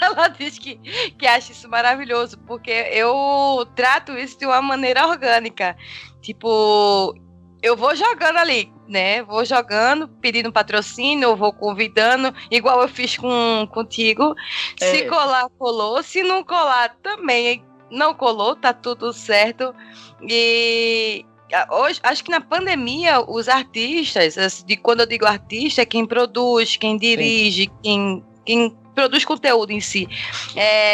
ela 0.00 0.28
diz 0.28 0.58
que, 0.58 0.76
que 1.18 1.26
acha 1.26 1.52
isso 1.52 1.68
maravilhoso, 1.68 2.38
porque 2.46 2.70
eu 2.70 3.66
trato 3.74 4.12
isso 4.12 4.38
de 4.38 4.46
uma 4.46 4.62
maneira 4.62 5.06
orgânica. 5.06 5.76
Tipo, 6.20 7.14
eu 7.62 7.76
vou 7.76 7.94
jogando 7.94 8.38
ali, 8.38 8.72
né? 8.88 9.22
Vou 9.22 9.44
jogando, 9.44 10.08
pedindo 10.08 10.52
patrocínio, 10.52 11.30
eu 11.30 11.36
vou 11.36 11.52
convidando, 11.52 12.34
igual 12.50 12.80
eu 12.82 12.88
fiz 12.88 13.16
com 13.16 13.68
contigo. 13.72 14.34
É. 14.80 14.90
Se 14.90 15.08
colar, 15.08 15.48
colou. 15.58 16.02
Se 16.02 16.22
não 16.22 16.42
colar, 16.42 16.96
também 17.02 17.64
não 17.90 18.14
colou, 18.14 18.54
tá 18.56 18.72
tudo 18.72 19.12
certo. 19.12 19.74
E 20.22 21.24
hoje, 21.70 22.00
acho 22.02 22.24
que 22.24 22.30
na 22.30 22.40
pandemia, 22.40 23.20
os 23.20 23.48
artistas, 23.48 24.62
de 24.64 24.76
quando 24.76 25.00
eu 25.00 25.06
digo 25.06 25.26
artista, 25.26 25.82
é 25.82 25.86
quem 25.86 26.06
produz, 26.06 26.76
quem 26.76 26.96
dirige, 26.96 27.70
quem, 27.82 28.24
quem 28.46 28.76
produz 28.94 29.24
conteúdo 29.24 29.72
em 29.72 29.80
si, 29.80 30.08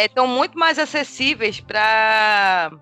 estão 0.05 0.25
é, 0.25 0.29
muito 0.29 0.59
mais 0.59 0.79
acessíveis 0.79 1.61
para 1.61 2.73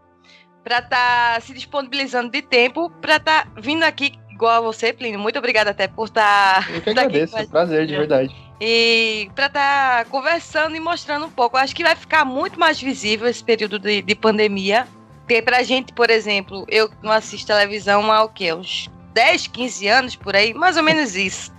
para 0.65 0.79
estar 0.79 1.35
tá 1.35 1.41
se 1.41 1.53
disponibilizando 1.53 2.31
de 2.31 2.43
tempo 2.43 2.91
para 3.01 3.17
estar 3.17 3.45
tá 3.45 3.61
vindo 3.61 3.85
aqui 3.85 4.15
igual 4.31 4.57
a 4.57 4.61
você, 4.61 4.93
Plínio. 4.93 5.21
Muito 5.21 5.39
obrigada 5.39 5.71
até 5.71 5.87
por 5.87 6.07
estar. 6.07 6.67
Tá, 6.67 6.73
Eu 6.73 6.81
que 6.81 6.91
agradeço, 6.91 7.37
é 7.37 7.43
um 7.43 7.47
prazer, 7.47 7.87
de 7.87 7.95
verdade. 7.95 8.35
E 8.61 9.31
para 9.35 9.47
estar 9.47 10.05
tá 10.05 10.11
conversando 10.11 10.75
e 10.75 10.81
mostrando 10.81 11.27
um 11.27 11.31
pouco. 11.31 11.57
Eu 11.57 11.61
acho 11.61 11.77
que 11.77 11.83
vai 11.83 11.95
ficar 11.95 12.25
muito 12.25 12.59
mais 12.59 12.81
visível 12.81 13.29
esse 13.29 13.45
período 13.45 13.79
de, 13.79 14.03
de 14.03 14.15
pandemia. 14.15 14.89
Porque 15.21 15.41
pra 15.41 15.63
gente, 15.63 15.93
por 15.93 16.11
exemplo, 16.11 16.67
eu 16.69 16.91
não 17.03 17.13
assisto 17.13 17.47
televisão 17.47 18.11
há 18.13 18.25
o 18.25 18.29
quê? 18.29 18.53
Uns 18.53 18.91
10, 19.15 19.47
15 19.47 19.89
anos 19.89 20.17
por 20.17 20.37
aí, 20.37 20.53
mais 20.53 20.77
ou 20.77 20.83
menos 20.83 21.17
isso. 21.17 21.53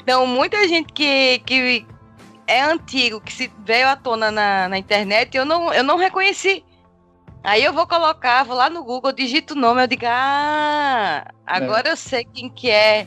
Então, 0.00 0.26
muita 0.26 0.66
gente 0.66 0.92
que, 0.92 1.38
que 1.40 1.86
é 2.46 2.62
antigo, 2.62 3.20
que 3.20 3.32
se 3.32 3.52
veio 3.64 3.88
à 3.88 3.96
tona 3.96 4.30
na, 4.30 4.68
na 4.68 4.78
internet, 4.78 5.36
eu 5.36 5.44
não, 5.44 5.72
eu 5.72 5.82
não 5.82 5.98
reconheci. 5.98 6.64
Aí 7.44 7.62
eu 7.62 7.74
vou 7.74 7.86
colocar, 7.86 8.42
vou 8.42 8.56
lá 8.56 8.70
no 8.70 8.82
Google, 8.82 9.12
digito 9.12 9.52
o 9.52 9.56
nome, 9.56 9.82
eu 9.82 9.86
digo, 9.86 10.06
ah, 10.06 11.30
agora 11.46 11.90
é. 11.90 11.92
eu 11.92 11.96
sei 11.96 12.24
quem 12.24 12.48
que 12.48 12.70
é. 12.70 13.06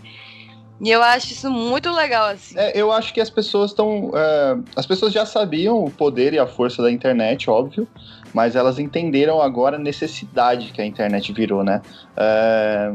E 0.79 0.91
eu 0.91 1.01
acho 1.01 1.33
isso 1.33 1.49
muito 1.49 1.91
legal, 1.91 2.27
assim. 2.27 2.53
É, 2.55 2.79
eu 2.79 2.91
acho 2.91 3.11
que 3.11 3.19
as 3.19 3.31
pessoas 3.31 3.71
estão. 3.71 4.11
É, 4.13 4.57
as 4.75 4.85
pessoas 4.85 5.11
já 5.11 5.25
sabiam 5.25 5.83
o 5.83 5.89
poder 5.89 6.33
e 6.33 6.39
a 6.39 6.45
força 6.45 6.83
da 6.83 6.91
internet, 6.91 7.49
óbvio, 7.49 7.87
mas 8.31 8.55
elas 8.55 8.77
entenderam 8.77 9.41
agora 9.41 9.77
a 9.77 9.79
necessidade 9.79 10.71
que 10.71 10.79
a 10.79 10.85
internet 10.85 11.33
virou, 11.33 11.63
né? 11.63 11.81
É, 12.15 12.91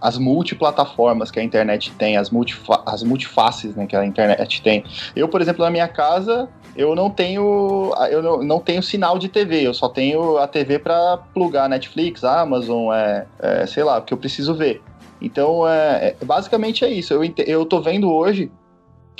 as 0.00 0.16
multiplataformas 0.18 1.30
que 1.30 1.38
a 1.38 1.42
internet 1.42 1.92
tem, 1.92 2.16
as, 2.16 2.30
multifa 2.30 2.82
as 2.86 3.02
multifaces 3.02 3.74
né, 3.74 3.86
que 3.86 3.94
a 3.94 4.04
internet 4.04 4.62
tem. 4.62 4.84
Eu, 5.14 5.28
por 5.28 5.40
exemplo, 5.40 5.64
na 5.64 5.70
minha 5.70 5.88
casa, 5.88 6.48
eu 6.76 6.94
não 6.94 7.10
tenho 7.10 7.92
eu 8.10 8.42
não, 8.42 8.60
tenho 8.60 8.82
sinal 8.82 9.18
de 9.18 9.28
TV, 9.28 9.66
eu 9.66 9.74
só 9.74 9.88
tenho 9.88 10.38
a 10.38 10.46
TV 10.46 10.78
para 10.78 11.18
plugar 11.34 11.68
Netflix, 11.68 12.24
Amazon, 12.24 12.92
é, 12.92 13.26
é, 13.38 13.66
sei 13.66 13.84
lá, 13.84 14.00
porque 14.00 14.14
eu 14.14 14.18
preciso 14.18 14.54
ver. 14.54 14.82
Então, 15.20 15.68
é, 15.68 16.16
é, 16.20 16.24
basicamente 16.24 16.84
é 16.84 16.88
isso. 16.88 17.12
Eu, 17.12 17.22
eu 17.46 17.66
tô 17.66 17.80
vendo 17.80 18.10
hoje 18.10 18.50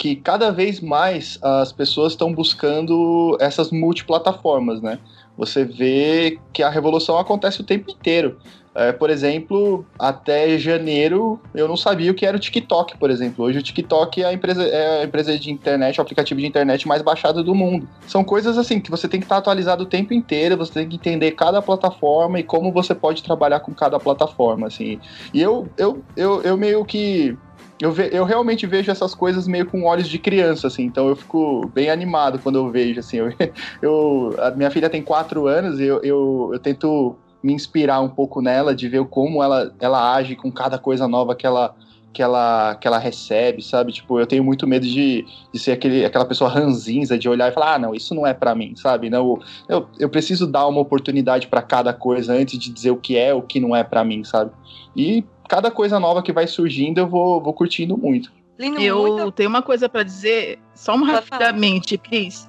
que 0.01 0.17
cada 0.17 0.51
vez 0.51 0.81
mais 0.81 1.39
as 1.43 1.73
pessoas 1.73 2.15
estão 2.15 2.33
buscando 2.33 3.37
essas 3.39 3.71
multiplataformas, 3.71 4.81
né? 4.81 4.99
Você 5.37 5.63
vê 5.63 6.39
que 6.55 6.63
a 6.63 6.71
revolução 6.71 7.19
acontece 7.19 7.61
o 7.61 7.65
tempo 7.65 7.91
inteiro. 7.91 8.39
É, 8.75 8.93
por 8.93 9.11
exemplo, 9.11 9.85
até 9.99 10.57
janeiro 10.57 11.39
eu 11.55 11.69
não 11.69 11.77
sabia 11.77 12.11
o 12.11 12.15
que 12.15 12.25
era 12.25 12.35
o 12.35 12.41
TikTok, 12.41 12.97
por 12.97 13.11
exemplo. 13.11 13.45
Hoje 13.45 13.59
o 13.59 13.63
TikTok 13.63 14.23
é 14.23 14.27
a 14.27 14.33
empresa, 14.33 14.63
é 14.63 15.03
a 15.03 15.05
empresa 15.05 15.39
de 15.39 15.51
internet, 15.51 15.99
o 15.99 16.03
aplicativo 16.03 16.41
de 16.41 16.47
internet 16.47 16.89
mais 16.89 17.03
baixado 17.03 17.45
do 17.45 17.55
mundo. 17.55 17.87
São 18.07 18.25
coisas 18.25 18.57
assim 18.57 18.81
que 18.81 18.91
você 18.91 19.07
tem 19.07 19.21
que 19.21 19.27
estar 19.27 19.37
atualizado 19.37 19.83
o 19.83 19.87
tempo 19.87 20.15
inteiro, 20.15 20.57
você 20.57 20.73
tem 20.73 20.89
que 20.89 20.97
entender 20.97 21.33
cada 21.33 21.61
plataforma 21.61 22.41
e 22.41 22.43
como 22.43 22.73
você 22.73 22.95
pode 22.95 23.23
trabalhar 23.23 23.61
com 23.61 23.75
cada 23.75 24.01
plataforma, 24.01 24.69
assim. 24.69 24.99
E 25.35 25.43
eu, 25.43 25.69
eu, 25.77 26.03
eu, 26.17 26.41
eu 26.43 26.57
meio 26.57 26.85
que 26.87 27.37
eu, 27.81 27.91
ve, 27.91 28.11
eu 28.12 28.24
realmente 28.24 28.66
vejo 28.66 28.91
essas 28.91 29.14
coisas 29.14 29.49
meio 29.49 29.66
com 29.66 29.85
olhos 29.85 30.09
de 30.09 30.18
criança, 30.18 30.66
assim, 30.66 30.85
então 30.85 31.09
eu 31.09 31.16
fico 31.16 31.66
bem 31.74 31.91
animado 31.91 32.39
quando 32.39 32.57
eu 32.57 32.70
vejo, 32.70 33.01
assim, 33.01 33.16
eu, 33.16 33.33
eu 33.81 34.35
a 34.39 34.51
minha 34.51 34.70
filha 34.70 34.91
tem 34.91 35.03
quatro 35.03 35.47
anos 35.47 35.81
e 35.81 35.85
eu, 35.85 36.01
eu, 36.03 36.51
eu 36.53 36.59
tento 36.59 37.16
me 37.43 37.55
inspirar 37.55 38.01
um 38.01 38.09
pouco 38.09 38.43
nela, 38.43 38.74
de 38.74 38.87
ver 38.89 39.05
como 39.07 39.43
ela, 39.43 39.74
ela 39.81 40.14
age 40.14 40.37
com 40.37 40.53
cada 40.53 40.78
coisa 40.78 41.09
nova 41.09 41.35
que 41.35 41.47
ela, 41.47 41.74
que 42.12 42.22
ela, 42.22 42.74
que 42.74 42.87
ela 42.87 42.99
recebe, 42.99 43.62
sabe? 43.62 43.93
Tipo, 43.93 44.20
eu 44.20 44.26
tenho 44.26 44.45
muito 44.45 44.66
medo 44.66 44.85
de, 44.87 45.24
de 45.51 45.59
ser 45.59 45.72
aquele, 45.72 46.05
aquela 46.05 46.26
pessoa 46.26 46.51
ranzinza, 46.51 47.18
de 47.18 47.31
olhar 47.31 47.51
e 47.51 47.55
falar, 47.55 47.76
ah, 47.76 47.78
não, 47.78 47.95
isso 47.95 48.14
não 48.14 48.26
é 48.26 48.35
para 48.35 48.55
mim, 48.55 48.74
sabe? 48.76 49.09
Não, 49.09 49.41
eu, 49.68 49.89
eu 49.99 50.11
preciso 50.11 50.47
dar 50.47 50.66
uma 50.66 50.83
oportunidade 50.83 51.47
para 51.49 51.62
cada 51.62 51.95
coisa 51.95 52.35
antes 52.35 52.59
de 52.59 52.70
dizer 52.70 52.91
o 52.91 52.97
que 52.97 53.16
é, 53.16 53.33
o 53.33 53.41
que 53.41 53.59
não 53.59 53.74
é 53.74 53.83
para 53.83 54.05
mim, 54.05 54.22
sabe? 54.22 54.51
E 54.95 55.24
cada 55.51 55.69
coisa 55.69 55.99
nova 55.99 56.23
que 56.23 56.33
vai 56.33 56.47
surgindo, 56.47 56.99
eu 56.99 57.09
vou, 57.09 57.43
vou 57.43 57.53
curtindo 57.53 57.99
muito. 57.99 58.31
Lindo, 58.57 58.81
eu 58.81 58.99
muito. 58.99 59.33
tenho 59.33 59.49
uma 59.49 59.63
coisa 59.63 59.89
para 59.89 60.05
dizer, 60.05 60.61
só 60.77 60.95
uma 60.95 61.11
rapidamente, 61.11 61.99
Cris. 61.99 62.49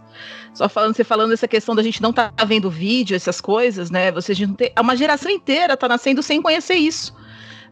Só 0.53 0.69
falando, 0.69 0.95
você 0.95 1.03
falando 1.03 1.33
essa 1.33 1.47
questão 1.47 1.73
da 1.73 1.81
gente 1.81 1.99
não 1.99 2.13
tá 2.13 2.31
vendo 2.45 2.69
vídeo, 2.69 3.15
essas 3.15 3.41
coisas, 3.41 3.89
né? 3.89 4.11
Você 4.11 4.45
não 4.45 4.53
tem, 4.53 4.71
uma 4.79 4.95
geração 4.95 5.31
inteira 5.31 5.75
tá 5.75 5.87
nascendo 5.87 6.21
sem 6.21 6.41
conhecer 6.43 6.75
isso. 6.75 7.15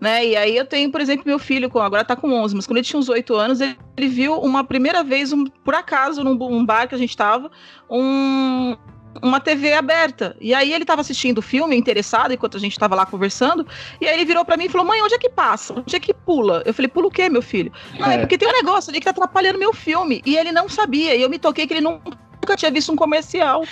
Né? 0.02 0.28
E 0.28 0.36
aí 0.36 0.58
eu 0.58 0.66
tenho, 0.66 0.90
por 0.90 1.00
exemplo, 1.00 1.26
meu 1.28 1.38
filho, 1.38 1.70
com, 1.70 1.78
agora 1.78 2.04
tá 2.04 2.16
com 2.16 2.32
11, 2.34 2.56
mas 2.56 2.66
quando 2.66 2.78
ele 2.78 2.88
tinha 2.88 3.00
uns 3.00 3.10
8 3.10 3.36
anos, 3.36 3.62
ele, 3.62 3.78
ele 3.98 4.08
viu 4.08 4.34
uma 4.40 4.64
primeira 4.64 5.04
vez, 5.04 5.32
um, 5.32 5.46
por 5.46 5.76
acaso, 5.76 6.24
num, 6.24 6.34
num 6.34 6.66
bar 6.66 6.88
que 6.88 6.96
a 6.96 6.98
gente 6.98 7.16
tava, 7.16 7.52
um, 7.88 8.76
uma 9.22 9.40
TV 9.40 9.74
aberta. 9.74 10.36
E 10.40 10.54
aí 10.54 10.74
ele 10.74 10.84
estava 10.84 11.02
assistindo 11.02 11.40
o 11.40 11.42
filme, 11.42 11.76
interessado, 11.76 12.34
enquanto 12.34 12.58
a 12.58 12.60
gente 12.60 12.74
estava 12.74 12.96
lá 12.96 13.06
conversando, 13.06 13.66
e 14.00 14.08
aí 14.08 14.16
ele 14.16 14.26
virou 14.26 14.46
para 14.46 14.58
mim 14.58 14.66
e 14.66 14.70
falou: 14.70 14.86
"Mãe, 14.86 15.02
onde 15.02 15.14
é 15.14 15.18
que 15.18 15.30
passa? 15.30 15.74
Onde 15.74 15.96
é 15.96 16.00
que 16.00 16.14
pula?" 16.14 16.64
Eu 16.66 16.74
falei: 16.74 16.88
"Pula 16.88 17.08
o 17.08 17.12
quê, 17.12 17.30
meu 17.30 17.42
filho?" 17.42 17.72
Não, 17.98 18.10
é, 18.10 18.16
é 18.16 18.18
porque 18.20 18.38
tem 18.38 18.48
um 18.48 18.54
negócio 18.54 18.90
ali 18.90 19.00
que 19.00 19.06
tá 19.06 19.12
atrapalhando 19.12 19.60
meu 19.60 19.74
filme. 19.74 20.22
E 20.26 20.38
ele 20.38 20.52
não 20.52 20.68
sabia, 20.70 21.16
e 21.16 21.22
eu 21.22 21.30
me 21.30 21.40
toquei 21.40 21.68
que 21.68 21.74
ele 21.74 21.82
nunca 21.82 22.56
tinha 22.56 22.72
visto 22.72 22.92
um 22.92 22.96
comercial 22.96 23.64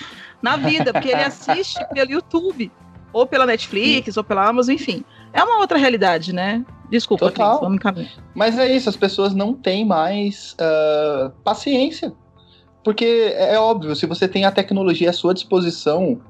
na 0.41 0.55
vida, 0.57 0.93
porque 0.93 1.09
ele 1.09 1.23
assiste 1.23 1.79
pelo 1.93 2.11
YouTube, 2.11 2.71
ou 3.13 3.25
pela 3.25 3.45
Netflix, 3.45 4.13
Sim. 4.13 4.19
ou 4.19 4.23
pela 4.23 4.47
Amazon, 4.47 4.75
enfim. 4.75 5.03
É 5.33 5.43
uma 5.43 5.59
outra 5.59 5.77
realidade, 5.77 6.33
né? 6.33 6.63
Desculpa, 6.89 7.29
Cris, 7.31 7.47
vamos 7.59 7.75
encaminhar. 7.75 8.11
Mas 8.33 8.57
é 8.57 8.73
isso, 8.73 8.87
as 8.87 8.95
pessoas 8.95 9.33
não 9.33 9.53
têm 9.53 9.85
mais 9.85 10.53
uh, 10.53 11.29
paciência. 11.43 12.13
Porque 12.88 13.33
é, 13.35 13.55
é 13.55 13.59
óbvio, 13.59 13.93
se 13.97 14.05
você 14.05 14.29
tem 14.29 14.45
a 14.45 14.51
tecnologia 14.51 15.09
à 15.09 15.13
sua 15.13 15.33
disposição, 15.33 16.21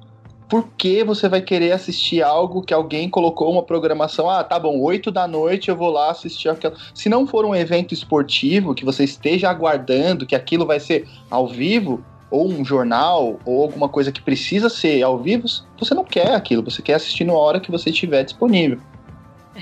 por 0.49 0.68
que 0.76 1.03
você 1.03 1.30
vai 1.30 1.39
querer 1.39 1.72
assistir 1.72 2.24
algo 2.24 2.64
que 2.64 2.74
alguém 2.74 3.08
colocou 3.12 3.51
uma 3.51 3.62
programação? 3.62 4.28
Ah, 4.28 4.43
tá 4.43 4.58
bom, 4.58 4.82
8 4.82 5.12
da 5.12 5.28
noite 5.28 5.70
eu 5.70 5.76
vou 5.76 5.91
lá 5.91 6.10
assistir 6.10 6.49
aquilo. 6.49 6.74
Se 6.95 7.10
não 7.10 7.28
for 7.28 7.45
um 7.45 7.53
evento 7.53 7.93
esportivo 7.93 8.74
que 8.74 8.84
você 8.84 9.03
esteja 9.03 9.51
aguardando 9.51 10.26
que 10.26 10.34
aquilo 10.34 10.66
vai 10.66 10.80
ser 10.80 11.08
ao 11.30 11.47
vivo, 11.47 12.03
ou 12.32 12.49
um 12.49 12.66
jornal, 12.66 13.39
ou 13.45 13.62
alguma 13.62 13.88
coisa 13.88 14.12
que 14.12 14.20
precisa 14.20 14.68
ser 14.68 15.03
ao 15.03 15.20
vivo, 15.20 15.45
você 15.78 15.93
não 15.93 16.03
quer 16.03 16.34
aquilo, 16.34 16.64
você 16.64 16.82
quer 16.82 16.95
assistir 16.95 17.24
na 17.24 17.34
hora 17.34 17.60
que 17.60 17.70
você 17.70 17.91
estiver 17.91 18.24
disponível. 18.24 18.80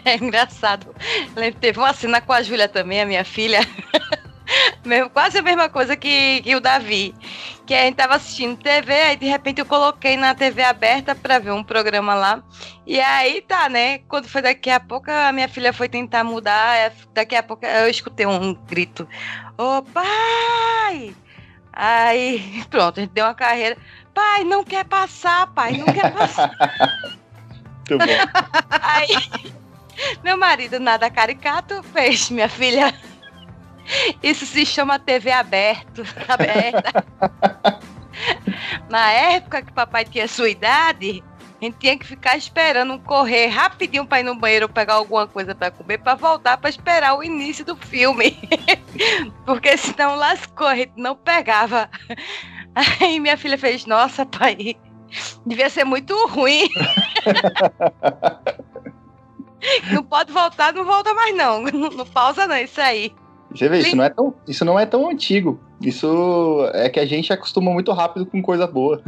É 0.05 0.15
engraçado. 0.15 0.87
Teve 1.59 1.79
uma 1.79 1.93
cena 1.93 2.19
com 2.21 2.31
a 2.33 2.41
Júlia 2.41 2.67
também, 2.67 3.01
a 3.01 3.05
minha 3.05 3.25
filha. 3.25 3.59
Quase 5.13 5.37
a 5.37 5.41
mesma 5.41 5.69
coisa 5.69 5.95
que, 5.95 6.41
que 6.41 6.55
o 6.55 6.59
Davi. 6.59 7.13
Que 7.65 7.73
a 7.73 7.83
gente 7.83 7.95
tava 7.95 8.15
assistindo 8.15 8.57
TV, 8.57 8.93
aí 8.93 9.15
de 9.15 9.25
repente 9.25 9.59
eu 9.59 9.65
coloquei 9.65 10.15
na 10.15 10.35
TV 10.35 10.63
aberta 10.63 11.15
para 11.15 11.39
ver 11.39 11.51
um 11.51 11.63
programa 11.63 12.13
lá. 12.13 12.43
E 12.85 12.99
aí 12.99 13.41
tá, 13.41 13.67
né? 13.67 13.99
Quando 14.07 14.27
foi 14.27 14.41
daqui 14.41 14.69
a 14.69 14.79
pouco, 14.79 15.09
a 15.09 15.31
minha 15.31 15.49
filha 15.49 15.73
foi 15.73 15.89
tentar 15.89 16.23
mudar. 16.23 16.77
É, 16.77 16.91
daqui 17.13 17.35
a 17.35 17.43
pouco 17.43 17.65
eu 17.65 17.89
escutei 17.89 18.25
um 18.25 18.53
grito: 18.53 19.07
Ô 19.57 19.81
pai! 19.81 21.15
Aí, 21.73 22.63
pronto, 22.69 22.99
a 22.99 23.01
gente 23.01 23.13
deu 23.13 23.25
uma 23.25 23.33
carreira. 23.33 23.77
Pai, 24.13 24.43
não 24.43 24.63
quer 24.63 24.85
passar, 24.85 25.47
pai, 25.47 25.73
não 25.73 25.85
quer 25.85 26.13
passar. 26.13 26.51
Muito 27.89 27.99
bom. 27.99 28.13
Aí, 28.81 29.53
meu 30.23 30.37
marido, 30.37 30.79
nada 30.79 31.09
caricato, 31.09 31.83
fez, 31.83 32.29
minha 32.29 32.49
filha. 32.49 32.93
Isso 34.21 34.45
se 34.45 34.65
chama 34.65 34.99
TV 34.99 35.31
aberto, 35.31 36.03
aberta. 36.27 37.05
Na 38.89 39.11
época 39.11 39.61
que 39.61 39.71
papai 39.71 40.05
tinha 40.05 40.27
sua 40.27 40.49
idade, 40.49 41.23
a 41.61 41.65
gente 41.65 41.77
tinha 41.77 41.97
que 41.97 42.05
ficar 42.05 42.37
esperando 42.37 42.99
correr 42.99 43.47
rapidinho 43.47 44.05
para 44.05 44.19
ir 44.19 44.23
no 44.23 44.35
banheiro 44.35 44.69
pegar 44.69 44.95
alguma 44.95 45.27
coisa 45.27 45.55
para 45.55 45.71
comer 45.71 45.97
para 45.97 46.15
voltar 46.15 46.57
para 46.57 46.69
esperar 46.69 47.15
o 47.15 47.23
início 47.23 47.65
do 47.65 47.75
filme. 47.75 48.37
Porque 49.45 49.77
senão 49.77 50.15
lascou, 50.15 50.67
a 50.67 50.75
gente 50.75 50.93
não 50.95 51.15
pegava. 51.15 51.89
Aí 52.75 53.19
minha 53.19 53.37
filha 53.37 53.57
fez: 53.57 53.85
Nossa, 53.85 54.25
pai, 54.25 54.75
devia 55.45 55.69
ser 55.69 55.85
muito 55.85 56.13
ruim. 56.27 56.69
não 59.91 60.03
pode 60.03 60.31
voltar, 60.31 60.73
não 60.73 60.85
volta 60.85 61.13
mais 61.13 61.35
não. 61.35 61.61
Não, 61.61 61.89
não 61.89 62.05
pausa 62.05 62.47
não, 62.47 62.57
isso 62.57 62.79
aí. 62.81 63.13
Você 63.55 63.69
vê, 63.69 63.79
isso 63.79 63.95
não, 63.95 64.03
é 64.03 64.09
tão, 64.09 64.33
isso 64.47 64.65
não 64.65 64.79
é 64.79 64.85
tão 64.85 65.09
antigo. 65.09 65.59
Isso 65.81 66.69
é 66.73 66.89
que 66.89 66.99
a 66.99 67.05
gente 67.05 67.31
acostuma 67.31 67.71
muito 67.71 67.91
rápido 67.93 68.25
com 68.25 68.41
coisa 68.41 68.67
boa. 68.67 69.01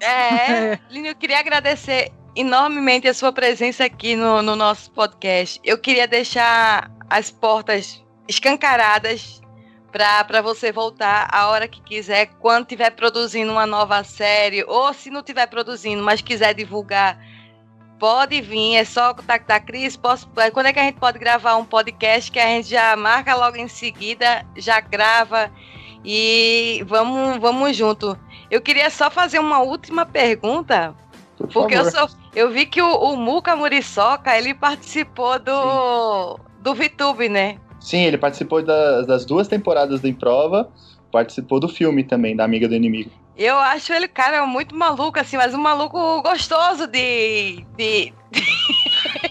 É, 0.00 0.78
Lino, 0.90 1.06
eu 1.08 1.14
queria 1.14 1.38
agradecer 1.38 2.10
enormemente 2.34 3.06
a 3.06 3.14
sua 3.14 3.32
presença 3.32 3.84
aqui 3.84 4.16
no, 4.16 4.42
no 4.42 4.56
nosso 4.56 4.90
podcast. 4.90 5.60
Eu 5.62 5.78
queria 5.78 6.08
deixar 6.08 6.90
as 7.08 7.30
portas 7.30 8.04
escancaradas 8.28 9.40
para 9.92 10.42
você 10.42 10.72
voltar 10.72 11.28
a 11.30 11.48
hora 11.48 11.68
que 11.68 11.80
quiser, 11.80 12.26
quando 12.40 12.62
estiver 12.62 12.90
produzindo 12.90 13.52
uma 13.52 13.64
nova 13.64 14.02
série, 14.02 14.64
ou 14.64 14.92
se 14.92 15.08
não 15.08 15.20
estiver 15.20 15.46
produzindo, 15.46 16.02
mas 16.02 16.20
quiser 16.20 16.52
divulgar, 16.52 17.16
pode 18.04 18.38
vir, 18.42 18.76
é 18.76 18.84
só 18.84 19.14
contactar 19.14 19.56
a 19.56 19.60
Cris. 19.60 19.96
Posso, 19.96 20.28
quando 20.52 20.66
é 20.66 20.74
que 20.74 20.78
a 20.78 20.82
gente 20.82 21.00
pode 21.00 21.18
gravar 21.18 21.56
um 21.56 21.64
podcast 21.64 22.30
que 22.30 22.38
a 22.38 22.46
gente 22.48 22.68
já 22.68 22.94
marca 22.94 23.34
logo 23.34 23.56
em 23.56 23.66
seguida, 23.66 24.44
já 24.58 24.78
grava 24.78 25.50
e 26.04 26.84
vamos, 26.86 27.38
vamos 27.38 27.74
junto. 27.74 28.14
Eu 28.50 28.60
queria 28.60 28.90
só 28.90 29.10
fazer 29.10 29.38
uma 29.38 29.60
última 29.60 30.04
pergunta, 30.04 30.94
Por 31.38 31.48
porque 31.48 31.74
eu, 31.76 31.90
favor. 31.90 32.10
sou, 32.10 32.18
eu 32.36 32.50
vi 32.50 32.66
que 32.66 32.82
o, 32.82 32.94
o 32.94 33.16
Muca 33.16 33.56
Muriçoca, 33.56 34.36
ele 34.36 34.52
participou 34.52 35.38
do, 35.38 36.38
do 36.60 36.74
VTube, 36.74 37.30
né? 37.30 37.56
Sim, 37.80 38.02
ele 38.02 38.18
participou 38.18 38.62
das, 38.62 39.06
das 39.06 39.24
duas 39.24 39.48
temporadas 39.48 40.02
do 40.02 40.08
Improva, 40.08 40.70
participou 41.10 41.58
do 41.58 41.68
filme 41.68 42.04
também, 42.04 42.36
da 42.36 42.44
Amiga 42.44 42.68
do 42.68 42.74
Inimigo. 42.74 43.10
Eu 43.36 43.56
acho 43.58 43.92
ele, 43.92 44.06
cara, 44.06 44.46
muito 44.46 44.74
maluco, 44.76 45.18
assim, 45.18 45.36
mas 45.36 45.54
um 45.54 45.58
maluco 45.58 46.22
gostoso 46.22 46.86
de. 46.86 47.64
de... 47.76 48.12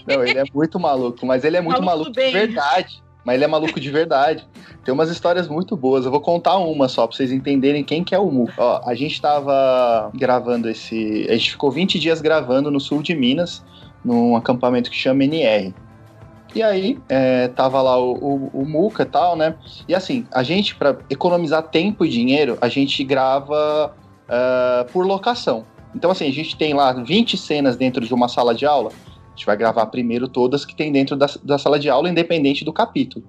Não, 0.06 0.22
ele 0.22 0.38
é 0.38 0.44
muito 0.52 0.78
maluco, 0.78 1.24
mas 1.24 1.44
ele 1.44 1.56
é 1.56 1.60
muito 1.60 1.82
Maluco 1.82 2.10
maluco, 2.10 2.12
de 2.12 2.30
verdade. 2.30 3.02
Mas 3.24 3.36
ele 3.36 3.44
é 3.44 3.46
maluco 3.46 3.80
de 3.80 3.90
verdade. 3.90 4.46
Tem 4.84 4.92
umas 4.92 5.08
histórias 5.08 5.48
muito 5.48 5.74
boas. 5.74 6.04
Eu 6.04 6.10
vou 6.10 6.20
contar 6.20 6.58
uma 6.58 6.88
só 6.88 7.06
pra 7.06 7.16
vocês 7.16 7.32
entenderem 7.32 7.82
quem 7.82 8.04
que 8.04 8.14
é 8.14 8.18
o 8.18 8.30
Mu. 8.30 8.50
Ó, 8.58 8.82
a 8.84 8.94
gente 8.94 9.18
tava 9.20 10.10
gravando 10.14 10.68
esse. 10.68 11.26
A 11.30 11.32
gente 11.32 11.52
ficou 11.52 11.70
20 11.70 11.98
dias 11.98 12.20
gravando 12.20 12.70
no 12.70 12.78
sul 12.78 13.02
de 13.02 13.14
Minas, 13.14 13.64
num 14.04 14.36
acampamento 14.36 14.90
que 14.90 14.96
chama 14.96 15.24
NR. 15.24 15.74
E 16.54 16.62
aí, 16.62 16.98
é, 17.08 17.48
tava 17.48 17.82
lá 17.82 17.98
o, 17.98 18.12
o, 18.12 18.50
o 18.62 18.66
Muca 18.66 19.02
e 19.02 19.06
tal, 19.06 19.36
né? 19.36 19.56
E 19.88 19.94
assim, 19.94 20.26
a 20.32 20.42
gente, 20.42 20.74
pra 20.76 20.96
economizar 21.10 21.62
tempo 21.64 22.04
e 22.04 22.08
dinheiro, 22.08 22.56
a 22.60 22.68
gente 22.68 23.02
grava 23.02 23.92
ah, 24.28 24.86
por 24.92 25.06
locação. 25.06 25.64
Então, 25.94 26.10
assim, 26.10 26.26
a 26.28 26.32
gente 26.32 26.56
tem 26.56 26.74
lá 26.74 26.92
20 26.92 27.36
cenas 27.36 27.76
dentro 27.76 28.04
de 28.04 28.12
uma 28.12 28.28
sala 28.28 28.54
de 28.54 28.66
aula. 28.66 28.90
A 28.90 29.30
gente 29.30 29.46
vai 29.46 29.56
gravar 29.56 29.86
primeiro 29.86 30.28
todas 30.28 30.64
que 30.64 30.74
tem 30.74 30.90
dentro 30.90 31.16
da, 31.16 31.26
da 31.42 31.58
sala 31.58 31.78
de 31.78 31.88
aula, 31.88 32.08
independente 32.08 32.64
do 32.64 32.72
capítulo. 32.72 33.24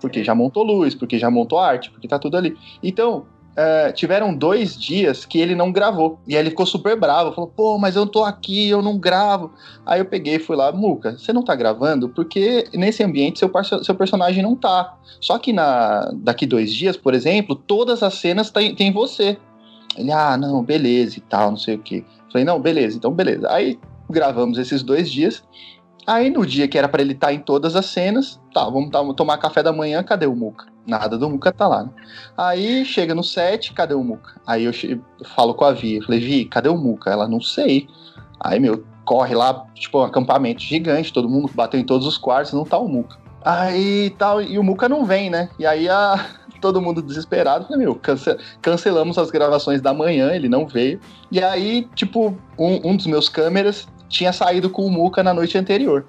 Porque 0.00 0.24
já 0.24 0.34
montou 0.34 0.62
luz, 0.62 0.94
porque 0.94 1.18
já 1.18 1.30
montou 1.30 1.58
arte, 1.58 1.90
porque 1.90 2.08
tá 2.08 2.18
tudo 2.18 2.36
ali. 2.36 2.56
Então, 2.82 3.26
é, 3.56 3.92
tiveram 3.92 4.34
dois 4.34 4.78
dias 4.78 5.24
que 5.24 5.38
ele 5.38 5.54
não 5.54 5.72
gravou. 5.72 6.18
E 6.26 6.34
aí 6.34 6.42
ele 6.42 6.50
ficou 6.50 6.66
super 6.66 6.98
bravo. 6.98 7.32
Falou, 7.32 7.50
pô, 7.54 7.78
mas 7.78 7.96
eu 7.96 8.06
tô 8.06 8.24
aqui, 8.24 8.68
eu 8.68 8.80
não 8.80 8.98
gravo. 8.98 9.52
Aí 9.84 10.00
eu 10.00 10.04
peguei 10.04 10.36
e 10.36 10.38
fui 10.38 10.56
lá, 10.56 10.72
Muca, 10.72 11.18
você 11.18 11.32
não 11.32 11.42
tá 11.42 11.54
gravando? 11.54 12.08
Porque 12.08 12.68
nesse 12.72 13.02
ambiente 13.02 13.38
seu, 13.38 13.50
seu 13.82 13.94
personagem 13.94 14.42
não 14.42 14.54
tá. 14.54 14.96
Só 15.20 15.38
que 15.38 15.52
na, 15.52 16.10
daqui 16.14 16.46
dois 16.46 16.72
dias, 16.72 16.96
por 16.96 17.14
exemplo, 17.14 17.54
todas 17.54 18.02
as 18.02 18.14
cenas 18.14 18.50
tem, 18.50 18.74
tem 18.74 18.92
você. 18.92 19.36
Ele, 19.96 20.12
ah, 20.12 20.36
não, 20.36 20.62
beleza 20.62 21.18
e 21.18 21.20
tal, 21.20 21.50
não 21.50 21.58
sei 21.58 21.74
o 21.74 21.78
quê. 21.78 22.04
Falei, 22.30 22.44
não, 22.44 22.60
beleza, 22.60 22.96
então 22.96 23.12
beleza. 23.12 23.50
Aí 23.50 23.78
gravamos 24.08 24.58
esses 24.58 24.82
dois 24.82 25.10
dias. 25.10 25.42
Aí 26.06 26.30
no 26.30 26.44
dia 26.46 26.66
que 26.66 26.78
era 26.78 26.88
pra 26.88 27.02
ele 27.02 27.12
estar 27.12 27.32
em 27.32 27.38
todas 27.38 27.76
as 27.76 27.86
cenas, 27.86 28.40
tá, 28.54 28.64
vamos 28.64 28.90
tá- 28.90 29.02
tomar 29.14 29.38
café 29.38 29.62
da 29.62 29.72
manhã, 29.72 30.02
cadê 30.02 30.26
o 30.26 30.34
Muca? 30.34 30.66
Nada 30.86 31.16
do 31.18 31.28
Muca 31.28 31.52
tá 31.52 31.68
lá, 31.68 31.84
né? 31.84 31.90
Aí 32.36 32.84
chega 32.84 33.14
no 33.14 33.22
set, 33.22 33.72
cadê 33.72 33.94
o 33.94 34.02
Muca? 34.02 34.40
Aí 34.46 34.64
eu, 34.64 34.72
falo 35.36 35.54
com 35.54 35.64
a 35.64 35.72
Vi, 35.72 36.00
falei, 36.02 36.20
Vi, 36.20 36.44
cadê 36.46 36.68
o 36.68 36.76
Muca? 36.76 37.10
Ela, 37.10 37.28
não 37.28 37.40
sei. 37.40 37.86
Aí, 38.40 38.58
meu, 38.58 38.82
corre 39.04 39.34
lá, 39.34 39.66
tipo, 39.74 40.00
um 40.00 40.04
acampamento 40.04 40.62
gigante, 40.62 41.12
todo 41.12 41.28
mundo 41.28 41.50
bateu 41.54 41.78
em 41.78 41.84
todos 41.84 42.06
os 42.06 42.16
quartos, 42.16 42.52
não 42.52 42.64
tá 42.64 42.78
o 42.78 42.88
Muca. 42.88 43.18
Aí 43.44 44.10
tal, 44.18 44.42
e 44.42 44.58
o 44.58 44.62
Muca 44.64 44.88
não 44.88 45.04
vem, 45.04 45.30
né? 45.30 45.48
E 45.58 45.66
aí 45.66 45.88
a, 45.88 46.26
todo 46.60 46.80
mundo 46.80 47.02
desesperado, 47.02 47.64
falei, 47.66 47.78
meu, 47.84 47.94
cance- 47.94 48.36
cancelamos 48.62 49.18
as 49.18 49.30
gravações 49.30 49.80
da 49.80 49.92
manhã, 49.94 50.32
ele 50.32 50.48
não 50.48 50.66
veio. 50.66 50.98
E 51.30 51.42
aí, 51.42 51.88
tipo, 51.94 52.36
um, 52.58 52.90
um 52.90 52.96
dos 52.96 53.06
meus 53.06 53.28
câmeras 53.28 53.86
tinha 54.10 54.32
saído 54.32 54.68
com 54.68 54.84
o 54.84 54.90
Muca 54.90 55.22
na 55.22 55.32
noite 55.32 55.56
anterior. 55.56 56.04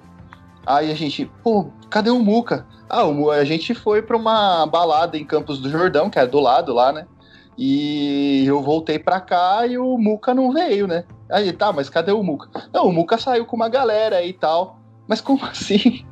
Aí 0.66 0.90
a 0.90 0.94
gente, 0.94 1.30
pô, 1.42 1.70
cadê 1.88 2.10
o 2.10 2.18
Muca? 2.18 2.66
Ah, 2.88 3.04
o 3.06 3.30
a 3.30 3.44
gente 3.44 3.74
foi 3.74 4.02
pra 4.02 4.16
uma 4.16 4.66
balada 4.66 5.16
em 5.16 5.24
Campos 5.24 5.58
do 5.58 5.70
Jordão, 5.70 6.10
que 6.10 6.18
é 6.18 6.26
do 6.26 6.40
lado 6.40 6.74
lá, 6.74 6.92
né? 6.92 7.06
E 7.56 8.44
eu 8.46 8.60
voltei 8.60 8.98
pra 8.98 9.20
cá 9.20 9.66
e 9.66 9.78
o 9.78 9.96
Muca 9.96 10.34
não 10.34 10.52
veio, 10.52 10.86
né? 10.86 11.04
Aí, 11.30 11.52
tá, 11.52 11.72
mas 11.72 11.88
cadê 11.88 12.12
o 12.12 12.22
Muca? 12.22 12.50
Não, 12.72 12.86
o 12.86 12.92
Muca 12.92 13.16
saiu 13.16 13.46
com 13.46 13.56
uma 13.56 13.68
galera 13.68 14.16
aí 14.16 14.30
e 14.30 14.34
tal. 14.34 14.78
Mas 15.08 15.20
como 15.20 15.44
assim? 15.46 16.04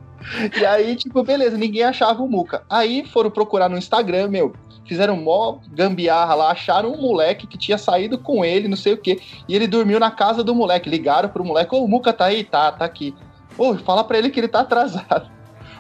E 0.59 0.64
aí, 0.64 0.97
tipo, 0.97 1.22
beleza, 1.22 1.57
ninguém 1.57 1.82
achava 1.82 2.22
o 2.22 2.28
Muca. 2.28 2.62
Aí 2.68 3.05
foram 3.05 3.30
procurar 3.30 3.68
no 3.68 3.78
Instagram, 3.78 4.28
meu. 4.28 4.53
Fizeram 4.87 5.16
mó 5.16 5.59
gambiarra 5.72 6.35
lá, 6.35 6.51
acharam 6.51 6.93
um 6.93 7.01
moleque 7.01 7.47
que 7.47 7.57
tinha 7.57 7.78
saído 7.78 8.18
com 8.18 8.45
ele, 8.45 8.68
não 8.68 8.76
sei 8.76 8.95
o 8.95 8.99
quê. 8.99 9.20
E 9.49 9.55
ele 9.55 9.66
dormiu 9.66 10.01
na 10.01 10.11
casa 10.11 10.43
do 10.43 10.55
moleque. 10.55 10.91
Ligaram 10.91 11.28
pro 11.28 11.45
moleque, 11.45 11.74
ô, 11.74 11.85
o 11.85 11.89
Muca 11.89 12.12
tá 12.12 12.26
aí? 12.26 12.43
Tá, 12.43 12.72
tá 12.72 12.85
aqui. 12.85 13.14
Ô, 13.57 13.76
fala 13.76 14.03
pra 14.03 14.18
ele 14.18 14.31
que 14.31 14.41
ele 14.41 14.49
tá 14.49 14.61
atrasado. 14.61 15.31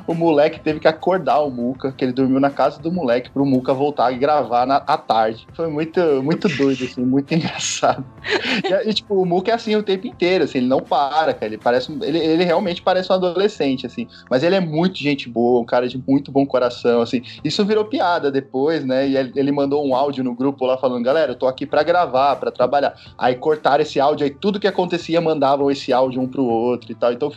O 0.06 0.14
moleque 0.14 0.60
teve 0.60 0.80
que 0.80 0.88
acordar 0.88 1.40
o 1.40 1.50
Muca, 1.50 1.92
que 1.92 2.04
ele 2.04 2.12
dormiu 2.12 2.40
na 2.40 2.50
casa 2.50 2.80
do 2.80 2.92
moleque, 2.92 3.30
pro 3.30 3.44
Muca 3.44 3.72
voltar 3.72 4.12
e 4.12 4.18
gravar 4.18 4.66
na, 4.66 4.76
à 4.76 4.96
tarde. 4.96 5.46
Foi 5.54 5.68
muito, 5.68 6.00
muito 6.22 6.48
doido, 6.48 6.84
assim, 6.84 7.04
muito 7.04 7.32
engraçado. 7.34 8.04
E, 8.64 8.88
e, 8.88 8.94
tipo, 8.94 9.14
o 9.14 9.26
Muca 9.26 9.50
é 9.50 9.54
assim 9.54 9.76
o 9.76 9.82
tempo 9.82 10.06
inteiro, 10.06 10.44
assim, 10.44 10.58
ele 10.58 10.66
não 10.66 10.80
para, 10.80 11.34
cara. 11.34 11.46
Ele 11.46 11.58
parece. 11.58 11.92
Ele, 12.02 12.18
ele 12.18 12.44
realmente 12.44 12.82
parece 12.82 13.10
um 13.12 13.14
adolescente, 13.14 13.86
assim. 13.86 14.06
Mas 14.28 14.42
ele 14.42 14.54
é 14.54 14.60
muito 14.60 14.98
gente 14.98 15.28
boa, 15.28 15.60
um 15.60 15.64
cara 15.64 15.88
de 15.88 16.02
muito 16.06 16.30
bom 16.32 16.46
coração, 16.46 17.00
assim. 17.00 17.22
Isso 17.44 17.64
virou 17.64 17.84
piada 17.84 18.30
depois, 18.30 18.84
né? 18.84 19.08
E 19.08 19.16
ele, 19.16 19.52
mandou 19.52 19.86
um 19.86 19.94
áudio 19.94 20.24
no 20.24 20.34
grupo 20.34 20.64
lá 20.64 20.78
falando, 20.78 21.04
galera, 21.04 21.32
eu 21.32 21.36
tô 21.36 21.46
aqui 21.46 21.66
pra 21.66 21.82
gravar, 21.82 22.36
pra 22.36 22.50
trabalhar. 22.50 22.94
Aí 23.18 23.34
cortaram 23.34 23.82
esse 23.82 24.00
áudio, 24.00 24.24
aí 24.24 24.30
tudo 24.30 24.60
que 24.60 24.66
acontecia 24.66 25.20
mandavam 25.20 25.70
esse 25.70 25.92
áudio 25.92 26.20
um 26.20 26.28
pro 26.28 26.44
outro 26.44 26.90
e 26.90 26.94
tal. 26.94 27.12
Então 27.12 27.32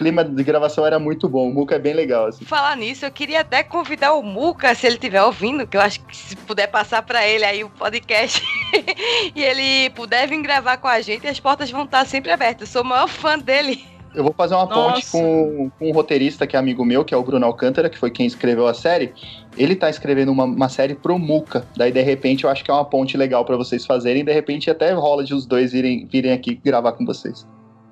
clima 0.00 0.24
de 0.24 0.42
gravação 0.42 0.86
era 0.86 0.98
muito 0.98 1.28
bom. 1.28 1.50
O 1.50 1.52
Muca 1.52 1.74
é 1.74 1.78
bem 1.78 1.92
legal, 1.92 2.26
assim. 2.26 2.42
Falar 2.46 2.74
nisso, 2.74 3.04
eu 3.04 3.10
queria 3.10 3.40
até 3.40 3.62
convidar 3.62 4.14
o 4.14 4.22
Muca, 4.22 4.74
se 4.74 4.86
ele 4.86 4.94
estiver 4.96 5.22
ouvindo, 5.22 5.66
que 5.66 5.76
eu 5.76 5.80
acho 5.82 6.00
que 6.00 6.16
se 6.16 6.34
puder 6.34 6.68
passar 6.68 7.02
pra 7.02 7.28
ele 7.28 7.44
aí 7.44 7.62
o 7.62 7.68
podcast 7.68 8.42
e 9.36 9.42
ele 9.42 9.90
puder 9.90 10.26
vir 10.26 10.40
gravar 10.40 10.78
com 10.78 10.88
a 10.88 11.02
gente, 11.02 11.26
as 11.26 11.38
portas 11.38 11.70
vão 11.70 11.84
estar 11.84 12.06
sempre 12.06 12.32
abertas. 12.32 12.68
Eu 12.68 12.72
sou 12.72 12.82
o 12.82 12.84
maior 12.86 13.08
fã 13.08 13.38
dele. 13.38 13.84
Eu 14.14 14.24
vou 14.24 14.34
fazer 14.36 14.54
uma 14.54 14.66
ponte 14.66 14.94
Nossa. 14.94 15.12
com, 15.12 15.70
com 15.78 15.90
um 15.90 15.92
roteirista 15.92 16.46
que 16.46 16.56
é 16.56 16.58
amigo 16.58 16.82
meu, 16.82 17.04
que 17.04 17.12
é 17.12 17.16
o 17.16 17.22
Bruno 17.22 17.44
Alcântara, 17.44 17.90
que 17.90 17.98
foi 17.98 18.10
quem 18.10 18.26
escreveu 18.26 18.66
a 18.66 18.74
série. 18.74 19.12
Ele 19.56 19.76
tá 19.76 19.90
escrevendo 19.90 20.32
uma, 20.32 20.44
uma 20.44 20.68
série 20.70 20.94
pro 20.94 21.18
Muca. 21.18 21.64
Daí, 21.76 21.92
de 21.92 22.00
repente, 22.00 22.44
eu 22.44 22.50
acho 22.50 22.64
que 22.64 22.70
é 22.70 22.74
uma 22.74 22.86
ponte 22.86 23.18
legal 23.18 23.44
pra 23.44 23.56
vocês 23.56 23.84
fazerem. 23.84 24.24
De 24.24 24.32
repente, 24.32 24.70
até 24.70 24.92
rola 24.92 25.22
de 25.22 25.34
os 25.34 25.44
dois 25.44 25.72
virem, 25.72 26.06
virem 26.06 26.32
aqui 26.32 26.54
gravar 26.54 26.92
com 26.92 27.04
vocês. 27.04 27.46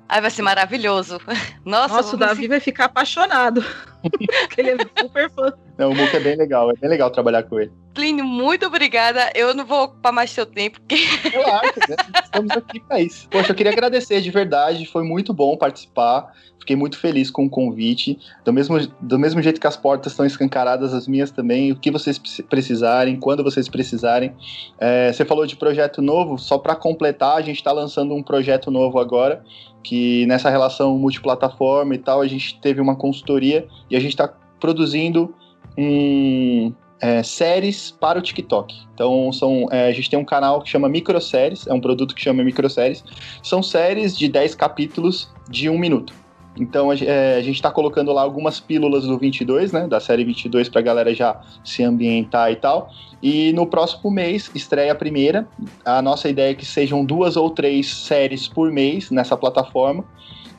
Aí 0.09 0.19
vai 0.19 0.31
ser 0.31 0.41
maravilhoso. 0.41 1.21
Nossa, 1.63 1.97
Nossa, 1.97 2.15
o 2.15 2.19
Davi 2.19 2.47
vai 2.47 2.59
ficar 2.59 2.85
apaixonado. 2.85 3.63
Ele 4.57 4.69
é 4.71 4.77
super 5.01 5.29
fã. 5.31 5.53
Não, 5.77 5.91
o 5.91 5.95
Muca 5.95 6.17
é 6.17 6.19
bem 6.19 6.35
legal. 6.35 6.69
É 6.71 6.73
bem 6.73 6.89
legal 6.89 7.09
trabalhar 7.09 7.43
com 7.43 7.59
ele. 7.59 7.71
Plínio, 7.93 8.25
muito 8.25 8.65
obrigada. 8.65 9.31
Eu 9.33 9.53
não 9.53 9.65
vou 9.65 9.83
ocupar 9.83 10.11
mais 10.11 10.29
seu 10.29 10.45
tempo, 10.45 10.79
porque 10.81 10.95
Relaxa, 11.29 11.73
né? 11.87 11.95
Estamos 12.23 12.51
aqui 12.51 12.79
pra 12.81 12.99
isso. 12.99 13.27
Poxa, 13.29 13.51
eu 13.51 13.55
queria 13.55 13.71
agradecer 13.71 14.21
de 14.21 14.29
verdade. 14.29 14.85
Foi 14.85 15.03
muito 15.03 15.33
bom 15.33 15.55
participar. 15.57 16.33
Fiquei 16.59 16.75
muito 16.75 16.99
feliz 16.99 17.31
com 17.31 17.45
o 17.45 17.49
convite. 17.49 18.19
Do 18.43 18.51
mesmo, 18.51 18.77
do 18.99 19.17
mesmo 19.17 19.41
jeito 19.41 19.59
que 19.59 19.67
as 19.67 19.77
portas 19.77 20.11
estão 20.11 20.25
escancaradas, 20.25 20.93
as 20.93 21.07
minhas 21.07 21.31
também. 21.31 21.71
O 21.71 21.75
que 21.77 21.89
vocês 21.89 22.17
pre- 22.19 22.43
precisarem, 22.43 23.17
quando 23.17 23.41
vocês 23.43 23.69
precisarem. 23.69 24.33
É, 24.77 25.11
você 25.13 25.23
falou 25.23 25.47
de 25.47 25.55
projeto 25.55 26.01
novo. 26.01 26.37
Só 26.37 26.57
para 26.57 26.75
completar, 26.75 27.37
a 27.37 27.41
gente 27.41 27.55
está 27.57 27.71
lançando 27.71 28.13
um 28.13 28.21
projeto 28.21 28.69
novo 28.69 28.99
agora. 28.99 29.43
Que 29.81 30.25
nessa 30.25 30.49
relação 30.49 30.97
multiplataforma 30.97 31.95
e 31.95 31.97
tal, 31.97 32.19
a 32.19 32.27
gente 32.27 32.59
teve 32.59 32.81
uma 32.81 32.97
consultoria 32.97 33.65
e 33.89 33.95
a 33.95 33.99
gente 33.99 34.11
está 34.11 34.31
produzindo 34.59 35.33
um, 35.77 36.73
é, 37.01 37.23
séries 37.23 37.91
para 37.91 38.19
o 38.19 38.21
TikTok. 38.21 38.75
Então, 38.93 39.31
são, 39.31 39.67
é, 39.71 39.87
a 39.87 39.91
gente 39.91 40.09
tem 40.09 40.19
um 40.19 40.25
canal 40.25 40.61
que 40.61 40.69
chama 40.69 40.89
Microséries, 40.89 41.65
é 41.67 41.73
um 41.73 41.79
produto 41.79 42.13
que 42.13 42.21
chama 42.21 42.43
Microséries. 42.43 43.03
São 43.41 43.63
séries 43.63 44.17
de 44.17 44.27
10 44.27 44.55
capítulos 44.55 45.29
de 45.49 45.69
um 45.69 45.77
minuto. 45.77 46.13
Então, 46.57 46.91
a, 46.91 46.95
é, 46.95 47.37
a 47.37 47.41
gente 47.41 47.55
está 47.55 47.71
colocando 47.71 48.11
lá 48.11 48.21
algumas 48.21 48.59
pílulas 48.59 49.05
do 49.05 49.17
22, 49.17 49.71
né, 49.71 49.87
da 49.87 49.99
série 49.99 50.25
22, 50.25 50.67
para 50.67 50.81
a 50.81 50.83
galera 50.83 51.13
já 51.13 51.39
se 51.63 51.83
ambientar 51.83 52.51
e 52.51 52.57
tal. 52.57 52.91
E 53.23 53.53
no 53.53 53.65
próximo 53.65 54.11
mês 54.11 54.51
estreia 54.53 54.91
a 54.91 54.95
primeira. 54.95 55.47
A 55.85 56.01
nossa 56.01 56.27
ideia 56.27 56.51
é 56.51 56.53
que 56.53 56.65
sejam 56.65 57.05
duas 57.05 57.37
ou 57.37 57.49
três 57.49 57.89
séries 57.89 58.47
por 58.47 58.71
mês 58.71 59.09
nessa 59.09 59.37
plataforma, 59.37 60.03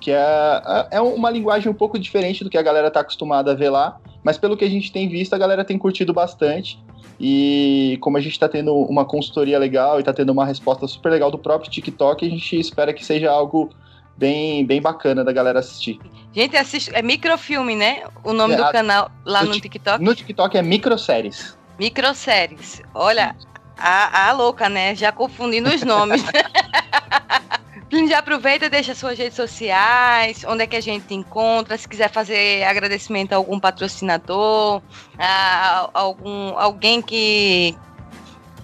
que 0.00 0.10
é, 0.10 0.88
é 0.90 1.00
uma 1.00 1.30
linguagem 1.30 1.70
um 1.70 1.74
pouco 1.74 1.98
diferente 1.98 2.42
do 2.42 2.48
que 2.50 2.56
a 2.58 2.62
galera 2.62 2.88
está 2.88 3.00
acostumada 3.00 3.52
a 3.52 3.54
ver 3.54 3.70
lá. 3.70 3.98
Mas 4.24 4.36
pelo 4.38 4.56
que 4.56 4.64
a 4.64 4.68
gente 4.70 4.90
tem 4.92 5.08
visto, 5.08 5.34
a 5.34 5.38
galera 5.38 5.64
tem 5.64 5.78
curtido 5.78 6.12
bastante. 6.12 6.82
E 7.18 7.98
como 8.00 8.16
a 8.16 8.20
gente 8.20 8.32
está 8.32 8.48
tendo 8.48 8.74
uma 8.74 9.04
consultoria 9.04 9.58
legal 9.58 9.96
e 9.96 10.00
está 10.00 10.12
tendo 10.12 10.30
uma 10.30 10.44
resposta 10.46 10.86
super 10.86 11.10
legal 11.10 11.30
do 11.30 11.38
próprio 11.38 11.70
TikTok, 11.70 12.26
a 12.26 12.28
gente 12.30 12.58
espera 12.58 12.92
que 12.94 13.04
seja 13.04 13.30
algo 13.30 13.70
bem, 14.16 14.64
bem 14.64 14.80
bacana 14.80 15.22
da 15.24 15.32
galera 15.32 15.58
assistir. 15.60 15.98
Gente, 16.34 16.56
assiste, 16.56 16.90
é 16.94 17.02
microfilme, 17.02 17.74
né? 17.76 18.02
O 18.24 18.32
nome 18.32 18.54
É, 18.54 18.56
do 18.56 18.64
a- 18.64 18.72
canal 18.72 19.10
lá 19.24 19.40
no 19.42 19.48
no 19.48 19.52
Tik- 19.54 19.62
TikTok. 19.70 20.02
No 20.04 20.14
TikTok 20.14 20.56
é 20.58 20.62
microséries. 20.62 21.58
Microséries. 21.78 22.82
Olha, 22.94 23.34
a, 23.76 24.28
a 24.28 24.32
louca, 24.32 24.68
né? 24.68 24.94
Já 24.94 25.10
confundindo 25.12 25.68
os 25.70 25.82
nomes. 25.82 26.22
Plínio, 27.90 28.08
Já 28.08 28.20
aproveita 28.20 28.66
e 28.66 28.68
deixa 28.70 28.94
suas 28.94 29.18
redes 29.18 29.34
sociais, 29.34 30.44
onde 30.46 30.62
é 30.62 30.66
que 30.66 30.76
a 30.76 30.80
gente 30.80 31.06
te 31.08 31.14
encontra, 31.14 31.76
se 31.76 31.88
quiser 31.88 32.08
fazer 32.08 32.62
agradecimento 32.62 33.32
a 33.32 33.36
algum 33.36 33.58
patrocinador, 33.58 34.80
a, 35.18 35.90
algum, 35.92 36.56
alguém 36.56 37.02
que. 37.02 37.76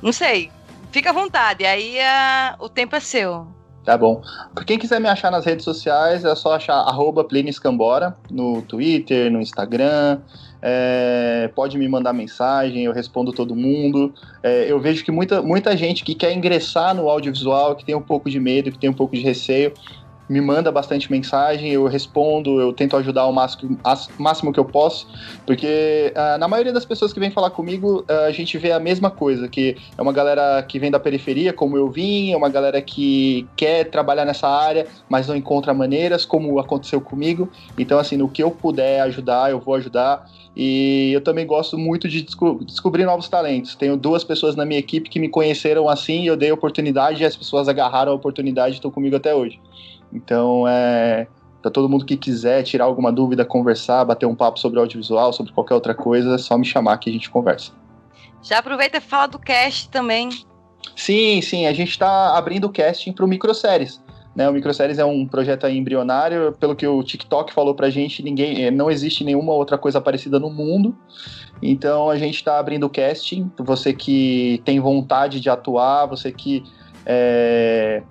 Não 0.00 0.12
sei, 0.12 0.50
fica 0.92 1.10
à 1.10 1.12
vontade, 1.12 1.66
aí 1.66 1.98
a- 2.00 2.54
o 2.60 2.68
tempo 2.68 2.94
é 2.94 3.00
seu. 3.00 3.48
Tá 3.84 3.96
bom. 3.98 4.20
Por 4.54 4.64
quem 4.64 4.78
quiser 4.78 5.00
me 5.00 5.08
achar 5.08 5.30
nas 5.30 5.44
redes 5.44 5.64
sociais, 5.64 6.24
é 6.24 6.34
só 6.34 6.54
achar 6.54 6.74
arroba 6.76 7.22
Plínio 7.24 7.50
Escambora 7.50 8.16
no 8.30 8.62
Twitter, 8.62 9.30
no 9.30 9.40
Instagram. 9.40 10.20
É, 10.62 11.50
pode 11.54 11.76
me 11.78 11.86
mandar 11.88 12.12
mensagem, 12.12 12.84
eu 12.84 12.92
respondo 12.92 13.32
todo 13.32 13.54
mundo. 13.54 14.12
É, 14.42 14.70
eu 14.70 14.80
vejo 14.80 15.04
que 15.04 15.12
muita, 15.12 15.42
muita 15.42 15.76
gente 15.76 16.04
que 16.04 16.14
quer 16.14 16.32
ingressar 16.32 16.94
no 16.94 17.08
audiovisual, 17.08 17.74
que 17.76 17.84
tem 17.84 17.94
um 17.94 18.02
pouco 18.02 18.30
de 18.30 18.40
medo, 18.40 18.72
que 18.72 18.78
tem 18.78 18.90
um 18.90 18.94
pouco 18.94 19.14
de 19.14 19.22
receio, 19.22 19.72
me 20.28 20.40
manda 20.40 20.72
bastante 20.72 21.10
mensagem, 21.10 21.70
eu 21.70 21.86
respondo, 21.86 22.60
eu 22.60 22.72
tento 22.72 22.96
ajudar 22.96 23.26
o 23.26 23.32
máximo, 23.32 23.78
máximo 24.18 24.52
que 24.52 24.58
eu 24.58 24.64
posso, 24.64 25.06
porque 25.46 26.12
ah, 26.16 26.36
na 26.38 26.48
maioria 26.48 26.72
das 26.72 26.84
pessoas 26.84 27.12
que 27.12 27.20
vêm 27.20 27.30
falar 27.30 27.50
comigo, 27.50 28.04
ah, 28.08 28.24
a 28.24 28.32
gente 28.32 28.58
vê 28.58 28.72
a 28.72 28.80
mesma 28.80 29.10
coisa, 29.10 29.48
que 29.48 29.76
é 29.96 30.02
uma 30.02 30.12
galera 30.12 30.62
que 30.62 30.78
vem 30.78 30.90
da 30.90 30.98
periferia, 30.98 31.52
como 31.52 31.76
eu 31.76 31.90
vim, 31.90 32.32
é 32.32 32.36
uma 32.36 32.48
galera 32.48 32.82
que 32.82 33.48
quer 33.56 33.84
trabalhar 33.84 34.24
nessa 34.24 34.48
área, 34.48 34.86
mas 35.08 35.28
não 35.28 35.36
encontra 35.36 35.72
maneiras, 35.72 36.24
como 36.24 36.58
aconteceu 36.58 37.00
comigo. 37.00 37.50
Então, 37.78 37.98
assim, 37.98 38.16
no 38.16 38.28
que 38.28 38.42
eu 38.42 38.50
puder 38.50 39.00
ajudar, 39.02 39.50
eu 39.50 39.60
vou 39.60 39.74
ajudar. 39.74 40.24
E 40.56 41.10
eu 41.12 41.20
também 41.20 41.46
gosto 41.46 41.76
muito 41.76 42.08
de 42.08 42.22
desco- 42.22 42.64
descobrir 42.64 43.04
novos 43.04 43.28
talentos. 43.28 43.76
Tenho 43.76 43.96
duas 43.96 44.24
pessoas 44.24 44.56
na 44.56 44.64
minha 44.64 44.80
equipe 44.80 45.10
que 45.10 45.20
me 45.20 45.28
conheceram 45.28 45.88
assim, 45.88 46.22
e 46.22 46.26
eu 46.26 46.36
dei 46.36 46.50
oportunidade 46.50 47.22
e 47.22 47.26
as 47.26 47.36
pessoas 47.36 47.68
agarraram 47.68 48.12
a 48.12 48.14
oportunidade 48.14 48.74
e 48.74 48.78
estão 48.78 48.90
comigo 48.90 49.14
até 49.14 49.34
hoje. 49.34 49.60
Então, 50.12 50.66
é. 50.68 51.26
Pra 51.62 51.70
todo 51.70 51.88
mundo 51.88 52.04
que 52.04 52.16
quiser 52.16 52.62
tirar 52.62 52.84
alguma 52.84 53.10
dúvida, 53.10 53.44
conversar, 53.44 54.04
bater 54.04 54.24
um 54.24 54.36
papo 54.36 54.60
sobre 54.60 54.78
audiovisual, 54.78 55.32
sobre 55.32 55.52
qualquer 55.52 55.74
outra 55.74 55.94
coisa, 55.94 56.36
é 56.36 56.38
só 56.38 56.56
me 56.56 56.64
chamar 56.64 56.96
que 56.98 57.10
a 57.10 57.12
gente 57.12 57.28
conversa. 57.28 57.72
Já 58.40 58.58
aproveita 58.58 58.98
e 58.98 59.00
fala 59.00 59.26
do 59.26 59.38
cast 59.38 59.88
também. 59.88 60.28
Sim, 60.94 61.40
sim, 61.42 61.66
a 61.66 61.72
gente 61.72 61.90
está 61.90 62.36
abrindo 62.36 62.66
o 62.66 62.72
casting 62.72 63.12
para 63.12 63.24
o 63.24 63.28
Microséries. 63.28 64.00
Né, 64.36 64.48
o 64.48 64.52
Microséries 64.52 64.98
é 64.98 65.04
um 65.04 65.26
projeto 65.26 65.66
embrionário, 65.66 66.52
pelo 66.60 66.76
que 66.76 66.86
o 66.86 67.02
TikTok 67.02 67.52
falou 67.54 67.74
pra 67.74 67.88
gente, 67.88 68.22
ninguém, 68.22 68.66
eh, 68.66 68.70
não 68.70 68.90
existe 68.90 69.24
nenhuma 69.24 69.54
outra 69.54 69.78
coisa 69.78 69.98
parecida 69.98 70.38
no 70.38 70.50
mundo. 70.50 70.94
Então 71.62 72.10
a 72.10 72.18
gente 72.18 72.34
está 72.34 72.58
abrindo 72.58 72.84
o 72.84 72.90
casting. 72.90 73.50
Você 73.58 73.94
que 73.94 74.60
tem 74.64 74.78
vontade 74.78 75.40
de 75.40 75.48
atuar, 75.48 76.04
você 76.04 76.30
que 76.30 76.62
eh, 77.06 78.02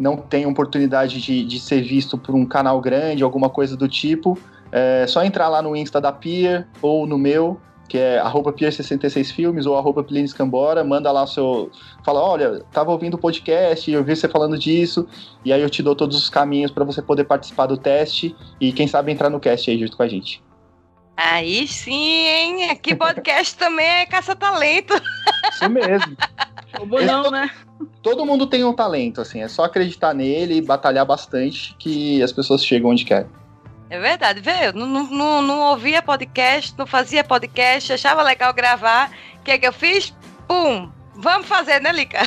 não 0.00 0.16
tem 0.16 0.46
oportunidade 0.46 1.20
de, 1.20 1.44
de 1.44 1.60
ser 1.60 1.82
visto 1.82 2.16
por 2.16 2.34
um 2.34 2.46
canal 2.46 2.80
grande, 2.80 3.22
alguma 3.22 3.50
coisa 3.50 3.76
do 3.76 3.86
tipo, 3.86 4.36
é 4.72 5.06
só 5.06 5.22
entrar 5.22 5.48
lá 5.48 5.60
no 5.60 5.76
Insta 5.76 6.00
da 6.00 6.10
Pier 6.10 6.66
ou 6.80 7.06
no 7.06 7.18
meu, 7.18 7.60
que 7.86 7.98
é 7.98 8.18
arroba 8.18 8.52
Pier66filmes 8.52 9.66
ou 9.66 9.76
arroba 9.76 10.06
Cambora, 10.34 10.82
manda 10.82 11.12
lá 11.12 11.24
o 11.24 11.26
seu. 11.26 11.70
Fala, 12.02 12.20
olha, 12.20 12.62
tava 12.72 12.92
ouvindo 12.92 13.14
o 13.14 13.18
podcast, 13.18 13.90
eu 13.90 14.02
vi 14.02 14.16
você 14.16 14.26
falando 14.26 14.56
disso, 14.56 15.06
e 15.44 15.52
aí 15.52 15.60
eu 15.60 15.68
te 15.68 15.82
dou 15.82 15.94
todos 15.94 16.16
os 16.16 16.30
caminhos 16.30 16.70
para 16.70 16.84
você 16.84 17.02
poder 17.02 17.24
participar 17.24 17.66
do 17.66 17.76
teste 17.76 18.34
e 18.58 18.72
quem 18.72 18.86
sabe 18.86 19.12
entrar 19.12 19.28
no 19.28 19.38
cast 19.38 19.70
aí 19.70 19.78
junto 19.78 19.96
com 19.96 20.02
a 20.02 20.08
gente. 20.08 20.42
Aí 21.22 21.68
sim, 21.68 22.26
hein? 22.26 22.70
Aqui 22.70 22.94
podcast 22.94 23.54
também 23.54 23.86
é 23.86 24.06
caça-talento. 24.06 24.94
Isso 25.52 25.68
mesmo. 25.68 26.16
Como 26.74 26.98
não, 26.98 27.30
né? 27.30 27.50
Todo 28.02 28.24
mundo 28.24 28.46
tem 28.46 28.64
um 28.64 28.72
talento, 28.72 29.20
assim, 29.20 29.42
é 29.42 29.48
só 29.48 29.64
acreditar 29.64 30.14
nele 30.14 30.54
e 30.56 30.62
batalhar 30.62 31.04
bastante 31.04 31.76
que 31.78 32.22
as 32.22 32.32
pessoas 32.32 32.64
chegam 32.64 32.90
onde 32.90 33.04
querem. 33.04 33.30
É 33.90 34.00
verdade, 34.00 34.40
vê, 34.40 34.68
eu 34.68 34.72
não, 34.72 34.86
não, 34.86 35.42
não, 35.42 35.60
ouvia 35.60 36.00
podcast, 36.00 36.74
não 36.78 36.86
fazia 36.86 37.22
podcast, 37.22 37.92
achava 37.92 38.22
legal 38.22 38.54
gravar. 38.54 39.10
O 39.40 39.42
que 39.42 39.50
é 39.50 39.58
que 39.58 39.66
eu 39.66 39.74
fiz? 39.74 40.14
Pum! 40.48 40.90
Vamos 41.16 41.46
fazer, 41.46 41.82
né, 41.82 41.92
Lica? 41.92 42.20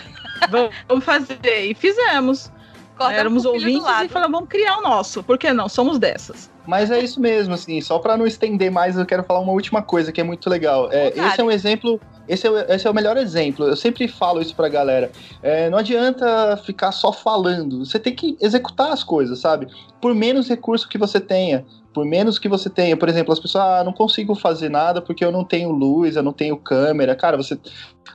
Vamos 0.87 1.03
fazer. 1.03 1.65
E 1.65 1.73
fizemos. 1.73 2.51
Cortamos 2.95 3.19
Éramos 3.19 3.45
ouvintes 3.45 3.87
e 4.03 4.09
falamos, 4.09 4.37
vamos 4.37 4.49
criar 4.49 4.77
o 4.77 4.81
nosso. 4.81 5.23
Por 5.23 5.39
que 5.39 5.51
não? 5.51 5.67
Somos 5.67 5.97
dessas. 5.97 6.52
Mas 6.65 6.89
é 6.91 6.99
isso 6.99 7.19
mesmo, 7.19 7.53
assim, 7.53 7.81
só 7.81 7.99
para 7.99 8.15
não 8.15 8.25
estender 8.25 8.71
mais, 8.71 8.97
eu 8.97 9.05
quero 9.05 9.23
falar 9.23 9.39
uma 9.41 9.51
última 9.51 9.81
coisa 9.81 10.11
que 10.11 10.21
é 10.21 10.23
muito 10.23 10.49
legal. 10.49 10.89
É, 10.91 11.09
esse 11.09 11.41
é 11.41 11.43
um 11.43 11.51
exemplo, 11.51 11.99
esse 12.27 12.47
é, 12.47 12.49
o- 12.49 12.57
esse 12.57 12.87
é 12.87 12.89
o 12.89 12.93
melhor 12.93 13.17
exemplo. 13.17 13.67
Eu 13.67 13.75
sempre 13.75 14.07
falo 14.07 14.41
isso 14.41 14.55
pra 14.55 14.69
galera. 14.69 15.11
É, 15.41 15.69
não 15.69 15.77
adianta 15.77 16.55
ficar 16.65 16.91
só 16.93 17.11
falando, 17.11 17.85
você 17.85 17.99
tem 17.99 18.15
que 18.15 18.37
executar 18.41 18.91
as 18.93 19.03
coisas, 19.03 19.39
sabe? 19.39 19.67
Por 20.01 20.15
menos 20.15 20.47
recurso 20.47 20.87
que 20.87 20.97
você 20.97 21.19
tenha, 21.19 21.65
por 21.93 22.05
menos 22.05 22.39
que 22.39 22.47
você 22.47 22.69
tenha. 22.69 22.95
Por 22.95 23.09
exemplo, 23.09 23.33
as 23.33 23.39
pessoas, 23.39 23.63
ah, 23.65 23.83
não 23.83 23.91
consigo 23.93 24.33
fazer 24.33 24.69
nada 24.69 25.01
porque 25.01 25.23
eu 25.23 25.31
não 25.33 25.43
tenho 25.43 25.69
luz, 25.69 26.15
eu 26.15 26.23
não 26.23 26.33
tenho 26.33 26.55
câmera. 26.57 27.13
Cara, 27.15 27.35
você. 27.35 27.59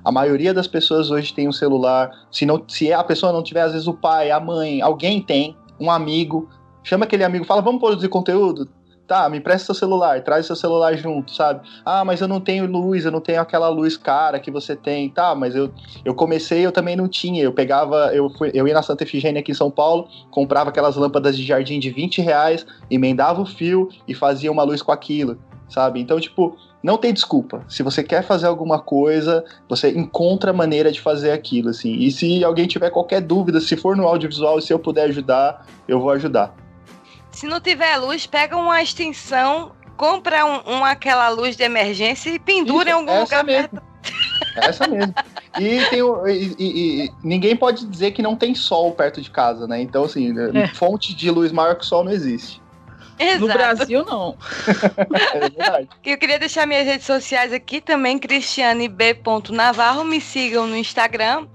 A 0.05 0.11
maioria 0.13 0.55
das 0.55 0.67
pessoas 0.67 1.11
hoje 1.11 1.35
tem 1.35 1.47
um 1.49 1.53
celular. 1.53 2.11
Se, 2.31 2.47
não, 2.47 2.63
se 2.67 2.93
a 2.93 3.05
pessoa 3.05 3.33
não 3.33 3.43
tiver, 3.43 3.61
às 3.63 3.73
vezes 3.73 3.87
o 3.87 3.93
pai, 3.95 4.31
a 4.31 4.41
mãe, 4.41 4.81
alguém 4.81 5.21
tem, 5.21 5.55
um 5.79 5.91
amigo. 5.91 6.49
Chama 6.89 7.05
aquele 7.05 7.22
amigo, 7.22 7.45
fala, 7.45 7.61
vamos 7.61 7.82
produzir 7.82 8.09
conteúdo? 8.09 8.66
Tá, 9.07 9.28
me 9.28 9.41
presta 9.41 9.66
seu 9.66 9.74
celular, 9.74 10.22
traz 10.24 10.47
seu 10.47 10.57
celular 10.57 10.97
junto, 10.97 11.34
sabe? 11.34 11.61
Ah, 11.84 12.03
mas 12.03 12.22
eu 12.22 12.26
não 12.26 12.41
tenho 12.41 12.64
luz, 12.64 13.05
eu 13.05 13.11
não 13.11 13.20
tenho 13.20 13.43
aquela 13.43 13.68
luz 13.68 13.95
cara 13.95 14.41
que 14.41 14.51
você 14.51 14.74
tem. 14.74 15.11
Tá, 15.11 15.34
mas 15.34 15.55
eu, 15.55 15.70
eu 16.03 16.14
comecei, 16.14 16.64
eu 16.64 16.72
também 16.72 16.97
não 16.97 17.07
tinha. 17.07 17.43
Eu 17.43 17.53
pegava, 17.53 18.11
eu, 18.14 18.30
fui, 18.30 18.51
eu 18.55 18.66
ia 18.66 18.72
na 18.72 18.82
Santa 18.82 19.03
Efigênia 19.03 19.41
aqui 19.41 19.53
em 19.53 19.55
São 19.55 19.70
Paulo, 19.70 20.09
comprava 20.30 20.70
aquelas 20.70 20.97
lâmpadas 20.97 21.36
de 21.36 21.45
jardim 21.45 21.78
de 21.78 21.91
20 21.91 22.22
reais, 22.22 22.64
emendava 22.91 23.43
o 23.43 23.47
fio 23.47 23.91
e 24.09 24.14
fazia 24.14 24.51
uma 24.51 24.62
luz 24.62 24.80
com 24.80 24.91
aquilo, 24.91 25.39
sabe? 25.68 26.01
Então, 26.01 26.18
tipo, 26.18 26.57
não 26.82 26.97
tem 26.97 27.12
desculpa. 27.12 27.66
Se 27.68 27.82
você 27.82 28.03
quer 28.03 28.22
fazer 28.22 28.47
alguma 28.47 28.80
coisa, 28.80 29.45
você 29.68 29.91
encontra 29.91 30.55
maneira 30.55 30.91
de 30.91 31.03
fazer 31.03 31.32
aquilo, 31.32 31.68
assim. 31.68 31.93
E 31.97 32.11
se 32.11 32.43
alguém 32.43 32.66
tiver 32.66 32.89
qualquer 32.89 33.20
dúvida, 33.20 33.61
se 33.61 33.76
for 33.76 33.95
no 33.95 34.09
audiovisual, 34.09 34.59
se 34.62 34.72
eu 34.72 34.78
puder 34.78 35.05
ajudar, 35.05 35.66
eu 35.86 36.01
vou 36.01 36.09
ajudar. 36.12 36.66
Se 37.39 37.47
não 37.47 37.61
tiver 37.61 37.97
luz, 37.99 38.26
pega 38.26 38.57
uma 38.57 38.82
extensão, 38.82 39.70
compra 39.97 40.45
um, 40.45 40.72
um- 40.78 40.84
aquela 40.84 41.28
luz 41.28 41.57
de 41.57 41.62
emergência 41.62 42.30
e 42.30 42.39
pendura 42.39 42.91
Isso, 42.91 42.99
em 42.99 43.01
algum 43.01 43.12
essa 43.12 43.22
lugar 43.22 43.45
mesmo. 43.45 43.68
perto. 43.68 43.82
Essa 44.57 44.89
mesmo. 44.89 45.14
E, 45.57 45.84
tem, 45.86 46.01
e- 46.01 46.57
e- 46.59 47.05
e 47.05 47.12
ninguém 47.22 47.55
pode 47.55 47.86
dizer 47.86 48.11
que 48.11 48.22
não 48.22 48.34
tem 48.34 48.57
sol 48.57 48.91
perto 48.91 49.20
de 49.22 49.30
casa, 49.30 49.68
né? 49.68 49.80
Então, 49.80 50.03
assim, 50.03 50.34
É. 50.53 50.66
fonte 50.74 51.14
de 51.14 51.30
luz 51.30 51.53
maior 51.53 51.76
que 51.76 51.84
o 51.84 51.86
sol 51.86 52.03
não 52.03 52.11
existe. 52.11 52.61
Exato. 53.20 53.41
No 53.41 53.47
Brasil, 53.53 54.05
não. 54.05 54.36
É 55.34 55.41
verdade. 55.41 55.89
Eu 56.05 56.18
queria 56.18 56.41
deixar 56.41 56.66
minhas 56.66 56.86
redes 56.86 57.07
sociais 57.07 57.53
aqui 57.53 57.80
também, 57.80 58.18
Cristiane 58.18 58.89
B. 58.89 59.16
Navarro. 59.53 60.03
Me 60.05 60.20
sigam 60.20 60.66
no 60.66 60.76
Instagram. 60.76 61.47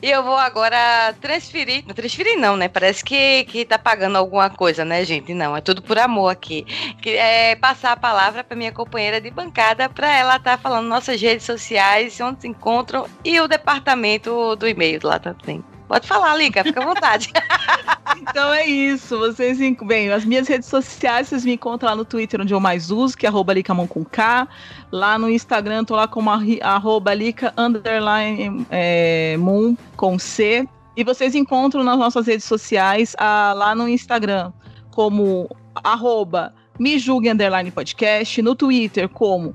E 0.00 0.10
eu 0.10 0.22
vou 0.22 0.36
agora 0.36 1.14
transferir. 1.20 1.84
Não 1.86 1.94
transferir, 1.94 2.38
não, 2.38 2.56
né? 2.56 2.68
Parece 2.68 3.04
que, 3.04 3.44
que 3.44 3.64
tá 3.64 3.78
pagando 3.78 4.16
alguma 4.16 4.48
coisa, 4.48 4.84
né, 4.84 5.04
gente? 5.04 5.34
Não, 5.34 5.56
é 5.56 5.60
tudo 5.60 5.82
por 5.82 5.98
amor 5.98 6.30
aqui. 6.30 6.64
Que, 7.02 7.10
é, 7.10 7.56
passar 7.56 7.92
a 7.92 7.96
palavra 7.96 8.44
para 8.44 8.56
minha 8.56 8.72
companheira 8.72 9.20
de 9.20 9.30
bancada 9.30 9.88
para 9.88 10.14
ela 10.14 10.36
estar 10.36 10.58
falando 10.58 10.86
nossas 10.86 11.20
redes 11.20 11.44
sociais, 11.44 12.20
onde 12.20 12.42
se 12.42 12.48
encontram 12.48 13.06
e 13.24 13.40
o 13.40 13.48
departamento 13.48 14.54
do 14.56 14.68
e-mail 14.68 15.00
lá 15.02 15.18
também. 15.18 15.64
Pode 15.88 16.06
falar, 16.06 16.36
Lica, 16.36 16.62
fica 16.62 16.82
à 16.82 16.86
vontade. 16.86 17.32
Então 18.20 18.52
é 18.52 18.66
isso. 18.66 19.18
Vocês, 19.18 19.58
bem, 19.86 20.10
as 20.10 20.24
minhas 20.24 20.48
redes 20.48 20.68
sociais, 20.68 21.28
vocês 21.28 21.44
me 21.44 21.52
encontram 21.52 21.90
lá 21.90 21.96
no 21.96 22.04
Twitter, 22.04 22.40
onde 22.40 22.52
eu 22.52 22.58
mais 22.58 22.90
uso, 22.90 23.16
que 23.16 23.26
é 23.26 23.28
arroba 23.28 23.52
Licamon 23.52 23.86
com 23.86 24.04
K. 24.04 24.48
Lá 24.90 25.18
no 25.18 25.30
Instagram, 25.30 25.84
tô 25.84 25.94
lá 25.94 26.08
como 26.08 26.28
arroba 26.60 27.14
Lica 27.14 27.52
underline 27.56 28.66
é, 28.70 29.36
Moon 29.38 29.76
com 29.96 30.18
C. 30.18 30.66
E 30.96 31.04
vocês 31.04 31.34
encontram 31.34 31.84
nas 31.84 31.98
nossas 31.98 32.26
redes 32.26 32.44
sociais, 32.44 33.14
ah, 33.18 33.52
lá 33.56 33.74
no 33.74 33.88
Instagram, 33.88 34.52
como 34.90 35.48
arroba 35.84 36.52
me 36.78 36.98
julgue 36.98 37.28
underline 37.28 37.70
podcast, 37.70 38.40
no 38.40 38.54
Twitter 38.54 39.08
como 39.08 39.54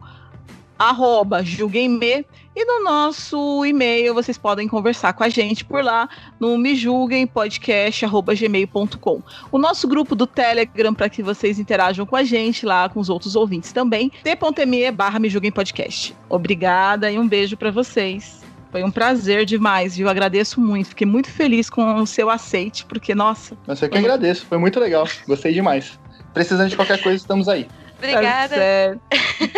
arroba 0.78 1.44
julguemme 1.44 2.26
e 2.56 2.66
no 2.66 2.84
nosso 2.84 3.66
e-mail 3.66 4.14
vocês 4.14 4.38
podem 4.38 4.68
conversar 4.68 5.14
com 5.14 5.24
a 5.24 5.30
gente 5.30 5.66
por 5.66 5.84
lá 5.84 6.08
no 6.40 6.56
me 6.58 6.76
julguem 6.76 7.26
podcast@gmail.com. 7.26 9.24
O 9.52 9.58
nosso 9.58 9.88
grupo 9.88 10.16
do 10.16 10.28
Telegram 10.28 10.94
para 10.94 11.10
que 11.10 11.24
vocês 11.24 11.58
interajam 11.58 12.06
com 12.06 12.16
a 12.16 12.24
gente 12.24 12.66
lá 12.66 12.88
com 12.90 13.00
os 13.00 13.10
outros 13.10 13.36
ouvintes 13.36 13.72
também, 13.72 14.12
t.me 14.24 14.92
barra 14.92 15.18
me 15.20 15.30
julguem 15.30 15.52
podcast. 15.52 16.16
Obrigada 16.30 17.12
e 17.12 17.18
um 17.18 17.28
beijo 17.28 17.58
para 17.58 17.72
vocês. 17.72 18.44
Foi 18.74 18.84
um 18.84 18.90
prazer 18.90 19.46
demais, 19.46 19.96
viu? 19.96 20.10
Agradeço 20.10 20.60
muito. 20.60 20.90
Fiquei 20.90 21.06
muito 21.06 21.30
feliz 21.30 21.70
com 21.70 21.96
o 21.96 22.08
seu 22.08 22.28
aceite, 22.28 22.84
porque, 22.86 23.14
nossa. 23.14 23.56
Mas 23.68 23.80
eu 23.80 23.88
que 23.88 24.00
agradeço, 24.00 24.48
foi 24.48 24.58
muito 24.58 24.80
legal. 24.80 25.08
Gostei 25.28 25.54
demais. 25.54 26.00
Precisando 26.34 26.70
de 26.70 26.76
qualquer 26.76 27.00
coisa, 27.00 27.18
estamos 27.18 27.48
aí. 27.48 27.68
Obrigada. 27.98 28.56
É, 28.56 28.96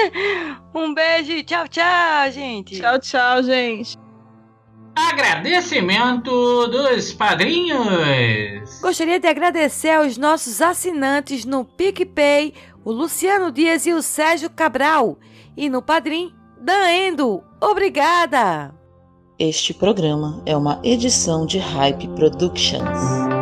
um 0.73 0.93
beijo. 0.93 1.43
Tchau, 1.43 1.67
tchau, 1.67 2.31
gente. 2.31 2.79
tchau, 2.79 2.99
tchau, 2.99 3.43
gente. 3.43 3.97
Agradecimento 4.95 6.67
dos 6.67 7.11
padrinhos. 7.11 8.79
Gostaria 8.81 9.19
de 9.19 9.27
agradecer 9.27 9.89
aos 9.91 10.17
nossos 10.17 10.61
assinantes 10.61 11.43
no 11.43 11.65
PicPay, 11.65 12.53
o 12.83 12.91
Luciano 12.91 13.51
Dias 13.51 13.85
e 13.85 13.91
o 13.91 14.01
Sérgio 14.01 14.49
Cabral. 14.49 15.17
E 15.57 15.69
no 15.69 15.81
Padrim, 15.81 16.33
Daendo. 16.61 17.43
Obrigada! 17.61 18.73
Este 19.37 19.73
programa 19.73 20.41
é 20.45 20.55
uma 20.55 20.79
edição 20.81 21.45
de 21.45 21.59
Hype 21.59 22.07
Productions. 22.15 23.34